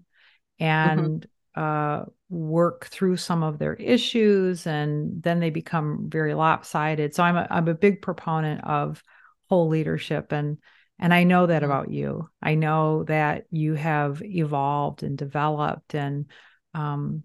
Mm-hmm. 0.60 1.00
And 1.00 1.28
uh, 1.56 2.06
work 2.30 2.86
through 2.86 3.18
some 3.18 3.44
of 3.44 3.60
their 3.60 3.74
issues 3.74 4.66
and 4.66 5.22
then 5.22 5.40
they 5.40 5.50
become 5.50 6.08
very 6.10 6.34
lopsided. 6.34 7.14
So 7.14 7.24
I'm 7.24 7.36
a, 7.36 7.48
I'm 7.50 7.68
a 7.68 7.74
big 7.74 8.02
proponent 8.02 8.64
of 8.64 9.04
whole 9.50 9.68
leadership 9.68 10.32
and 10.32 10.58
and 10.98 11.14
I 11.14 11.24
know 11.24 11.48
that 11.48 11.64
mm-hmm. 11.64 11.72
about 11.72 11.92
you. 11.92 12.30
I 12.42 12.56
know 12.56 13.04
that 13.06 13.46
you 13.50 13.74
have 13.74 14.22
evolved 14.24 15.02
and 15.04 15.18
developed 15.18 15.96
and 15.96 16.28
um, 16.76 17.24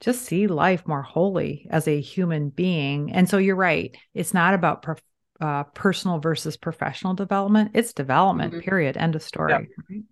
just 0.00 0.22
see 0.22 0.48
life 0.48 0.86
more 0.86 1.02
wholly 1.02 1.68
as 1.70 1.86
a 1.86 2.00
human 2.00 2.50
being. 2.50 3.12
And 3.12 3.28
so 3.28 3.38
you're 3.38 3.54
right. 3.54 3.96
It's 4.12 4.34
not 4.34 4.54
about 4.54 4.82
per, 4.82 4.96
uh, 5.40 5.64
personal 5.64 6.18
versus 6.18 6.56
professional 6.56 7.14
development. 7.14 7.72
It's 7.74 7.92
development, 7.92 8.52
mm-hmm. 8.52 8.68
period. 8.68 8.96
End 8.96 9.14
of 9.14 9.22
story. 9.22 9.52
Yeah, 9.52 9.58
right? 9.90 10.04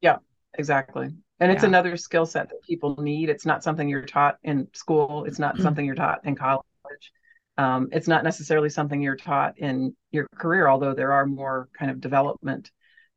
yeah 0.00 0.16
exactly 0.54 1.08
and 1.40 1.52
it's 1.52 1.62
yeah. 1.62 1.68
another 1.68 1.96
skill 1.96 2.26
set 2.26 2.48
that 2.48 2.62
people 2.62 2.96
need 2.98 3.28
it's 3.28 3.46
not 3.46 3.62
something 3.62 3.88
you're 3.88 4.02
taught 4.02 4.36
in 4.42 4.68
school 4.72 5.24
it's 5.24 5.38
not 5.38 5.54
mm-hmm. 5.54 5.62
something 5.62 5.84
you're 5.84 5.94
taught 5.94 6.20
in 6.24 6.34
college 6.34 6.62
um, 7.58 7.88
it's 7.90 8.08
not 8.08 8.22
necessarily 8.22 8.68
something 8.68 9.00
you're 9.00 9.16
taught 9.16 9.58
in 9.58 9.94
your 10.10 10.26
career 10.36 10.68
although 10.68 10.94
there 10.94 11.12
are 11.12 11.26
more 11.26 11.68
kind 11.78 11.90
of 11.90 12.00
development 12.00 12.70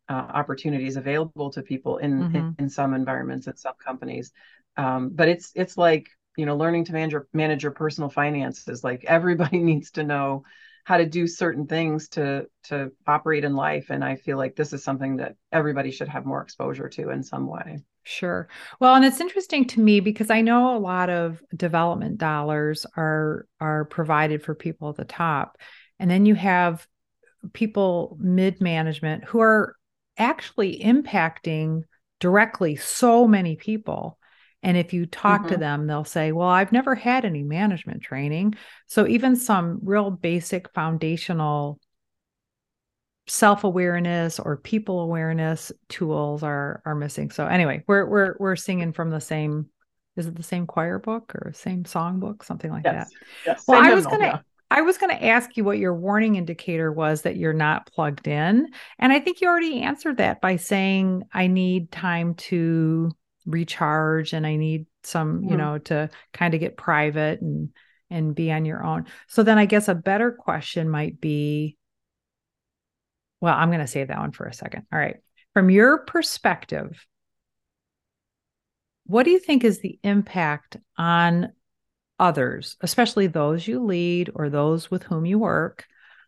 uh, 0.07 0.13
opportunities 0.13 0.95
available 0.95 1.51
to 1.51 1.61
people 1.61 1.97
in, 1.97 2.19
mm-hmm. 2.19 2.35
in, 2.35 2.55
in 2.59 2.69
some 2.69 2.93
environments 2.93 3.47
and 3.47 3.57
some 3.59 3.75
companies 3.83 4.31
um, 4.77 5.09
but 5.13 5.27
it's 5.27 5.51
it's 5.55 5.77
like 5.77 6.07
you 6.37 6.45
know 6.45 6.55
learning 6.55 6.85
to 6.85 6.93
manage 6.93 7.11
your 7.11 7.27
manage 7.33 7.63
your 7.63 7.73
personal 7.73 8.09
finances 8.09 8.83
like 8.83 9.03
everybody 9.05 9.57
needs 9.71 9.91
to 9.91 10.03
know 10.03 10.43
how 10.89 10.97
to 10.97 11.05
do 11.05 11.27
certain 11.27 11.67
things 11.67 12.09
to 12.09 12.47
to 12.63 12.91
operate 13.05 13.43
in 13.43 13.55
life 13.55 13.91
and 13.91 14.03
i 14.03 14.15
feel 14.15 14.37
like 14.37 14.55
this 14.55 14.73
is 14.73 14.83
something 14.83 15.17
that 15.17 15.35
everybody 15.51 15.91
should 15.91 16.07
have 16.07 16.25
more 16.25 16.41
exposure 16.41 16.89
to 16.89 17.11
in 17.11 17.21
some 17.21 17.45
way 17.45 17.77
Sure. 18.03 18.47
Well, 18.79 18.95
and 18.95 19.05
it's 19.05 19.21
interesting 19.21 19.65
to 19.67 19.81
me 19.81 19.99
because 19.99 20.31
I 20.31 20.41
know 20.41 20.75
a 20.75 20.79
lot 20.79 21.11
of 21.11 21.43
development 21.55 22.17
dollars 22.17 22.87
are 22.97 23.45
are 23.59 23.85
provided 23.85 24.41
for 24.41 24.55
people 24.55 24.89
at 24.89 24.95
the 24.95 25.05
top. 25.05 25.59
And 25.99 26.09
then 26.09 26.25
you 26.25 26.33
have 26.33 26.87
people 27.53 28.17
mid 28.19 28.61
management 28.61 29.25
who 29.25 29.41
are 29.41 29.75
actually 30.17 30.79
impacting 30.79 31.83
directly 32.19 32.75
so 32.77 33.27
many 33.27 33.55
people. 33.55 34.18
And 34.61 34.75
if 34.75 34.93
you 34.93 35.05
talk 35.05 35.41
mm-hmm. 35.41 35.51
to 35.51 35.57
them, 35.57 35.87
they'll 35.87 36.03
say, 36.03 36.31
Well, 36.31 36.47
I've 36.47 36.71
never 36.71 36.95
had 36.95 37.25
any 37.25 37.43
management 37.43 38.01
training. 38.01 38.55
So 38.87 39.07
even 39.07 39.35
some 39.35 39.79
real 39.83 40.11
basic 40.11 40.73
foundational 40.73 41.79
self-awareness 43.27 44.39
or 44.39 44.57
people 44.57 45.01
awareness 45.01 45.71
tools 45.87 46.43
are 46.43 46.81
are 46.85 46.95
missing. 46.95 47.31
So 47.31 47.45
anyway, 47.45 47.83
we're 47.87 48.05
we're 48.05 48.35
we're 48.39 48.55
singing 48.55 48.91
from 48.91 49.09
the 49.09 49.21
same 49.21 49.67
is 50.15 50.27
it 50.27 50.35
the 50.35 50.43
same 50.43 50.67
choir 50.67 50.99
book 50.99 51.33
or 51.35 51.53
same 51.53 51.85
song 51.85 52.19
book, 52.19 52.43
something 52.43 52.71
like 52.71 52.83
yes. 52.83 53.09
that. 53.09 53.17
Yes. 53.45 53.63
Well, 53.67 53.81
I 53.81 53.93
was 53.93 54.05
gonna 54.05 54.25
yeah. 54.25 54.39
I 54.71 54.81
was 54.81 54.99
going 54.99 55.09
to 55.09 55.25
ask 55.25 55.57
you 55.57 55.63
what 55.63 55.79
your 55.79 55.95
warning 55.95 56.35
indicator 56.35 56.91
was 56.91 57.23
that 57.23 57.37
you're 57.37 57.53
not 57.53 57.91
plugged 57.91 58.27
in. 58.27 58.67
And 58.99 59.11
I 59.11 59.19
think 59.19 59.41
you 59.41 59.47
already 59.47 59.81
answered 59.81 60.17
that 60.17 60.41
by 60.41 60.57
saying, 60.57 61.23
I 61.33 61.47
need 61.47 61.91
time 61.91 62.35
to 62.35 63.11
recharge 63.49 64.33
and 64.33 64.45
I 64.45 64.55
need 64.55 64.85
some, 65.03 65.39
mm-hmm. 65.39 65.49
you 65.49 65.57
know, 65.57 65.77
to 65.79 66.09
kind 66.33 66.53
of 66.53 66.59
get 66.59 66.77
private 66.77 67.41
and 67.41 67.69
and 68.09 68.33
be 68.33 68.51
on 68.51 68.65
your 68.65 68.83
own. 68.83 69.05
So 69.27 69.43
then 69.43 69.57
I 69.57 69.65
guess 69.65 69.87
a 69.87 69.95
better 69.95 70.31
question 70.31 70.89
might 70.89 71.21
be 71.21 71.77
well, 73.41 73.55
I'm 73.55 73.69
going 73.69 73.79
to 73.79 73.87
save 73.87 74.09
that 74.09 74.19
one 74.19 74.31
for 74.31 74.45
a 74.47 74.53
second. 74.53 74.85
All 74.91 74.99
right. 74.99 75.17
From 75.53 75.69
your 75.69 75.99
perspective, 75.99 77.05
what 79.05 79.23
do 79.23 79.31
you 79.31 79.39
think 79.39 79.63
is 79.63 79.79
the 79.79 79.97
impact 80.03 80.77
on 80.97 81.53
others, 82.19 82.75
especially 82.81 83.27
those 83.27 83.67
you 83.67 83.83
lead 83.83 84.29
or 84.35 84.49
those 84.49 84.91
with 84.91 85.03
whom 85.03 85.25
you 85.25 85.39
work, 85.39 85.85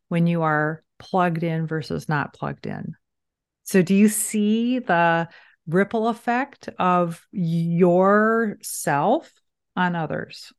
when 0.07 0.25
you 0.25 0.41
are 0.41 0.83
plugged 0.99 1.43
in 1.43 1.67
versus 1.67 2.09
not 2.09 2.33
plugged 2.33 2.65
in? 2.65 2.95
So, 3.63 3.81
do 3.81 3.93
you 3.93 4.09
see 4.09 4.79
the 4.79 5.27
ripple 5.67 6.07
effect 6.07 6.69
of 6.79 7.25
yourself 7.31 9.31
on 9.75 9.95
others? 9.95 10.51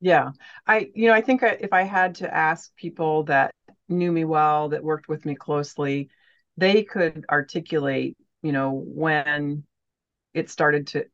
Yeah. 0.00 0.30
I, 0.66 0.90
you 0.94 1.08
know, 1.08 1.14
I 1.14 1.20
think 1.20 1.42
if 1.42 1.72
I 1.72 1.82
had 1.82 2.16
to 2.16 2.34
ask 2.34 2.74
people 2.76 3.24
that 3.24 3.54
knew 3.88 4.10
me 4.10 4.24
well, 4.24 4.70
that 4.70 4.82
worked 4.82 5.08
with 5.08 5.26
me 5.26 5.34
closely, 5.34 6.08
they 6.56 6.82
could 6.82 7.24
articulate, 7.30 8.16
you 8.42 8.52
know, 8.52 8.72
when 8.72 9.64
it 10.32 10.48
started 10.48 10.86
to 10.88 11.04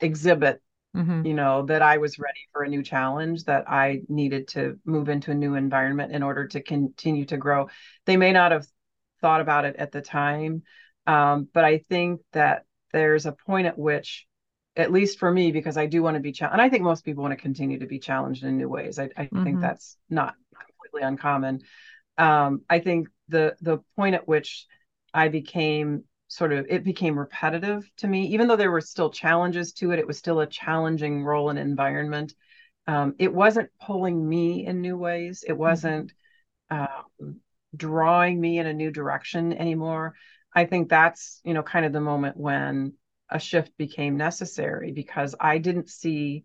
exhibit, 0.00 0.60
mm-hmm. 0.96 1.24
you 1.24 1.34
know, 1.34 1.66
that 1.66 1.82
I 1.82 1.98
was 1.98 2.18
ready 2.18 2.40
for 2.52 2.62
a 2.62 2.68
new 2.68 2.82
challenge, 2.82 3.44
that 3.44 3.70
I 3.70 4.02
needed 4.08 4.48
to 4.48 4.78
move 4.84 5.08
into 5.08 5.30
a 5.30 5.34
new 5.34 5.54
environment 5.54 6.12
in 6.12 6.22
order 6.22 6.48
to 6.48 6.62
continue 6.62 7.26
to 7.26 7.36
grow. 7.36 7.68
They 8.06 8.16
may 8.16 8.32
not 8.32 8.52
have 8.52 8.66
thought 9.20 9.40
about 9.40 9.64
it 9.64 9.76
at 9.76 9.92
the 9.92 10.00
time, 10.00 10.62
um, 11.06 11.48
but 11.52 11.64
I 11.64 11.78
think 11.78 12.20
that 12.32 12.64
there's 12.92 13.26
a 13.26 13.32
point 13.32 13.66
at 13.66 13.78
which 13.78 14.26
at 14.74 14.90
least 14.90 15.18
for 15.18 15.30
me, 15.30 15.52
because 15.52 15.76
I 15.76 15.84
do 15.84 16.02
want 16.02 16.14
to 16.14 16.20
be 16.20 16.32
challenged, 16.32 16.54
and 16.54 16.62
I 16.62 16.70
think 16.70 16.82
most 16.82 17.04
people 17.04 17.22
want 17.22 17.32
to 17.32 17.42
continue 17.42 17.80
to 17.80 17.86
be 17.86 17.98
challenged 17.98 18.42
in 18.42 18.56
new 18.56 18.68
ways. 18.68 18.98
I, 18.98 19.10
I 19.16 19.24
mm-hmm. 19.24 19.44
think 19.44 19.60
that's 19.60 19.98
not 20.08 20.34
completely 20.58 21.06
uncommon 21.06 21.60
um, 22.18 22.62
I 22.68 22.78
think 22.80 23.08
the 23.28 23.56
the 23.60 23.78
point 23.96 24.14
at 24.14 24.28
which 24.28 24.66
I 25.14 25.28
became 25.28 26.04
sort 26.28 26.52
of 26.52 26.66
it 26.68 26.84
became 26.84 27.18
repetitive 27.18 27.88
to 27.98 28.08
me, 28.08 28.26
even 28.28 28.48
though 28.48 28.56
there 28.56 28.70
were 28.70 28.80
still 28.80 29.10
challenges 29.10 29.72
to 29.74 29.92
it. 29.92 29.98
It 29.98 30.06
was 30.06 30.18
still 30.18 30.40
a 30.40 30.46
challenging 30.46 31.24
role 31.24 31.50
and 31.50 31.58
environment. 31.58 32.34
Um, 32.86 33.14
it 33.18 33.32
wasn't 33.32 33.70
pulling 33.80 34.28
me 34.28 34.66
in 34.66 34.80
new 34.80 34.96
ways. 34.96 35.44
It 35.46 35.52
mm-hmm. 35.52 35.60
wasn't 35.60 36.12
um, 36.70 37.40
drawing 37.76 38.40
me 38.40 38.58
in 38.58 38.66
a 38.66 38.72
new 38.72 38.90
direction 38.90 39.52
anymore. 39.52 40.14
I 40.54 40.64
think 40.66 40.88
that's 40.88 41.40
you 41.44 41.54
know 41.54 41.62
kind 41.62 41.86
of 41.86 41.92
the 41.92 42.00
moment 42.00 42.36
when 42.36 42.94
a 43.30 43.38
shift 43.38 43.76
became 43.76 44.16
necessary 44.16 44.92
because 44.92 45.34
I 45.40 45.58
didn't 45.58 45.88
see 45.88 46.44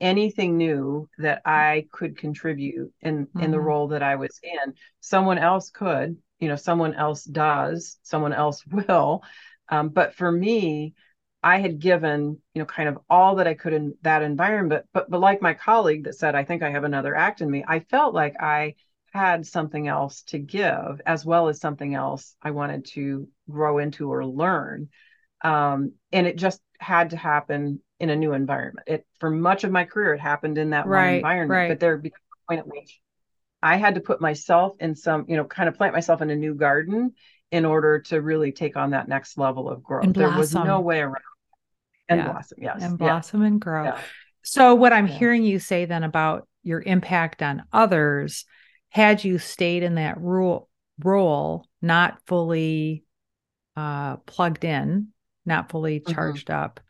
anything 0.00 0.56
new 0.56 1.08
that 1.18 1.42
I 1.44 1.86
could 1.92 2.16
contribute 2.16 2.92
in 3.00 3.26
mm-hmm. 3.26 3.40
in 3.40 3.50
the 3.50 3.58
mm-hmm. 3.58 3.66
role 3.66 3.88
that 3.88 4.02
I 4.02 4.16
was 4.16 4.38
in. 4.42 4.74
Someone 5.00 5.38
else 5.38 5.70
could, 5.70 6.16
you 6.38 6.48
know, 6.48 6.56
someone 6.56 6.94
else 6.94 7.24
does, 7.24 7.98
someone 8.02 8.32
else 8.32 8.64
will. 8.70 9.22
Um, 9.68 9.90
but 9.90 10.14
for 10.14 10.30
me, 10.30 10.94
I 11.42 11.58
had 11.58 11.78
given, 11.78 12.38
you 12.54 12.60
know, 12.60 12.66
kind 12.66 12.88
of 12.88 12.98
all 13.08 13.36
that 13.36 13.46
I 13.46 13.54
could 13.54 13.72
in 13.72 13.94
that 14.02 14.22
environment. 14.22 14.86
But 14.92 15.10
but 15.10 15.20
like 15.20 15.42
my 15.42 15.54
colleague 15.54 16.04
that 16.04 16.14
said, 16.14 16.34
I 16.34 16.44
think 16.44 16.62
I 16.62 16.70
have 16.70 16.84
another 16.84 17.14
act 17.14 17.40
in 17.40 17.50
me. 17.50 17.64
I 17.66 17.80
felt 17.80 18.14
like 18.14 18.34
I 18.40 18.74
had 19.10 19.46
something 19.46 19.88
else 19.88 20.22
to 20.22 20.38
give, 20.38 21.00
as 21.04 21.24
well 21.24 21.48
as 21.48 21.60
something 21.60 21.94
else 21.94 22.34
I 22.42 22.52
wanted 22.52 22.86
to 22.94 23.28
grow 23.48 23.78
into 23.78 24.12
or 24.12 24.24
learn. 24.24 24.88
Um, 25.42 25.92
and 26.12 26.26
it 26.26 26.36
just 26.36 26.60
had 26.78 27.10
to 27.10 27.16
happen 27.16 27.80
in 27.98 28.10
a 28.10 28.16
new 28.16 28.32
environment. 28.32 28.88
It 28.88 29.06
for 29.18 29.30
much 29.30 29.64
of 29.64 29.70
my 29.70 29.84
career, 29.84 30.14
it 30.14 30.20
happened 30.20 30.58
in 30.58 30.70
that 30.70 30.86
right, 30.86 31.06
one 31.06 31.14
environment. 31.16 31.50
Right. 31.50 31.68
But 31.68 31.80
there 31.80 31.98
became 31.98 32.18
a 32.18 32.48
point 32.48 32.60
at 32.60 32.66
which 32.66 33.00
I 33.62 33.76
had 33.76 33.96
to 33.96 34.00
put 34.00 34.20
myself 34.20 34.76
in 34.80 34.94
some, 34.94 35.26
you 35.28 35.36
know, 35.36 35.44
kind 35.44 35.68
of 35.68 35.76
plant 35.76 35.92
myself 35.92 36.22
in 36.22 36.30
a 36.30 36.36
new 36.36 36.54
garden 36.54 37.14
in 37.50 37.64
order 37.64 38.00
to 38.00 38.20
really 38.20 38.52
take 38.52 38.76
on 38.76 38.90
that 38.90 39.08
next 39.08 39.36
level 39.36 39.68
of 39.68 39.82
growth. 39.82 40.12
There 40.12 40.30
was 40.30 40.54
no 40.54 40.80
way 40.80 41.00
around. 41.00 41.16
And 42.08 42.20
yeah. 42.20 42.32
blossom, 42.32 42.58
yes. 42.60 42.82
And 42.82 42.98
blossom 42.98 43.40
yeah. 43.40 43.46
and 43.46 43.60
grow. 43.60 43.84
Yeah. 43.84 43.98
So 44.42 44.74
what 44.74 44.92
I'm 44.92 45.06
hearing 45.06 45.42
you 45.42 45.58
say 45.58 45.84
then 45.84 46.02
about 46.02 46.48
your 46.62 46.80
impact 46.80 47.42
on 47.42 47.64
others, 47.72 48.44
had 48.90 49.24
you 49.24 49.38
stayed 49.38 49.82
in 49.82 49.94
that 49.94 50.20
role 50.20 50.68
role, 51.02 51.66
not 51.80 52.20
fully 52.26 53.04
uh, 53.76 54.16
plugged 54.18 54.64
in, 54.64 55.08
not 55.46 55.70
fully 55.70 56.00
mm-hmm. 56.00 56.12
charged 56.12 56.48
mm-hmm. 56.48 56.62
up, 56.62 56.80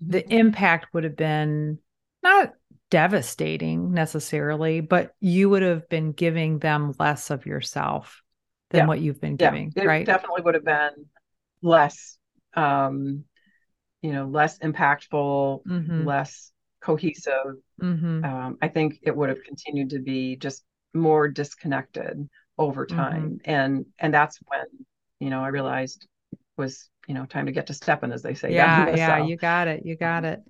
the 0.00 0.26
impact 0.32 0.92
would 0.92 1.04
have 1.04 1.16
been 1.16 1.78
not 2.22 2.52
devastating 2.90 3.92
necessarily, 3.92 4.80
but 4.80 5.14
you 5.20 5.48
would 5.48 5.62
have 5.62 5.88
been 5.88 6.12
giving 6.12 6.58
them 6.58 6.94
less 6.98 7.30
of 7.30 7.46
yourself 7.46 8.22
than 8.70 8.82
yeah. 8.82 8.86
what 8.86 9.00
you've 9.00 9.20
been 9.20 9.36
giving, 9.36 9.72
yeah, 9.74 9.82
it 9.82 9.86
right? 9.86 10.06
Definitely 10.06 10.42
would 10.42 10.54
have 10.54 10.64
been 10.64 11.06
less, 11.62 12.18
um, 12.54 13.24
you 14.02 14.12
know, 14.12 14.26
less 14.26 14.58
impactful, 14.58 15.64
mm-hmm. 15.64 16.06
less 16.06 16.52
cohesive. 16.80 17.56
Mm-hmm. 17.80 18.24
Um, 18.24 18.58
I 18.60 18.68
think 18.68 18.98
it 19.02 19.16
would 19.16 19.30
have 19.30 19.42
continued 19.42 19.90
to 19.90 19.98
be 19.98 20.36
just 20.36 20.62
more 20.94 21.28
disconnected 21.28 22.28
over 22.58 22.86
mm-hmm. 22.86 22.96
time, 22.96 23.22
mm-hmm. 23.22 23.50
and 23.50 23.86
and 23.98 24.14
that's 24.14 24.38
when 24.46 24.66
you 25.20 25.30
know 25.30 25.42
I 25.42 25.48
realized 25.48 26.06
was 26.56 26.88
you 27.06 27.14
know 27.14 27.26
time 27.26 27.46
to 27.46 27.52
get 27.52 27.66
to 27.66 27.74
stepping, 27.74 28.12
as 28.12 28.22
they 28.22 28.34
say. 28.34 28.52
Yeah, 28.52 28.94
yeah, 28.94 29.24
you 29.24 29.36
got 29.36 29.68
it, 29.68 29.84
you 29.84 29.96
got 29.96 30.24
it. 30.24 30.40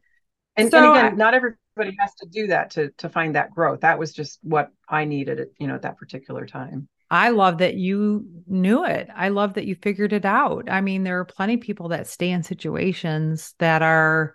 And, 0.57 0.71
so 0.71 0.79
and 0.79 0.99
again, 0.99 1.13
I, 1.13 1.17
not 1.17 1.35
everybody 1.35 1.97
has 1.99 2.15
to 2.17 2.29
do 2.31 2.49
that 2.49 2.71
to 2.71 2.91
to 2.99 3.09
find 3.09 3.35
that 3.35 3.51
growth. 3.51 3.81
That 3.81 3.99
was 3.99 4.13
just 4.13 4.39
what 4.43 4.71
I 4.89 5.05
needed 5.05 5.41
at 5.41 5.49
you 5.59 5.67
know 5.67 5.75
at 5.75 5.83
that 5.83 5.99
particular 5.99 6.47
time. 6.47 6.89
I 7.11 7.29
love 7.31 7.59
that 7.59 7.75
you 7.75 8.27
knew 8.47 8.85
it. 8.85 9.09
I 9.15 9.29
love 9.29 9.55
that 9.55 9.67
you 9.67 9.77
figured 9.77 10.13
it 10.13 10.25
out. 10.25 10.69
I 10.71 10.81
mean, 10.81 11.05
there 11.05 11.21
are 11.21 11.25
plenty 11.25 11.55
of 11.55 11.61
people 11.61 11.89
that 11.89 12.09
stay 12.09 12.31
in 12.31 12.43
situations 12.43 13.55
that 13.59 13.83
are, 13.83 14.35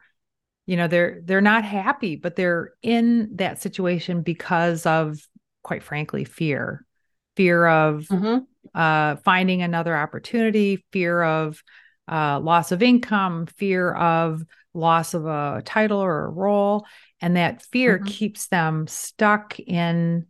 you 0.65 0.77
know, 0.77 0.87
they're 0.87 1.19
they're 1.23 1.41
not 1.41 1.65
happy, 1.65 2.15
but 2.15 2.35
they're 2.35 2.71
in 2.81 3.35
that 3.35 3.61
situation 3.61 4.21
because 4.21 4.85
of, 4.85 5.19
quite 5.63 5.83
frankly, 5.83 6.23
fear, 6.23 6.85
fear 7.35 7.65
of 7.65 8.05
mm-hmm. 8.07 8.39
uh, 8.73 9.17
finding 9.17 9.61
another 9.61 9.95
opportunity, 9.95 10.85
fear 10.91 11.21
of 11.21 11.61
uh, 12.11 12.39
loss 12.39 12.71
of 12.71 12.81
income, 12.81 13.45
fear 13.45 13.93
of 13.93 14.43
loss 14.73 15.13
of 15.13 15.25
a 15.25 15.61
title 15.65 15.99
or 15.99 16.25
a 16.25 16.29
role, 16.29 16.85
and 17.21 17.35
that 17.35 17.61
fear 17.61 17.97
mm-hmm. 17.97 18.07
keeps 18.07 18.47
them 18.47 18.87
stuck 18.87 19.59
in, 19.59 20.25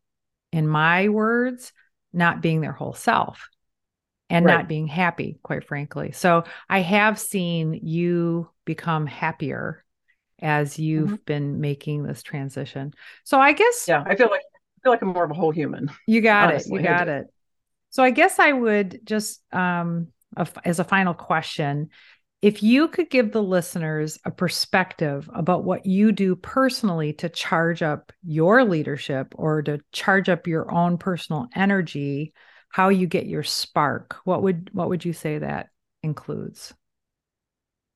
in 0.51 0.67
my 0.67 1.09
words 1.09 1.71
not 2.11 2.41
being 2.41 2.61
their 2.61 2.71
whole 2.71 2.93
self 2.93 3.49
and 4.29 4.45
right. 4.45 4.57
not 4.57 4.67
being 4.67 4.87
happy, 4.87 5.39
quite 5.43 5.65
frankly. 5.67 6.11
So 6.11 6.43
I 6.69 6.79
have 6.79 7.19
seen 7.19 7.73
you 7.73 8.49
become 8.65 9.07
happier 9.07 9.83
as 10.41 10.79
you've 10.79 11.09
mm-hmm. 11.09 11.23
been 11.25 11.59
making 11.59 12.03
this 12.03 12.23
transition. 12.23 12.93
So 13.23 13.39
I 13.39 13.53
guess 13.53 13.85
yeah, 13.87 14.03
I 14.05 14.15
feel 14.15 14.29
like 14.29 14.43
feel 14.83 14.91
like 14.91 15.01
I'm 15.01 15.09
more 15.09 15.23
of 15.23 15.31
a 15.31 15.35
whole 15.35 15.51
human. 15.51 15.91
You 16.07 16.21
got 16.21 16.49
honestly. 16.49 16.75
it. 16.79 16.81
You 16.81 16.87
got 16.87 17.07
it. 17.07 17.27
So 17.89 18.03
I 18.03 18.11
guess 18.11 18.39
I 18.39 18.51
would 18.51 19.01
just 19.03 19.41
um 19.53 20.07
as 20.63 20.79
a 20.79 20.83
final 20.83 21.13
question, 21.13 21.89
if 22.41 22.63
you 22.63 22.87
could 22.87 23.09
give 23.09 23.31
the 23.31 23.43
listeners 23.43 24.17
a 24.25 24.31
perspective 24.31 25.29
about 25.33 25.65
what 25.65 25.85
you 25.85 26.11
do 26.11 26.35
personally 26.35 27.13
to 27.13 27.27
charge 27.29 27.81
up 27.81 28.13
your 28.23 28.63
leadership 28.63 29.33
or 29.35 29.61
to 29.63 29.79
charge 29.91 30.29
up 30.29 30.47
your 30.47 30.71
own 30.71 30.97
personal 30.97 31.47
energy, 31.55 32.33
how 32.69 32.89
you 32.89 33.07
get 33.07 33.25
your 33.25 33.43
spark, 33.43 34.17
what 34.23 34.43
would 34.43 34.69
what 34.71 34.89
would 34.89 35.03
you 35.03 35.13
say 35.13 35.39
that 35.39 35.67
includes? 36.03 36.73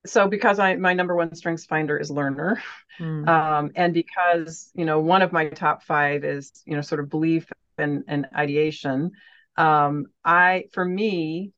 So 0.06 0.28
because 0.28 0.60
I 0.60 0.76
my 0.76 0.94
number 0.94 1.16
one 1.16 1.34
strengths 1.36 1.66
finder 1.66 1.98
is 1.98 2.12
learner. 2.12 2.62
Mm. 3.00 3.28
Um, 3.28 3.72
and 3.76 3.94
because, 3.94 4.70
you 4.76 4.86
know, 4.86 5.00
one 5.00 5.22
of 5.22 5.32
my 5.32 5.50
top 5.50 5.84
five 5.84 6.24
is, 6.24 6.52
you 6.66 6.76
know, 6.76 6.82
sort 6.82 7.00
of 7.02 7.10
belief 7.10 7.48
and, 7.78 8.04
and 8.08 8.28
ideation. 8.36 9.12
Um, 9.56 10.08
I 10.24 10.66
for 10.74 10.84
me, 10.86 11.54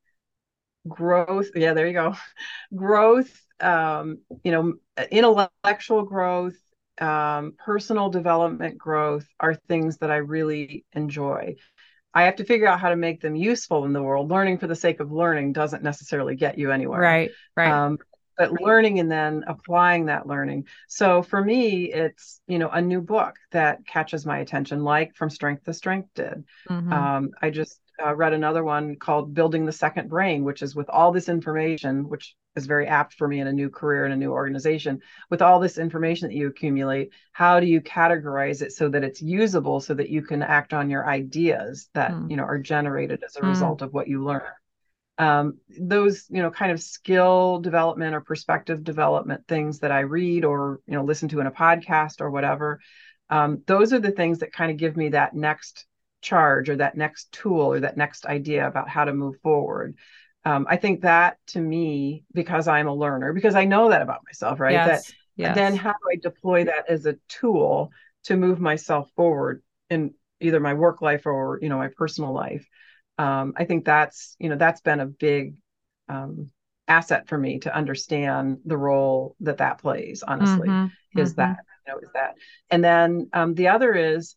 growth 0.88 1.50
yeah 1.56 1.74
there 1.74 1.88
you 1.88 1.94
go 1.94 2.16
growth 2.76 3.42
um, 3.60 4.20
you 4.44 4.52
know 4.52 4.76
intellectual 5.12 6.04
growth 6.04 6.58
um, 7.00 7.54
personal 7.58 8.10
development 8.10 8.78
growth 8.78 9.28
are 9.40 9.56
things 9.56 9.98
that 9.98 10.12
i 10.12 10.18
really 10.18 10.86
enjoy 10.94 11.56
i 12.14 12.24
have 12.24 12.36
to 12.38 12.46
figure 12.46 12.68
out 12.68 12.80
how 12.80 12.90
to 12.90 12.96
make 12.96 13.22
them 13.22 13.36
useful 13.36 13.86
in 13.86 13.94
the 13.94 14.02
world 14.02 14.30
learning 14.30 14.58
for 14.58 14.68
the 14.68 14.76
sake 14.76 15.00
of 15.00 15.12
learning 15.12 15.52
doesn't 15.52 15.84
necessarily 15.84 16.36
get 16.36 16.58
you 16.58 16.72
anywhere 16.72 17.02
right 17.02 17.32
right 17.58 17.72
um, 17.72 17.98
but 18.38 18.62
learning 18.62 19.00
and 19.00 19.12
then 19.12 19.44
applying 19.48 20.06
that 20.06 20.28
learning 20.28 20.66
so 20.88 21.22
for 21.22 21.44
me 21.44 21.92
it's 21.92 22.42
you 22.48 22.60
know 22.60 22.70
a 22.70 22.82
new 22.82 23.02
book 23.02 23.36
that 23.52 23.86
catches 23.86 24.26
my 24.26 24.40
attention 24.40 24.84
like 24.84 25.16
from 25.16 25.30
strength 25.30 25.64
to 25.64 25.74
strength 25.74 26.10
did 26.16 26.44
mm-hmm. 26.70 26.92
um, 26.92 27.32
i 27.42 27.50
just 27.50 27.80
uh, 28.04 28.14
read 28.14 28.34
another 28.34 28.64
one 28.64 28.96
called 28.96 29.34
Building 29.34 29.66
the 29.66 29.72
Second 29.72 30.10
Brain, 30.10 30.44
which 30.44 30.62
is 30.62 30.76
with 30.76 30.90
all 30.90 31.12
this 31.12 31.30
information, 31.30 32.10
which 32.10 32.36
is 32.56 32.66
very 32.66 32.88
apt 32.88 33.14
for 33.14 33.28
me 33.28 33.40
in 33.40 33.48
a 33.48 33.54
new 33.54 33.70
career 33.70 34.06
in 34.06 34.12
a 34.12 34.18
new 34.18 34.32
organization. 34.32 35.02
With 35.30 35.42
all 35.42 35.60
this 35.60 35.78
information 35.78 36.28
that 36.28 36.36
you 36.36 36.48
accumulate, 36.48 37.12
how 37.32 37.60
do 37.60 37.68
you 37.68 37.82
categorize 37.82 38.62
it 38.62 38.74
so 38.74 38.90
that 38.90 39.04
it's 39.04 39.22
usable, 39.22 39.80
so 39.80 39.94
that 39.94 40.10
you 40.10 40.22
can 40.22 40.42
act 40.42 40.74
on 40.74 40.90
your 40.90 41.08
ideas 41.08 41.90
that 41.94 42.12
mm. 42.12 42.30
you 42.30 42.38
know 42.38 42.44
are 42.44 42.60
generated 42.60 43.24
as 43.26 43.36
a 43.36 43.42
mm. 43.42 43.50
result 43.50 43.82
of 43.82 43.94
what 43.94 44.08
you 44.08 44.24
learn? 44.24 44.42
Um, 45.18 45.60
those 45.80 46.26
you 46.30 46.42
know 46.42 46.52
kind 46.52 46.72
of 46.72 46.82
skill 46.82 47.60
development 47.60 48.16
or 48.16 48.22
perspective 48.22 48.84
development 48.84 49.48
things 49.48 49.80
that 49.80 49.92
I 49.92 50.02
read 50.02 50.44
or 50.44 50.82
you 50.88 50.94
know 50.96 51.04
listen 51.04 51.30
to 51.30 51.40
in 51.40 51.48
a 51.48 51.52
podcast 51.52 52.22
or 52.22 52.30
whatever. 52.30 52.80
Um, 53.30 53.64
those 53.66 53.94
are 53.94 54.00
the 54.00 54.12
things 54.12 54.40
that 54.40 54.52
kind 54.52 54.72
of 54.72 54.78
give 54.78 54.98
me 54.98 55.10
that 55.10 55.34
next 55.34 55.86
charge 56.22 56.70
or 56.70 56.76
that 56.78 56.98
next 56.98 57.32
tool 57.32 57.62
or 57.62 57.80
that 57.80 57.98
next 57.98 58.26
idea 58.26 58.68
about 58.68 58.90
how 58.90 59.06
to 59.06 59.14
move 59.14 59.36
forward. 59.42 59.96
Um, 60.44 60.68
I 60.70 60.78
think 60.78 61.02
that 61.02 61.38
to 61.48 61.60
me, 61.60 62.24
because 62.34 62.68
I'm 62.68 62.88
a 62.88 62.94
learner, 62.94 63.34
because 63.34 63.56
I 63.56 63.66
know 63.66 63.90
that 63.90 64.02
about 64.02 64.22
myself, 64.26 64.60
right? 64.60 64.74
Yes, 64.74 65.08
that 65.08 65.16
yes. 65.36 65.56
then 65.56 65.76
how 65.76 65.92
do 65.92 66.10
I 66.12 66.18
deploy 66.22 66.66
that 66.66 66.90
as 66.90 67.06
a 67.06 67.18
tool 67.28 67.92
to 68.26 68.36
move 68.36 68.60
myself 68.60 69.10
forward 69.16 69.64
in 69.90 70.14
either 70.40 70.60
my 70.60 70.74
work 70.74 71.02
life 71.02 71.26
or 71.26 71.60
you 71.62 71.70
know 71.70 71.78
my 71.78 71.90
personal 71.96 72.34
life? 72.34 72.68
Um, 73.18 73.54
I 73.56 73.66
think 73.66 73.86
that's 73.86 74.36
you 74.40 74.50
know 74.50 74.58
that's 74.58 74.82
been 74.82 75.00
a 75.00 75.06
big 75.06 75.56
um, 76.10 76.52
asset 76.88 77.28
for 77.28 77.38
me 77.38 77.60
to 77.60 77.76
understand 77.76 78.60
the 78.66 78.78
role 78.78 79.36
that 79.42 79.58
that 79.58 79.80
plays. 79.80 80.24
Honestly, 80.28 80.68
mm-hmm, 80.68 81.20
is 81.20 81.32
mm-hmm. 81.32 81.42
that 81.42 81.58
you 81.88 81.94
know 81.94 82.00
is 82.00 82.10
that, 82.14 82.36
and 82.70 82.84
then 82.84 83.30
um, 83.34 83.54
the 83.54 83.70
other 83.70 83.94
is 83.94 84.36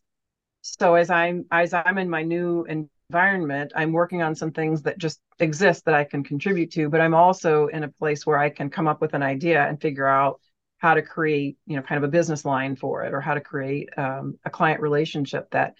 so 0.61 0.95
as 0.95 1.09
i'm 1.09 1.45
as 1.51 1.73
i'm 1.73 1.97
in 1.97 2.09
my 2.09 2.23
new 2.23 2.65
environment 3.09 3.71
i'm 3.75 3.91
working 3.91 4.21
on 4.21 4.35
some 4.35 4.51
things 4.51 4.81
that 4.81 4.97
just 4.97 5.19
exist 5.39 5.85
that 5.85 5.93
i 5.93 6.03
can 6.03 6.23
contribute 6.23 6.71
to 6.71 6.89
but 6.89 7.01
i'm 7.01 7.13
also 7.13 7.67
in 7.67 7.83
a 7.83 7.87
place 7.87 8.25
where 8.25 8.37
i 8.37 8.49
can 8.49 8.69
come 8.69 8.87
up 8.87 9.01
with 9.01 9.13
an 9.13 9.23
idea 9.23 9.65
and 9.65 9.81
figure 9.81 10.07
out 10.07 10.39
how 10.77 10.93
to 10.93 11.01
create 11.01 11.57
you 11.65 11.75
know 11.75 11.81
kind 11.81 11.97
of 11.97 12.07
a 12.07 12.11
business 12.11 12.45
line 12.45 12.75
for 12.75 13.03
it 13.03 13.13
or 13.13 13.21
how 13.21 13.33
to 13.33 13.41
create 13.41 13.89
um, 13.97 14.37
a 14.45 14.49
client 14.49 14.81
relationship 14.81 15.49
that 15.51 15.73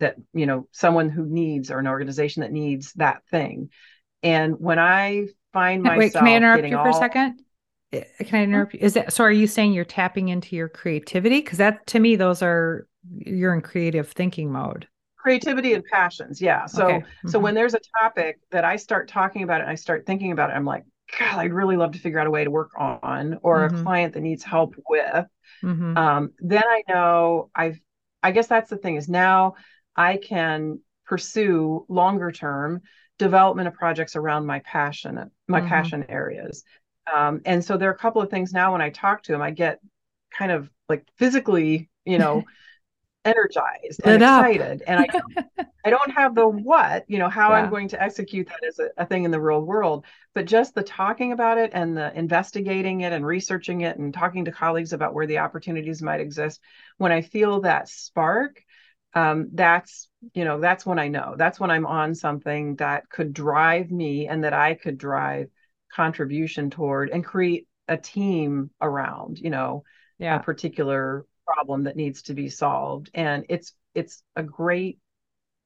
that 0.00 0.16
you 0.32 0.46
know 0.46 0.68
someone 0.72 1.08
who 1.08 1.24
needs 1.24 1.70
or 1.70 1.78
an 1.78 1.86
organization 1.86 2.42
that 2.42 2.52
needs 2.52 2.92
that 2.94 3.22
thing 3.30 3.70
and 4.22 4.54
when 4.58 4.78
i 4.78 5.26
find 5.52 5.82
myself 5.82 5.98
wait 5.98 6.12
can 6.12 6.26
i 6.26 6.34
interrupt 6.36 6.64
you 6.64 6.70
for 6.70 6.88
all... 6.88 6.96
a 6.96 6.98
second 6.98 7.40
eh, 7.92 8.04
can 8.20 8.40
i 8.40 8.42
interrupt 8.42 8.74
you 8.74 8.80
is 8.82 8.94
that 8.94 9.12
so 9.12 9.24
are 9.24 9.32
you 9.32 9.46
saying 9.46 9.72
you're 9.72 9.84
tapping 9.84 10.28
into 10.28 10.56
your 10.56 10.68
creativity 10.68 11.40
because 11.40 11.58
that 11.58 11.86
to 11.86 11.98
me 11.98 12.16
those 12.16 12.42
are 12.42 12.86
you're 13.18 13.54
in 13.54 13.60
creative 13.60 14.08
thinking 14.08 14.50
mode 14.50 14.86
creativity 15.16 15.74
and 15.74 15.84
passions 15.90 16.40
yeah 16.40 16.66
so 16.66 16.86
okay. 16.86 16.98
mm-hmm. 16.98 17.28
so 17.28 17.38
when 17.38 17.54
there's 17.54 17.74
a 17.74 17.80
topic 18.00 18.38
that 18.50 18.64
i 18.64 18.76
start 18.76 19.08
talking 19.08 19.42
about 19.42 19.60
it 19.60 19.64
and 19.64 19.70
i 19.70 19.74
start 19.74 20.06
thinking 20.06 20.32
about 20.32 20.50
it 20.50 20.52
i'm 20.52 20.64
like 20.64 20.84
god 21.18 21.38
i'd 21.38 21.52
really 21.52 21.76
love 21.76 21.92
to 21.92 21.98
figure 21.98 22.18
out 22.18 22.26
a 22.26 22.30
way 22.30 22.44
to 22.44 22.50
work 22.50 22.70
on 22.76 23.38
or 23.42 23.66
mm-hmm. 23.66 23.76
a 23.76 23.82
client 23.82 24.14
that 24.14 24.20
needs 24.20 24.44
help 24.44 24.74
with 24.88 25.26
mm-hmm. 25.64 25.96
um, 25.96 26.30
then 26.38 26.62
i 26.64 26.82
know 26.88 27.50
i've 27.54 27.78
i 28.22 28.30
guess 28.30 28.46
that's 28.46 28.70
the 28.70 28.76
thing 28.76 28.96
is 28.96 29.08
now 29.08 29.54
i 29.96 30.16
can 30.16 30.78
pursue 31.06 31.84
longer 31.88 32.30
term 32.30 32.80
development 33.18 33.68
of 33.68 33.74
projects 33.74 34.16
around 34.16 34.46
my 34.46 34.58
passion 34.60 35.30
my 35.48 35.60
mm-hmm. 35.60 35.68
passion 35.68 36.04
areas 36.08 36.64
Um, 37.14 37.40
and 37.44 37.64
so 37.64 37.76
there 37.76 37.88
are 37.88 37.94
a 37.94 37.98
couple 37.98 38.20
of 38.22 38.30
things 38.30 38.52
now 38.52 38.72
when 38.72 38.82
I 38.82 38.90
talk 38.90 39.22
to 39.24 39.34
him, 39.34 39.42
I 39.42 39.50
get 39.50 39.80
kind 40.36 40.50
of 40.50 40.70
like 40.88 41.06
physically, 41.16 41.88
you 42.04 42.18
know, 42.18 42.42
energized 43.24 44.00
and 44.04 44.22
excited. 44.22 44.82
and 44.86 45.00
I 45.00 45.06
don't, 45.06 45.68
I 45.84 45.90
don't 45.90 46.10
have 46.12 46.34
the 46.34 46.46
what, 46.46 47.04
you 47.08 47.18
know, 47.18 47.28
how 47.28 47.50
yeah. 47.50 47.56
I'm 47.56 47.70
going 47.70 47.88
to 47.88 48.02
execute 48.02 48.48
that 48.48 48.64
as 48.66 48.78
a, 48.78 48.88
a, 48.98 49.06
thing 49.06 49.24
in 49.24 49.30
the 49.30 49.40
real 49.40 49.62
world, 49.62 50.04
but 50.34 50.46
just 50.46 50.74
the 50.74 50.82
talking 50.82 51.32
about 51.32 51.58
it 51.58 51.70
and 51.74 51.96
the 51.96 52.16
investigating 52.16 53.02
it 53.02 53.12
and 53.12 53.24
researching 53.24 53.82
it 53.82 53.98
and 53.98 54.12
talking 54.12 54.44
to 54.44 54.52
colleagues 54.52 54.92
about 54.92 55.14
where 55.14 55.26
the 55.26 55.38
opportunities 55.38 56.02
might 56.02 56.20
exist. 56.20 56.60
When 56.98 57.12
I 57.12 57.20
feel 57.20 57.60
that 57.60 57.88
spark, 57.88 58.62
um, 59.16 59.48
that's 59.54 60.08
you 60.34 60.44
know 60.44 60.60
that's 60.60 60.84
when 60.84 60.98
I 60.98 61.08
know 61.08 61.34
that's 61.38 61.58
when 61.58 61.70
I'm 61.70 61.86
on 61.86 62.14
something 62.14 62.76
that 62.76 63.08
could 63.08 63.32
drive 63.32 63.90
me 63.90 64.28
and 64.28 64.44
that 64.44 64.52
I 64.52 64.74
could 64.74 64.98
drive 64.98 65.48
contribution 65.90 66.68
toward 66.68 67.08
and 67.08 67.24
create 67.24 67.66
a 67.88 67.96
team 67.96 68.70
around 68.80 69.38
you 69.38 69.48
know 69.48 69.84
yeah. 70.18 70.36
a 70.36 70.42
particular 70.42 71.24
problem 71.46 71.84
that 71.84 71.96
needs 71.96 72.22
to 72.22 72.34
be 72.34 72.50
solved 72.50 73.10
and 73.14 73.46
it's 73.48 73.72
it's 73.94 74.22
a 74.36 74.42
great 74.42 74.98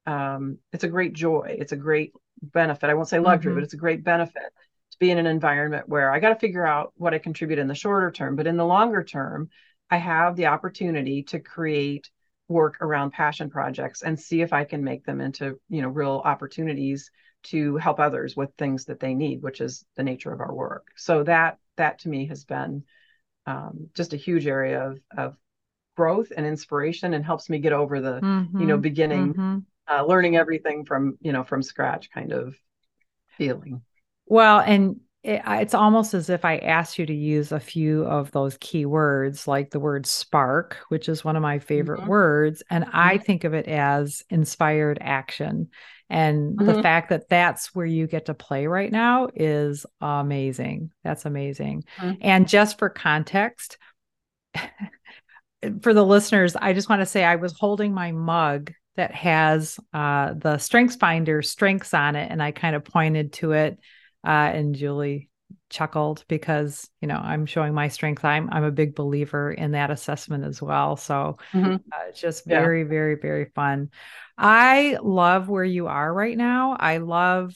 um, 0.06 0.58
it's 0.72 0.84
a 0.84 0.88
great 0.88 1.12
joy 1.12 1.56
it's 1.58 1.72
a 1.72 1.76
great 1.76 2.12
benefit 2.42 2.88
i 2.88 2.94
won't 2.94 3.08
say 3.08 3.18
luxury 3.18 3.50
mm-hmm. 3.50 3.60
but 3.60 3.64
it's 3.64 3.74
a 3.74 3.78
great 3.78 4.04
benefit 4.04 4.52
to 4.92 4.98
be 4.98 5.10
in 5.10 5.18
an 5.18 5.26
environment 5.26 5.88
where 5.88 6.10
i 6.12 6.20
got 6.20 6.30
to 6.30 6.38
figure 6.38 6.66
out 6.66 6.92
what 6.96 7.12
i 7.14 7.18
contribute 7.18 7.58
in 7.58 7.68
the 7.68 7.74
shorter 7.74 8.10
term 8.10 8.36
but 8.36 8.46
in 8.46 8.56
the 8.56 8.64
longer 8.64 9.02
term 9.02 9.50
i 9.90 9.96
have 9.96 10.36
the 10.36 10.46
opportunity 10.46 11.22
to 11.22 11.38
create 11.38 12.10
work 12.50 12.78
around 12.80 13.12
passion 13.12 13.48
projects 13.48 14.02
and 14.02 14.18
see 14.18 14.42
if 14.42 14.52
i 14.52 14.64
can 14.64 14.82
make 14.82 15.04
them 15.04 15.20
into 15.20 15.58
you 15.68 15.80
know 15.80 15.88
real 15.88 16.20
opportunities 16.24 17.10
to 17.42 17.76
help 17.76 18.00
others 18.00 18.36
with 18.36 18.50
things 18.58 18.84
that 18.86 19.00
they 19.00 19.14
need 19.14 19.40
which 19.40 19.60
is 19.60 19.84
the 19.96 20.02
nature 20.02 20.32
of 20.32 20.40
our 20.40 20.54
work 20.54 20.88
so 20.96 21.22
that 21.22 21.58
that 21.76 22.00
to 22.00 22.08
me 22.08 22.26
has 22.26 22.44
been 22.44 22.82
um, 23.46 23.88
just 23.94 24.12
a 24.12 24.18
huge 24.18 24.46
area 24.46 24.90
of, 24.90 24.98
of 25.16 25.36
growth 25.96 26.32
and 26.36 26.46
inspiration 26.46 27.14
and 27.14 27.24
helps 27.24 27.48
me 27.48 27.58
get 27.58 27.72
over 27.72 28.00
the 28.00 28.20
mm-hmm, 28.20 28.60
you 28.60 28.66
know 28.66 28.74
mm-hmm. 28.74 28.82
beginning 28.82 29.34
mm-hmm. 29.34 29.58
uh, 29.88 30.02
learning 30.02 30.36
everything 30.36 30.84
from 30.84 31.16
you 31.20 31.32
know 31.32 31.44
from 31.44 31.62
scratch 31.62 32.10
kind 32.10 32.32
of 32.32 32.54
feeling 33.38 33.80
well 34.26 34.60
and 34.60 35.00
it, 35.22 35.42
it's 35.44 35.74
almost 35.74 36.14
as 36.14 36.30
if 36.30 36.44
I 36.44 36.58
asked 36.58 36.98
you 36.98 37.06
to 37.06 37.14
use 37.14 37.52
a 37.52 37.60
few 37.60 38.04
of 38.04 38.30
those 38.32 38.56
key 38.58 38.86
words, 38.86 39.46
like 39.46 39.70
the 39.70 39.80
word 39.80 40.06
spark, 40.06 40.78
which 40.88 41.08
is 41.08 41.24
one 41.24 41.36
of 41.36 41.42
my 41.42 41.58
favorite 41.58 42.00
mm-hmm. 42.00 42.10
words. 42.10 42.62
And 42.70 42.84
mm-hmm. 42.84 42.96
I 42.96 43.18
think 43.18 43.44
of 43.44 43.54
it 43.54 43.66
as 43.66 44.24
inspired 44.30 44.98
action. 45.00 45.68
And 46.08 46.58
mm-hmm. 46.58 46.66
the 46.66 46.82
fact 46.82 47.10
that 47.10 47.28
that's 47.28 47.74
where 47.74 47.86
you 47.86 48.06
get 48.06 48.26
to 48.26 48.34
play 48.34 48.66
right 48.66 48.90
now 48.90 49.28
is 49.34 49.86
amazing. 50.00 50.90
That's 51.04 51.24
amazing. 51.24 51.84
Mm-hmm. 51.98 52.20
And 52.20 52.48
just 52.48 52.78
for 52.78 52.88
context, 52.88 53.78
for 55.82 55.94
the 55.94 56.04
listeners, 56.04 56.56
I 56.56 56.72
just 56.72 56.88
want 56.88 57.00
to 57.00 57.06
say 57.06 57.22
I 57.22 57.36
was 57.36 57.52
holding 57.52 57.92
my 57.92 58.12
mug 58.12 58.72
that 58.96 59.14
has 59.14 59.78
uh, 59.92 60.34
the 60.34 60.58
Strengths 60.58 60.96
Finder 60.96 61.42
strengths 61.42 61.94
on 61.94 62.16
it, 62.16 62.30
and 62.30 62.42
I 62.42 62.50
kind 62.50 62.74
of 62.74 62.84
pointed 62.84 63.34
to 63.34 63.52
it, 63.52 63.78
uh, 64.24 64.50
and 64.52 64.74
Julie 64.74 65.28
chuckled 65.68 66.24
because 66.28 66.88
you 67.00 67.08
know 67.08 67.16
I'm 67.16 67.46
showing 67.46 67.74
my 67.74 67.88
strength. 67.88 68.24
I'm 68.24 68.48
I'm 68.52 68.64
a 68.64 68.70
big 68.70 68.94
believer 68.94 69.52
in 69.52 69.72
that 69.72 69.90
assessment 69.90 70.44
as 70.44 70.60
well. 70.60 70.96
So 70.96 71.38
mm-hmm. 71.52 71.74
uh, 71.74 72.04
it's 72.08 72.20
just 72.20 72.44
very 72.44 72.82
yeah. 72.82 72.88
very 72.88 73.14
very 73.16 73.46
fun. 73.54 73.90
I 74.36 74.98
love 75.02 75.48
where 75.48 75.64
you 75.64 75.86
are 75.86 76.12
right 76.12 76.36
now. 76.36 76.76
I 76.78 76.98
love 76.98 77.54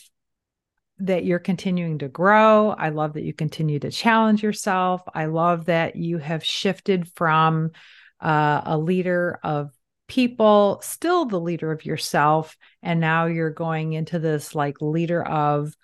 that 0.99 1.25
you're 1.25 1.39
continuing 1.39 1.99
to 1.99 2.09
grow. 2.09 2.71
I 2.71 2.91
love 2.91 3.15
that 3.15 3.25
you 3.25 3.33
continue 3.33 3.79
to 3.81 3.91
challenge 3.91 4.43
yourself. 4.43 5.03
I 5.13 5.27
love 5.27 5.67
that 5.67 5.97
you 5.97 6.19
have 6.19 6.45
shifted 6.45 7.09
from 7.17 7.73
uh, 8.21 8.63
a 8.65 8.79
leader 8.79 9.41
of 9.43 9.71
people, 10.07 10.81
still 10.83 11.25
the 11.25 11.41
leader 11.41 11.73
of 11.73 11.85
yourself. 11.85 12.57
And 12.83 13.01
now 13.01 13.27
you're 13.27 13.51
going 13.51 13.95
into 13.95 14.19
this 14.19 14.55
like 14.55 14.77
leader 14.81 15.23
of 15.23 15.75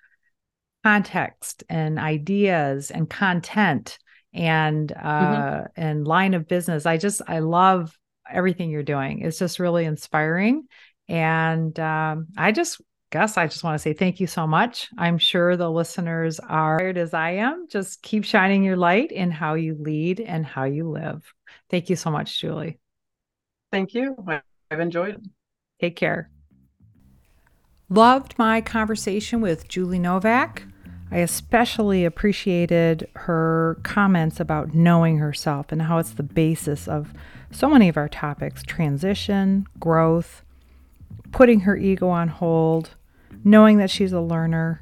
context 0.82 1.64
and 1.68 1.98
ideas 1.98 2.90
and 2.90 3.08
content 3.08 3.98
and 4.32 4.92
uh 4.92 4.96
mm-hmm. 4.96 5.66
and 5.76 6.06
line 6.06 6.34
of 6.34 6.46
business 6.46 6.86
i 6.86 6.96
just 6.96 7.20
i 7.26 7.40
love 7.40 7.96
everything 8.30 8.70
you're 8.70 8.82
doing 8.82 9.20
it's 9.20 9.38
just 9.38 9.58
really 9.58 9.84
inspiring 9.84 10.66
and 11.08 11.78
um, 11.80 12.28
i 12.36 12.52
just 12.52 12.80
guess 13.10 13.36
I 13.36 13.46
just 13.46 13.64
want 13.64 13.74
to 13.74 13.78
say 13.78 13.92
thank 13.92 14.20
you 14.20 14.26
so 14.26 14.46
much. 14.46 14.88
I'm 14.96 15.18
sure 15.18 15.56
the 15.56 15.70
listeners 15.70 16.38
are 16.40 16.80
as 16.80 17.12
I 17.12 17.30
am. 17.32 17.66
Just 17.68 18.02
keep 18.02 18.24
shining 18.24 18.62
your 18.62 18.76
light 18.76 19.10
in 19.10 19.30
how 19.30 19.54
you 19.54 19.76
lead 19.78 20.20
and 20.20 20.46
how 20.46 20.64
you 20.64 20.88
live. 20.88 21.32
Thank 21.68 21.90
you 21.90 21.96
so 21.96 22.10
much, 22.10 22.40
Julie. 22.40 22.78
Thank 23.72 23.94
you. 23.94 24.16
I've 24.70 24.80
enjoyed 24.80 25.16
it. 25.16 25.20
Take 25.80 25.96
care. 25.96 26.30
Loved 27.88 28.38
my 28.38 28.60
conversation 28.60 29.40
with 29.40 29.68
Julie 29.68 29.98
Novak. 29.98 30.62
I 31.10 31.18
especially 31.18 32.04
appreciated 32.04 33.08
her 33.14 33.78
comments 33.82 34.38
about 34.38 34.74
knowing 34.74 35.18
herself 35.18 35.72
and 35.72 35.82
how 35.82 35.98
it's 35.98 36.12
the 36.12 36.22
basis 36.22 36.86
of 36.86 37.12
so 37.50 37.68
many 37.68 37.88
of 37.88 37.96
our 37.96 38.08
topics 38.08 38.62
transition, 38.62 39.66
growth, 39.80 40.44
putting 41.32 41.60
her 41.60 41.76
ego 41.76 42.08
on 42.08 42.28
hold, 42.28 42.90
knowing 43.42 43.78
that 43.78 43.90
she's 43.90 44.12
a 44.12 44.20
learner, 44.20 44.80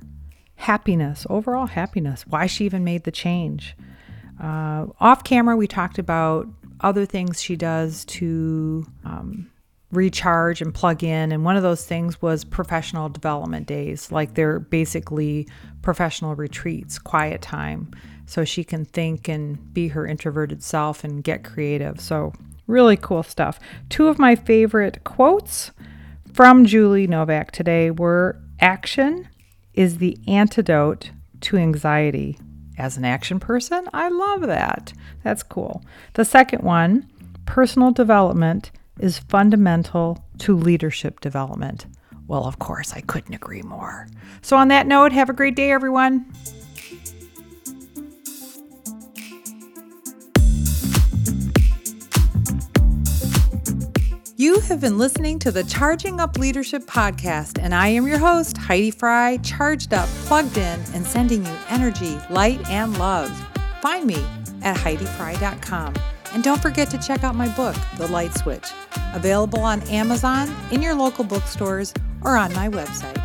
happiness, 0.56 1.26
overall 1.30 1.66
happiness, 1.66 2.26
why 2.26 2.46
she 2.46 2.66
even 2.66 2.84
made 2.84 3.04
the 3.04 3.10
change. 3.10 3.74
Uh, 4.42 4.86
off 5.00 5.24
camera, 5.24 5.56
we 5.56 5.66
talked 5.66 5.98
about 5.98 6.46
other 6.80 7.06
things 7.06 7.40
she 7.40 7.56
does 7.56 8.04
to 8.04 8.86
um, 9.04 9.50
recharge 9.90 10.60
and 10.60 10.74
plug 10.74 11.02
in. 11.02 11.32
And 11.32 11.44
one 11.44 11.56
of 11.56 11.62
those 11.62 11.84
things 11.84 12.20
was 12.20 12.44
professional 12.44 13.08
development 13.08 13.66
days, 13.66 14.12
like 14.12 14.34
they're 14.34 14.58
basically 14.58 15.48
professional 15.82 16.34
retreats, 16.34 16.98
quiet 16.98 17.40
time, 17.40 17.90
so 18.26 18.44
she 18.44 18.64
can 18.64 18.84
think 18.84 19.28
and 19.28 19.72
be 19.72 19.88
her 19.88 20.06
introverted 20.06 20.62
self 20.62 21.04
and 21.04 21.24
get 21.24 21.44
creative. 21.44 22.00
So, 22.00 22.32
really 22.66 22.96
cool 22.96 23.22
stuff. 23.22 23.58
Two 23.88 24.08
of 24.08 24.18
my 24.18 24.34
favorite 24.34 25.02
quotes 25.04 25.70
from 26.34 26.66
Julie 26.66 27.06
Novak 27.06 27.50
today 27.52 27.90
were 27.90 28.38
Action 28.60 29.28
is 29.72 29.98
the 29.98 30.18
antidote 30.26 31.10
to 31.40 31.56
anxiety. 31.56 32.38
As 32.76 32.96
an 32.96 33.04
action 33.04 33.40
person, 33.40 33.88
I 33.92 34.08
love 34.08 34.42
that. 34.42 34.92
That's 35.24 35.42
cool. 35.42 35.82
The 36.14 36.24
second 36.24 36.62
one, 36.62 37.10
personal 37.46 37.90
development 37.90 38.70
is 38.98 39.18
fundamental 39.18 40.24
to 40.38 40.56
leadership 40.56 41.20
development. 41.20 41.86
Well, 42.26 42.44
of 42.44 42.58
course, 42.58 42.92
I 42.92 43.00
couldn't 43.00 43.34
agree 43.34 43.62
more. 43.62 44.06
So, 44.42 44.56
on 44.56 44.68
that 44.68 44.86
note, 44.86 45.12
have 45.12 45.30
a 45.30 45.32
great 45.32 45.56
day, 45.56 45.72
everyone. 45.72 46.30
You 54.40 54.60
have 54.60 54.80
been 54.80 54.98
listening 54.98 55.40
to 55.40 55.50
the 55.50 55.64
Charging 55.64 56.20
Up 56.20 56.38
Leadership 56.38 56.82
podcast, 56.82 57.58
and 57.60 57.74
I 57.74 57.88
am 57.88 58.06
your 58.06 58.18
host, 58.18 58.56
Heidi 58.56 58.92
Fry, 58.92 59.38
charged 59.38 59.92
up, 59.92 60.08
plugged 60.26 60.56
in, 60.56 60.80
and 60.94 61.04
sending 61.04 61.44
you 61.44 61.52
energy, 61.68 62.16
light, 62.30 62.64
and 62.68 62.96
love. 62.98 63.30
Find 63.82 64.06
me 64.06 64.24
at 64.62 64.76
HeidiFry.com. 64.76 65.94
And 66.32 66.44
don't 66.44 66.60
forget 66.60 66.90
to 66.90 66.98
check 66.98 67.24
out 67.24 67.34
my 67.34 67.48
book, 67.56 67.74
The 67.96 68.06
Light 68.08 68.34
Switch, 68.34 68.66
available 69.14 69.60
on 69.60 69.82
Amazon, 69.88 70.54
in 70.70 70.82
your 70.82 70.94
local 70.94 71.24
bookstores, 71.24 71.94
or 72.22 72.36
on 72.36 72.52
my 72.52 72.68
website. 72.68 73.16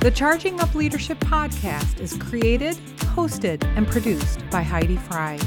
The 0.00 0.10
Charging 0.10 0.60
Up 0.60 0.74
Leadership 0.74 1.18
podcast 1.20 1.98
is 1.98 2.14
created, 2.18 2.76
hosted, 2.98 3.64
and 3.74 3.88
produced 3.88 4.40
by 4.50 4.62
Heidi 4.62 4.98
Fry. 4.98 5.38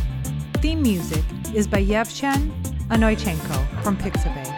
Theme 0.55 0.81
music 0.81 1.23
is 1.53 1.67
by 1.67 1.83
Yevhen 1.83 2.49
Onoychenko 2.87 3.83
from 3.83 3.97
Pixabay. 3.97 4.56